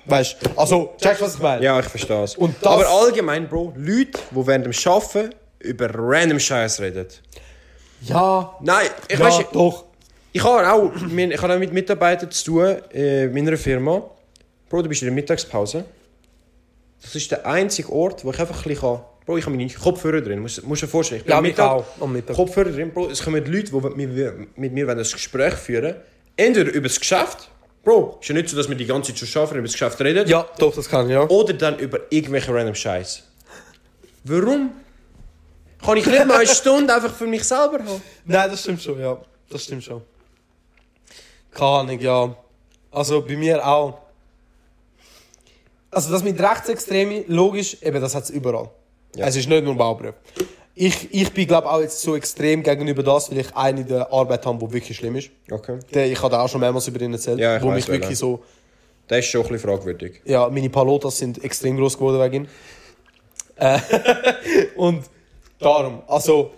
[0.06, 0.50] Weißt du?
[0.58, 1.64] Also, checkst du, was ich meine?
[1.64, 2.36] Ja, ich verstehe es.
[2.36, 7.06] Und das- Aber allgemein, Bro, Leute, die während dem Arbeiten über random Scheiß reden.
[8.02, 9.84] Ja, Nein, ich ja weiß, doch.
[10.32, 14.02] ich habe auch, ich habe auch mit Mitarbeitern zu tun äh, in meiner Firma.
[14.68, 15.84] Bro, du bist in der Mittagspause.
[17.00, 18.98] Das ist der einzige Ort, wo ich einfach ein bisschen.
[19.26, 20.40] Bro, ich habe meine Kopfhörer drin.
[20.40, 21.20] Musst musst dir vorstellen.
[21.20, 22.36] Ich bin Ja, Mittag, auch, Mittag.
[22.36, 22.92] Kopfhörer drin.
[22.92, 25.96] Bro, es kommen Leute, die mit mir, mit mir ein Gespräch führen
[26.36, 27.48] Entweder über das Geschäft.
[27.84, 30.00] Bro, ist ja nicht so, dass wir die ganze Zeit schon arbeiten, über das Geschäft
[30.00, 30.26] reden.
[30.28, 31.28] Ja, doch, das kann ja.
[31.28, 33.22] Oder dann über irgendwelche random Scheiß.
[34.24, 34.72] Warum?
[35.84, 38.02] Kann ich nicht mal eine Stunde einfach für mich selber haben?
[38.24, 39.18] Nein, das stimmt schon, ja.
[39.50, 40.02] Das stimmt schon.
[41.52, 42.34] Keine Ahnung, ja.
[42.90, 43.98] Also bei mir auch.
[45.90, 48.70] Also das mit Rechtsextremen, logisch, eben das hat es überall.
[49.16, 49.26] Ja.
[49.26, 50.14] Es ist nicht nur Bauberuf.
[50.76, 54.12] Ich, ich bin glaube auch jetzt so extrem gegenüber das, weil ich eine in der
[54.12, 55.30] Arbeit habe, die wirklich schlimm ist.
[55.50, 55.78] Okay.
[55.92, 58.42] Der, ich habe auch schon mehrmals über ihn erzählt, Ja, wo mich wirklich so...
[59.06, 60.22] Das ist schon ein bisschen fragwürdig.
[60.24, 62.48] Ja, meine Palotas sind extrem groß geworden wegen ihm.
[63.56, 63.78] Äh,
[64.76, 65.04] und
[65.58, 66.52] darum, also,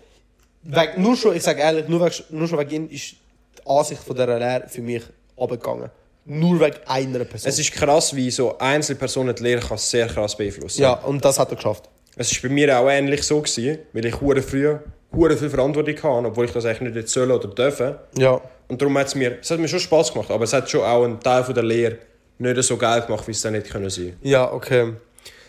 [0.62, 3.16] wegen, nur schon, ich sage ehrlich, nur, wegen, nur schon wegen ihm ist
[3.58, 5.02] die Ansicht von dieser Lehre für mich
[5.36, 5.90] abgegangen.
[6.24, 7.48] Nur wegen einer Person.
[7.48, 11.38] Es ist krass, wie so Einzelpersonen die Lehre kann sehr krass beeinflussen ja, und das
[11.38, 11.88] hat er geschafft.
[12.16, 14.76] Es war bei mir auch ähnlich so, gewesen, weil ich hure früh
[15.14, 17.94] hure viel Verantwortung hatte, obwohl ich das eigentlich nicht sollen oder dürfen.
[18.18, 18.40] Ja.
[18.68, 20.82] Und darum hat es mir, es hat mir schon Spaß gemacht, aber es hat schon
[20.82, 21.98] auch einen Teil von der Lehre
[22.38, 24.16] nicht so geil gemacht, wie es dann hätte können sein.
[24.22, 24.92] Ja, okay.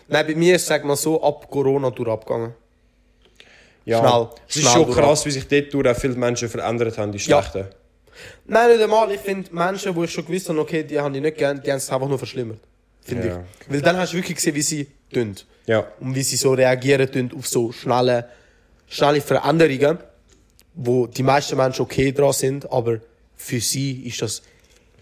[0.06, 2.54] Nein, bei mir ist, sag mal so, ab Corona durch abgegangen.
[3.84, 6.96] Ja, Schnell, es ist schnell schon krass, wie sich dort durch auch viele Menschen verändert
[6.96, 7.42] haben, die Ja.
[7.42, 7.68] Schlechten.
[8.46, 9.10] Nein, nicht einmal.
[9.12, 11.70] Ich finde Menschen, wo ich schon gewusst habe, okay, die haben die nicht gern, die
[11.70, 12.58] haben es einfach nur verschlimmert.
[13.02, 13.40] Finde Ja.
[13.60, 13.72] ich.
[13.72, 15.34] Weil dann hast du wirklich gesehen, wie sie tun.
[15.68, 15.86] Ja.
[16.00, 18.28] und wie sie so reagieren tun auf so schnelle,
[18.88, 19.98] schnelle Veränderungen,
[20.74, 22.98] wo die meisten Menschen okay dran sind, aber
[23.36, 24.42] für sie ist das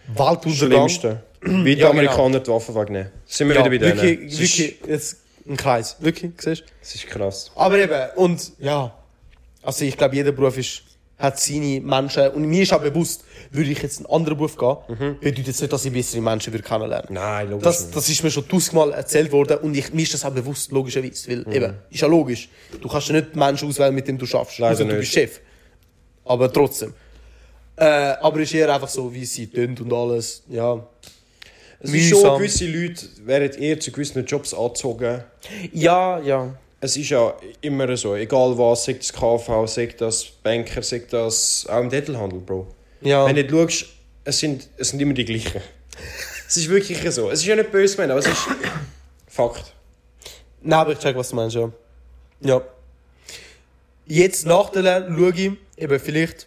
[0.08, 0.88] Weltuntergang.
[0.88, 1.22] Schlimmste.
[1.40, 3.10] Wie die Ja, Amerikaner die Waffen wegnehmen.
[3.26, 4.02] Sind wir Ja, wieder bei denen.
[4.02, 5.16] wirklich, Es wirklich, jetzt
[5.48, 6.64] ein Kreis, wirklich, siehst du?
[6.82, 7.50] Es ist krass.
[7.54, 8.92] Aber eben, und ja,
[9.62, 10.82] also ich glaube, jeder Beruf ist,
[11.18, 14.56] hat seine Menschen, und mir ist auch bewusst, würde ich jetzt in einen anderen Beruf
[14.56, 14.76] gehen,
[15.20, 18.30] bedeutet das nicht, dass ich bessere Menschen würde kennenlernen Nein, logisch Das, das ist mir
[18.30, 21.30] schon tausendmal erzählt worden und ich, mir ist das auch bewusst, logischerweise.
[21.30, 21.46] Mhm.
[21.46, 22.48] Weil eben, ist ja logisch.
[22.80, 24.60] Du kannst ja nicht Menschen auswählen, mit denen du schaffst.
[24.60, 25.40] Außer du bist Chef.
[26.24, 26.92] Aber trotzdem.
[27.76, 27.84] Äh,
[28.20, 30.42] aber es ist eher einfach so, wie sie tun und alles.
[30.48, 30.86] Ja.
[31.80, 35.22] Es ist schon, gewisse Leute werden eher zu gewissen Jobs angezogen.
[35.72, 36.54] Ja, ja.
[36.86, 41.66] Es ist ja immer so, egal was, sagt das KV, sagt das Banker, sagt das
[41.68, 42.68] auch im Detailhandel, Bro.
[43.00, 43.26] Ja.
[43.26, 43.86] Wenn du nicht schaust,
[44.22, 45.60] es sind, es sind immer die gleichen.
[46.46, 47.28] Es ist wirklich so.
[47.28, 48.38] Es ist ja nicht böse gemeint, aber es ist
[49.26, 49.72] Fakt.
[50.62, 51.72] Nein, aber ich check, was du meinst, ja.
[52.40, 52.62] Ja.
[54.06, 56.46] Jetzt nach der Lehre schaue ich, eben vielleicht,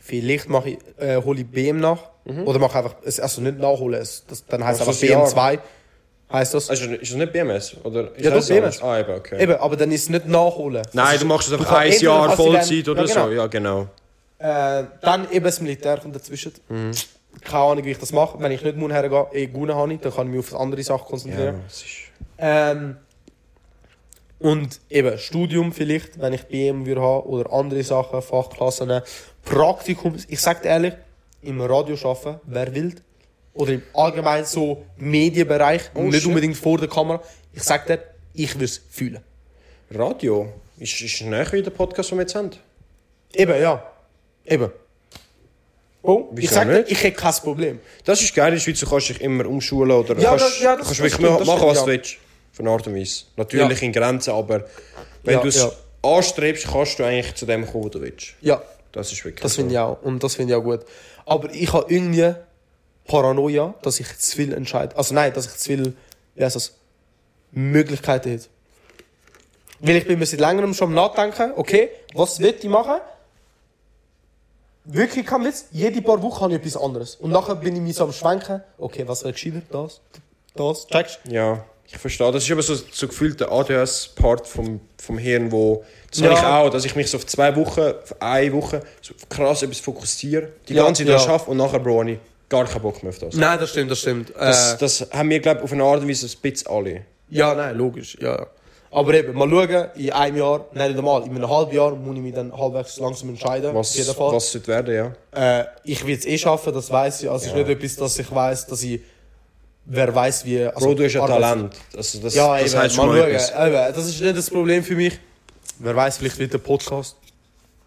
[0.00, 2.00] vielleicht mache ich, äh, hole ich BM nach.
[2.44, 5.12] Oder mache einfach, es- also nicht nachholen, es, das, dann heißt Ach, einfach so ein
[5.12, 5.26] Jahr.
[5.28, 5.58] BM2.
[6.30, 6.68] Heißt das?
[6.68, 7.74] Also, ist das nicht BMS?
[7.84, 8.82] Oder ist Ja, das doch, BMS.
[8.82, 9.42] Ah, eben, okay.
[9.42, 10.82] Eben, aber dann ist es nicht nachholen.
[10.92, 13.26] Nein, Das du machst es einfach ein Jahr Vollzeit dann- oder ja, genau.
[13.28, 13.32] so.
[13.32, 13.86] Ja, genau.
[14.38, 16.52] Äh, dann eben das Militär kommt dazwischen.
[16.68, 16.90] Mhm.
[17.42, 18.38] Keine Ahnung, wie ich das mache.
[18.40, 20.82] Wenn ich nicht muss hergehen, eh Gune habe ich, dann kann ich mich auf andere
[20.82, 21.60] Sachen Ja, konzentrieren.
[21.66, 21.88] es ist...
[22.38, 22.96] Ähm,
[24.40, 29.00] und eben Studium vielleicht, wenn ich BM würde haben oder andere Sachen, Fachklassen,
[29.44, 30.14] Praktikum.
[30.28, 30.94] Ich sag dir ehrlich,
[31.42, 32.94] im Radio arbeiten, wer will.
[33.54, 36.26] Oder im allgemeinen so Medienbereich, Oh, nicht shit.
[36.26, 37.22] unbedingt vor der Kamera.
[37.52, 38.00] Ich sag dir,
[38.34, 39.18] ich würde es fühlen.
[39.90, 42.50] Radio ist, ist näher wie der Podcast, den wir jetzt haben.
[43.34, 43.82] Eben, ja.
[44.46, 44.70] Eben.
[46.02, 47.80] Oh, ich sag dir, ich hätte kein Problem.
[48.04, 50.60] Das ist geil in der Schweiz, du kannst dich immer umschulen oder Ja, kannst, das-
[50.60, 51.86] ja, das- kannst das wirklich stimmt, machen, das was stimmt, du ja.
[51.98, 52.16] willst.
[52.52, 53.24] Von Art und Weise.
[53.36, 53.86] Natürlich Ja.
[53.86, 54.64] in Grenzen, aber
[55.24, 55.70] wenn Ja, du es ja.
[56.02, 58.34] anstrebst, kannst du eigentlich zu dem kommen, wo du willst.
[58.40, 60.00] Ja, Das ist wirklich das finde ich auch.
[60.02, 60.80] Und das finde ich auch gut.
[61.26, 62.34] Aber ich habe irgendwie
[63.08, 64.96] Paranoia, dass ich zu viel entscheide.
[64.96, 65.96] Also nein, dass ich zu viel,
[66.36, 66.74] wie heißt das,
[67.50, 68.46] Möglichkeiten hätte.
[69.80, 73.00] Weil ich bin mir seit längerem schon am Nachdenken, okay, was will ich machen?
[74.84, 77.16] Wirklich kein Witz, jede paar Wochen habe ich etwas anderes.
[77.16, 79.62] Und nachher bin ich mir so am Schwenken, okay, was wäre gescheiter?
[79.70, 80.00] Das,
[80.54, 82.30] das, checkst Ja, ich verstehe.
[82.32, 85.84] Das ist aber so, so gefühlt der ADHS-Part vom, vom Hirn, wo...
[86.10, 86.30] Das Ja.
[86.30, 89.62] habe ich auch, dass ich mich so auf zwei Wochen, auf eine Woche so krass
[89.62, 91.18] etwas fokussiere, die Ja, ganze Zeit ja.
[91.18, 92.18] schaffe und nachher, habe ich
[92.48, 93.34] gar keinen Bock mehr auf das.
[93.34, 94.32] Nein, das stimmt, das stimmt.
[94.38, 97.02] Das, Äh, das haben wir, glaube ich, auf eine Art und Weise ein bisschen alle.
[97.30, 98.36] Ja, nein, logisch, ja.
[98.36, 98.46] ja.
[98.90, 102.16] Aber eben, mal schauen, in einem Jahr, nein, nicht einmal, in einem halben Jahr muss
[102.16, 103.74] ich mich dann halbwegs langsam entscheiden.
[103.74, 104.32] Was, jeden Fall.
[104.32, 104.94] was sollte werden,
[105.34, 105.60] ja.
[105.60, 107.30] Äh, ich will es eh schaffen, das weiß ich.
[107.30, 109.00] Also es ist nicht etwas, dass ich weiß, dass ich,
[109.84, 110.64] wer weiß wie.
[110.64, 111.74] Also Bro, du hast ja Talent.
[111.94, 113.66] Also das, Ja, das eben, heißt mal schauen.
[113.66, 115.18] Eben, das ist nicht das Problem für mich.
[115.80, 117.16] Wer weiß, vielleicht wird der Podcast.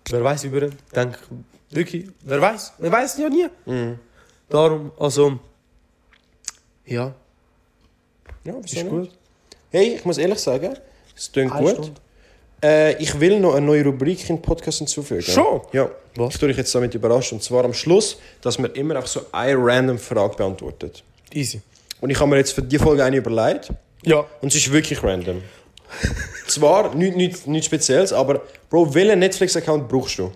[0.09, 0.75] Wer weiß über ihn.
[0.85, 1.17] Ich denke,
[1.71, 2.73] wirklich, wer weiß.
[2.77, 3.47] Man weiß ja nie.
[3.65, 3.99] Mhm.
[4.51, 5.39] Darum, also,
[6.85, 7.13] ja,
[8.43, 8.89] Ja, ist nicht?
[8.89, 9.09] gut.
[9.71, 10.75] Hey, ich muss ehrlich sagen,
[11.15, 11.91] es klingt Eine gut.
[12.63, 15.21] Äh, ich will noch eine neue Rubrik in den Podcast hinzufügen.
[15.21, 15.61] Schon?
[15.71, 15.89] Ja.
[16.15, 16.33] Was?
[16.33, 17.37] Ich tue dich jetzt damit überraschen.
[17.37, 21.03] Und zwar am Schluss, dass man immer auch so eine random Frage beantwortet.
[21.33, 21.61] Easy.
[22.01, 23.71] Und ich habe mir jetzt für die Folge eine überlegt.
[24.03, 24.25] Ja.
[24.41, 25.41] Und sie ist wirklich random.
[26.47, 30.31] zwar nichts nicht, nicht Spezielles, aber Bro, welchen Netflix-Account brauchst du?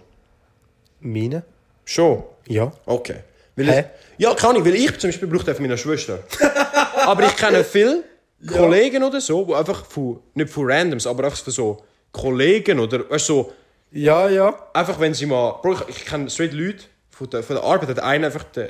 [0.99, 1.43] Meine?
[1.83, 2.23] Schon?
[2.47, 2.71] Ja.
[2.85, 3.17] Okay.
[3.55, 3.85] Weil Hä?
[4.17, 6.19] Ich, ja, kann ich, weil ich zum Beispiel brauche von meiner Schwester.
[7.05, 8.03] aber ich kenne viele
[8.47, 13.09] Kollegen oder so, die einfach von, nicht von Randoms, aber einfach von so Kollegen oder
[13.09, 13.51] weißt, so,
[13.91, 14.53] Ja, ja.
[14.73, 17.89] einfach wenn sie mal, Bro, ich, ich kenne straight Leute von der, von der Arbeit,
[17.89, 18.69] hat einer einfach den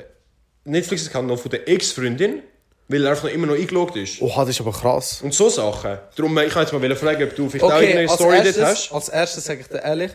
[0.64, 2.42] Netflix-Account noch von der Ex-Freundin,
[2.88, 4.20] weil er einfach noch immer noch eingeloggt ist.
[4.22, 5.20] Oha, das ist aber krass.
[5.22, 5.98] Und so Sachen.
[6.16, 8.46] Darum, ich wollte jetzt mal fragen, ob du vielleicht auch Okay, irgendeine als Story dort
[8.46, 8.92] erstes, hast.
[8.92, 10.12] als erstes sage ich dir ehrlich,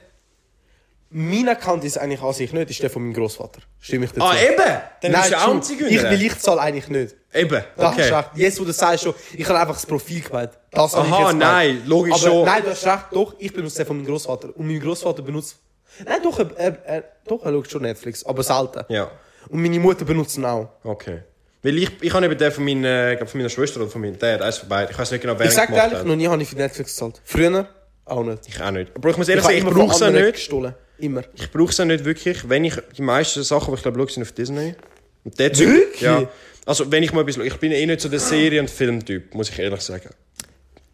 [1.13, 3.59] mein Account ist eigentlich an sich nicht, ist der von meinem Großvater.
[3.79, 4.25] Stimme ich dazu?
[4.25, 4.81] Ah, eben!
[5.01, 5.61] Dann bist du auch.
[5.89, 7.15] Ich will ich zahle eigentlich nicht.
[7.33, 8.13] Eben, Das ist okay.
[8.15, 8.29] recht.
[8.35, 10.51] Jetzt, wo du sagst, schon, ich habe einfach das Profil gemeint.
[10.71, 11.53] Das habe ich Aha, jetzt gemeint.
[11.53, 12.45] nein, logisch Aber schon.
[12.45, 14.49] Nein, du hast recht, doch, ich benutze den von meinem Großvater.
[14.55, 15.57] Und mein Großvater benutzt.
[16.05, 18.83] Nein, doch, er, er, er, doch, er schaut schon Netflix, aber selten.
[18.89, 19.11] Ja.
[19.49, 20.69] Und meine Mutter benutzt ihn auch.
[20.83, 21.23] Okay.
[21.63, 24.01] Weil ich, ich habe eben den von meiner, ich glaub, von meiner Schwester oder von
[24.01, 24.91] meinem Dad, eins von beiden.
[24.91, 26.07] Ich weiß nicht genau, wer Ich ihn sag dir gemacht ehrlich, hat.
[26.07, 27.21] noch nie habe ich für Netflix gezahlt.
[27.23, 27.67] Früher
[28.05, 28.47] auch nicht.
[28.47, 28.91] Ich auch nicht.
[28.95, 30.33] Aber ich muss ehrlich habe sagen, ich brauche es auch nicht.
[30.33, 30.73] gestohlen.
[31.01, 31.23] Immer.
[31.35, 32.47] Ich brauche es auch nicht wirklich.
[32.47, 34.75] Wenn ich, die meisten Sachen, die ich glaube, schaue, sind auf Disney.
[35.23, 36.01] Und der Typ, Wirklich?
[36.01, 36.27] Ja.
[36.65, 37.45] Also, wenn ich mal schaue.
[37.47, 40.09] Ich bin eh nicht so der Serien- und Filmtyp, muss ich ehrlich sagen.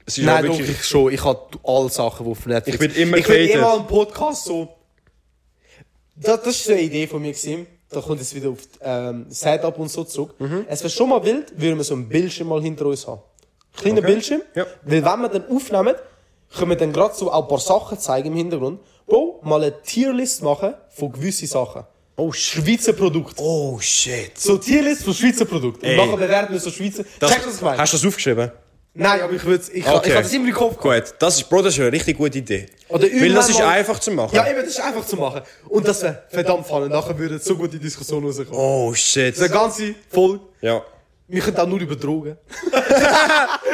[0.05, 0.77] Es ist Nein, auch doch, wirklich...
[0.79, 1.11] ich schon.
[1.13, 3.55] Ich habe alle Sachen, die auf Netflix Ich bin immer Ich will gehatet.
[3.61, 4.69] immer einen Podcast so.
[6.15, 7.31] Das, das ist eine Idee von mir.
[7.31, 7.67] Gewesen.
[7.89, 10.35] Da kommt jetzt wieder auf ähm, Setup und so zurück.
[10.39, 10.65] Mhm.
[10.67, 13.21] Es wäre schon mal wild, würden wir so einen Bildschirm mal hinter uns haben.
[13.77, 14.07] Kleiner Okay.
[14.07, 14.41] Bildschirm.
[14.55, 14.65] Ja.
[14.83, 15.95] Weil wenn wir dann aufnehmen,
[16.55, 18.79] können wir dann gerade so auch ein paar Sachen zeigen im Hintergrund.
[19.07, 21.83] Bro, mal eine Tierlist machen von gewissen Sachen.
[22.17, 22.63] Oh, shit.
[22.65, 23.41] Schweizer Produkte.
[23.41, 24.37] Oh, shit.
[24.37, 25.85] So Tierlist von Schweizer Produkten.
[25.85, 25.97] Und Ey.
[25.97, 27.03] nachher bewerten wir so Schweizer.
[27.19, 27.77] Das, Checkst du, was ich meine?
[27.77, 28.51] hast du das aufgeschrieben?
[28.93, 30.09] Nein, aber ich würde ich, okay.
[30.09, 30.77] ich hab das immer im Kopf.
[30.77, 32.65] Gut, das ist, Bro, das ist eine richtig gute Idee.
[32.89, 34.35] Oder Weil das ist mal- einfach zu machen.
[34.35, 35.41] Ja, eben, das ist einfach zu machen.
[35.69, 36.91] Und das wäre verdammt spannend.
[36.91, 38.51] Nachher würde so gute Diskussion rauskommen.
[38.53, 39.37] Oh, shit.
[39.39, 40.39] Eine ganze Folge.
[40.61, 40.83] Ja.
[41.27, 42.37] Wir können auch nur über Drogen.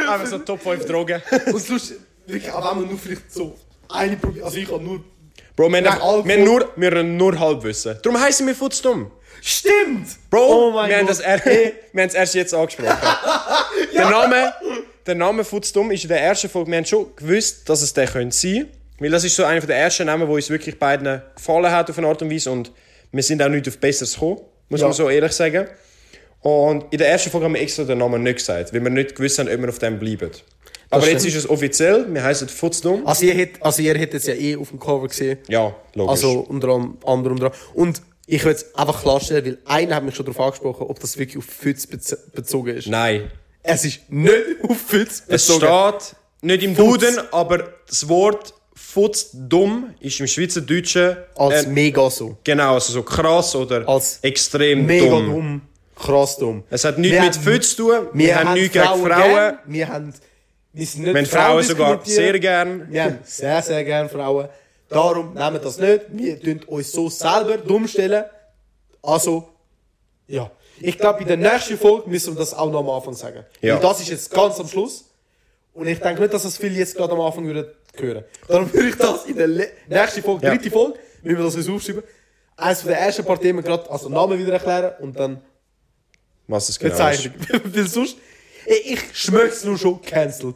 [0.10, 1.22] Einfach so Top 5 Drogen.
[1.46, 3.56] Und das Lustige, wirklich, auch wenn wir nur vielleicht so
[3.90, 4.44] eine probieren.
[4.46, 5.04] Also ich habe nur...
[5.56, 7.98] Bro, wir, Nein, haben, wir, haben nur, wir haben nur Halbwissen.
[8.02, 9.12] Darum heißen wir Futzdumm.
[9.42, 10.08] Stimmt!
[10.30, 10.40] Bro,
[10.70, 12.90] Oh wir, haben das er, wir haben es erst jetzt angesprochen.
[13.94, 14.54] Der Name,
[15.06, 18.08] der Name Futzdumm ist in der ersten Folge, wir haben schon gewusst, dass es der
[18.08, 18.68] könnte sein.
[19.00, 21.98] Weil das ist so einer der ersten Namen, wo uns wirklich beiden gefallen hat auf
[21.98, 22.52] eine Art und Weise.
[22.52, 22.72] Und
[23.12, 24.40] wir sind auch nicht auf Besseres gekommen,
[24.70, 24.88] muss Ja.
[24.88, 25.68] man so ehrlich sagen.
[26.42, 29.16] Und in der ersten Folge haben wir extra den Namen nicht gesagt, weil wir nicht
[29.16, 30.32] gewusst haben, ob wir auf dem bleiben.
[30.94, 33.06] Aber jetzt ist es offiziell, wir heißen Futzdumm.
[33.06, 35.40] Also ihr hättet also ihr hättet es ja eh auf dem Cover gesehen.
[35.48, 36.12] Ja, logisch.
[36.12, 36.70] Also unter
[37.06, 37.52] anderem dran.
[37.74, 41.18] Und ich will jetzt einfach klarstellen, weil einer hat mich schon darauf angesprochen, ob das
[41.18, 42.88] wirklich auf Fütz bez bezogen ist.
[42.88, 43.30] Nein.
[43.64, 44.34] Es ist nicht
[44.68, 45.66] auf Fütz Es bezogen.
[46.00, 47.02] steht nicht im Futz.
[47.04, 52.38] Duden, aber das Wort Futzdumm ist im Schweizerdeutschen als äh, mega so.
[52.44, 55.26] genau, also so krass oder Als extrem Mega dumm.
[55.30, 55.62] dumm.
[55.96, 56.64] Krass dumm.
[56.70, 59.06] Es hat nichts Wir mit haben- Fütz zu tun, wir, haben nichts gegen Frauen.
[59.08, 59.58] gern.
[59.68, 60.20] Wir haben, wir
[60.74, 62.92] nicht Wir haben Frauen sogar sehr gern.
[62.92, 64.50] Wir haben sehr, sehr gerne Frauen.
[64.90, 66.02] Darum nehmen wir das nicht.
[66.12, 68.26] Wir tun uns so selber dumm stellen.
[69.02, 69.50] Also,
[70.28, 70.50] ja.
[70.80, 73.46] Ich glaube, in der nächsten Folge müssen wir das auch noch am Anfang sagen.
[73.62, 73.76] Ja.
[73.76, 75.06] Weil das ist jetzt ganz am Schluss.
[75.74, 77.66] Und ich denke nicht, dass das viele jetzt gerade am Anfang würden
[78.00, 78.24] hören.
[78.48, 80.52] Darum würde ich das in der nächsten Folge, Ja.
[80.56, 82.04] dritte Folge, müssen wir das uns aufschreiben.
[82.58, 85.42] Eines von der ersten paar Themen gerade, also Namen wieder erklären und dann
[86.48, 86.98] Was es genau ist.
[86.98, 87.34] Bezeichnung.
[87.74, 88.18] Weil sonst,
[88.66, 90.56] ich, ich schmeckt's nur schon cancelled.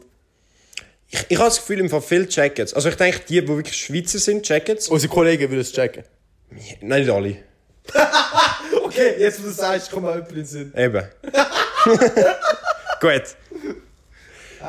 [1.10, 2.74] Ich, ich habe das Gefühl, im Fall viele checken es.
[2.74, 4.90] Also ich denke, die, die wirklich Schweizer sind, checken es.
[4.90, 6.04] Unsere Kollegen würden es checken.
[6.82, 7.38] Nein, nicht alle.
[8.84, 10.74] Okay, jetzt wo du sagst, komm mal jemand in den Sinn.
[10.76, 11.04] Eben.
[13.02, 13.24] Gut.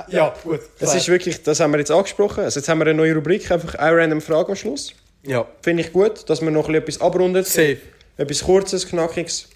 [0.08, 0.60] Ja, gut.
[0.78, 2.44] Das ist wirklich, das haben wir jetzt angesprochen.
[2.44, 4.92] Also jetzt haben wir eine neue Rubrik, einfach eine random Frage am Schluss.
[5.22, 7.46] Ja, Finde ich gut, dass wir noch ein bisschen etwas abrundet.
[7.46, 7.78] safe.
[8.16, 9.48] Etwas Kurzes, Knackiges.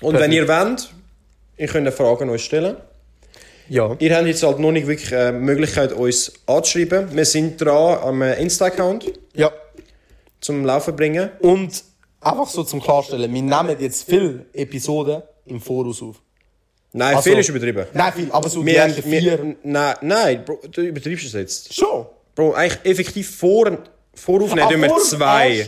[0.00, 0.20] Und Perfekt.
[0.22, 0.90] wenn ihr wollt,
[1.56, 2.76] ihr könnt eine Frage an uns stellen.
[3.68, 3.94] Ja.
[3.98, 7.14] Ihr habt jetzt halt noch nicht wirklich äh, die Möglichkeit, uns anzuschreiben.
[7.14, 9.50] Wir sind dran am äh, Insta-Account Ja.
[10.40, 11.30] zum Laufen bringen.
[11.40, 11.84] Und
[12.20, 16.16] einfach so zum Klarstellen, wir nehmen jetzt viele Episoden im Voraus auf.
[16.92, 17.86] Nein, Also- viel ist übertrieben.
[17.92, 19.22] Nein, viel, aber so die Wir haben, ersten vier.
[19.44, 21.74] wir, nein, nein, Bro, du übertreibst es jetzt.
[21.74, 22.06] Schon.
[22.34, 23.78] Bro, eigentlich effektiv vor,
[24.14, 25.66] voraufnehmen tun wir vor zwei.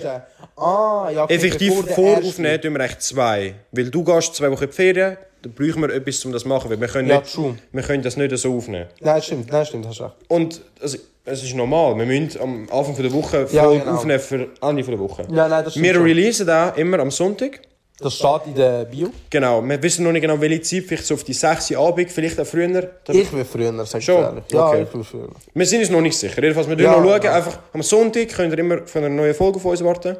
[0.56, 3.54] Ah, ja, okay, Effektiv voraufnehmen tun wir echt zwei.
[3.72, 6.48] Weil du gehst zwei Wochen in die Ferien, dann brauchen wir etwas, um das zu
[6.48, 6.70] machen.
[6.70, 7.56] Weil wir können, Ja, nicht, true.
[7.72, 8.86] wir können das nicht so aufnehmen.
[9.00, 10.14] Nein, stimmt, nein, stimmt, hast recht.
[10.28, 11.96] Und also, es ist normal.
[11.98, 13.92] Wir müssen am Anfang der Woche Ja, voll genau.
[13.94, 15.22] aufnehmen für Ende der Woche.
[15.30, 16.02] Ja, nein, das stimmt wir schon.
[16.04, 17.60] releasen da immer am Sonntag.
[18.02, 19.10] Das steht in der Bio.
[19.28, 19.60] Genau.
[19.62, 20.84] Wir wissen noch nicht genau, welche Zeit.
[20.84, 22.90] Vielleicht so auf die 6 Uhr Abend, vielleicht auch früher.
[23.08, 24.22] Ich will früher, sag ich Schon?
[24.22, 24.44] ehrlich.
[24.50, 24.86] Ja, Okay.
[24.88, 25.28] ich will früher.
[25.52, 26.40] Wir sind uns noch nicht sicher.
[26.42, 27.22] Jedenfalls, wir Ja, ja, noch schauen.
[27.22, 27.34] ja.
[27.34, 30.16] Einfach am Sonntag könnt ihr immer für eine neue Folge von uns warten.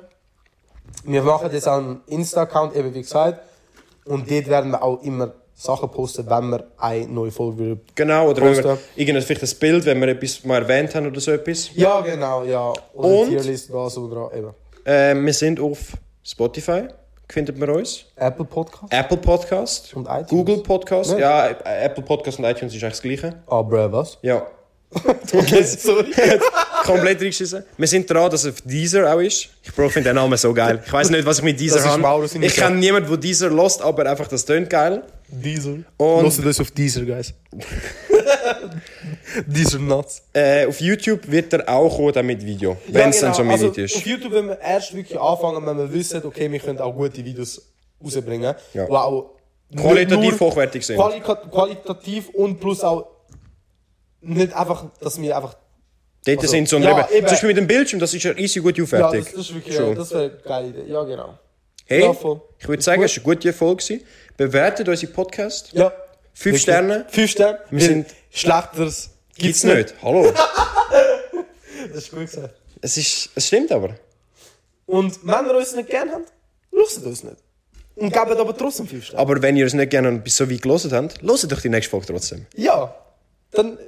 [1.05, 3.41] Wir machen jetzt auch einen Insta-Account, eben wie gesagt.
[4.11, 7.79] Und dort werden wir auch immer Sachen posten, wenn wir eine neue Folge.
[7.95, 8.31] Genau.
[8.31, 8.85] Oder wenn wir Posten.
[8.97, 11.71] irgendein vielleicht ein Bild, wenn wir etwas mal erwähnt haben oder so etwas.
[11.75, 12.73] Ja, genau, ja.
[12.95, 13.29] Oder Und?
[13.29, 14.55] Tierlist, was oder eben.
[14.85, 15.93] Äh, wir sind auf
[16.25, 16.89] Spotify.
[17.29, 18.07] Findet man uns.
[18.17, 19.95] Apple Podcast Apple Podcast.
[19.95, 20.29] und iTunes.
[20.29, 21.13] Google Podcast.
[21.13, 21.49] Ja.
[21.49, 23.43] Ja, Apple Podcast und iTunes ist eigentlich das gleiche.
[23.47, 24.19] Ah, bruh, was?
[24.23, 24.47] Ja.
[25.33, 26.13] Okay, sorry.
[26.85, 27.65] Komplett reingeschissen.
[27.77, 29.49] Wir sind dran, dass es auf Deezer auch ist.
[29.63, 30.83] Ich Bro, finde den Namen so geil.
[30.85, 32.29] Ich weiß nicht, was ich mit Deezer habe.
[32.41, 35.03] Ich kenne niemanden, der Deezer lost, aber einfach das tönt geil.
[35.29, 35.85] Diesel.
[35.97, 37.33] Und- Hört das auf Deezer, guys.
[39.47, 40.23] Deezer Nuts.
[40.33, 42.77] Äh, auf YouTube wird er auch kommen, mit Video.
[42.89, 43.97] Wenn es dann so also, ist.
[43.97, 47.25] Auf YouTube, wenn wir erst wirklich anfangen, wenn wir wissen, okay, wir können auch gute
[47.25, 47.63] Videos
[48.03, 48.55] rausbringen.
[48.75, 48.89] Ja.
[48.89, 49.31] Auch
[49.77, 50.99] Qualitativ hochwertig sind.
[50.99, 53.07] Qualitativ und plus auch
[54.21, 55.57] nicht einfach, dass wir einfach.
[56.25, 57.27] Dort also, sind so ein ja, eben, eben.
[57.27, 59.25] Zum Beispiel mit dem Bildschirm, das ist ja easy gut Ja, aufwertig.
[59.25, 59.95] das, das ist wirklich, Schon.
[59.95, 60.85] das wäre eine geile Idee.
[60.93, 61.39] Ja, genau.
[61.87, 62.11] hey, ja,
[62.59, 63.83] ich würde sagen, es war eine gute Folge.
[63.83, 64.05] gewesen.
[64.37, 65.73] Bewertet unseren Podcast.
[65.73, 65.93] Ja.
[66.35, 66.63] Fünf Wirklich.
[66.63, 67.07] Sterne.
[67.09, 67.59] Fünf Sterne.
[67.71, 69.95] Wir sind- Schlechteres Gibt's nicht.
[70.03, 70.33] Hallo.
[71.93, 72.55] Das ist gut gesagt.
[72.83, 73.97] es, ist, es stimmt aber.
[74.87, 76.31] Und wenn ihr uns nicht gern habt,
[76.71, 77.37] lustet uns nicht.
[77.97, 79.21] Und gebt aber trotzdem fünf Sterne.
[79.21, 81.91] Aber wenn ihr es nicht gerne bis so weit gelesen habt, hört doch die nächste
[81.91, 82.47] Folge trotzdem.
[82.55, 82.95] Ja.
[83.53, 83.79] Dann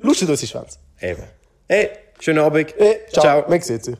[0.00, 0.78] lustet uns die Schwänze.
[1.00, 1.22] Eben.
[1.68, 1.90] Hey,
[2.20, 2.74] schönen Abend.
[2.78, 3.44] Hey, ciao.
[3.48, 3.96] Man sieht sich.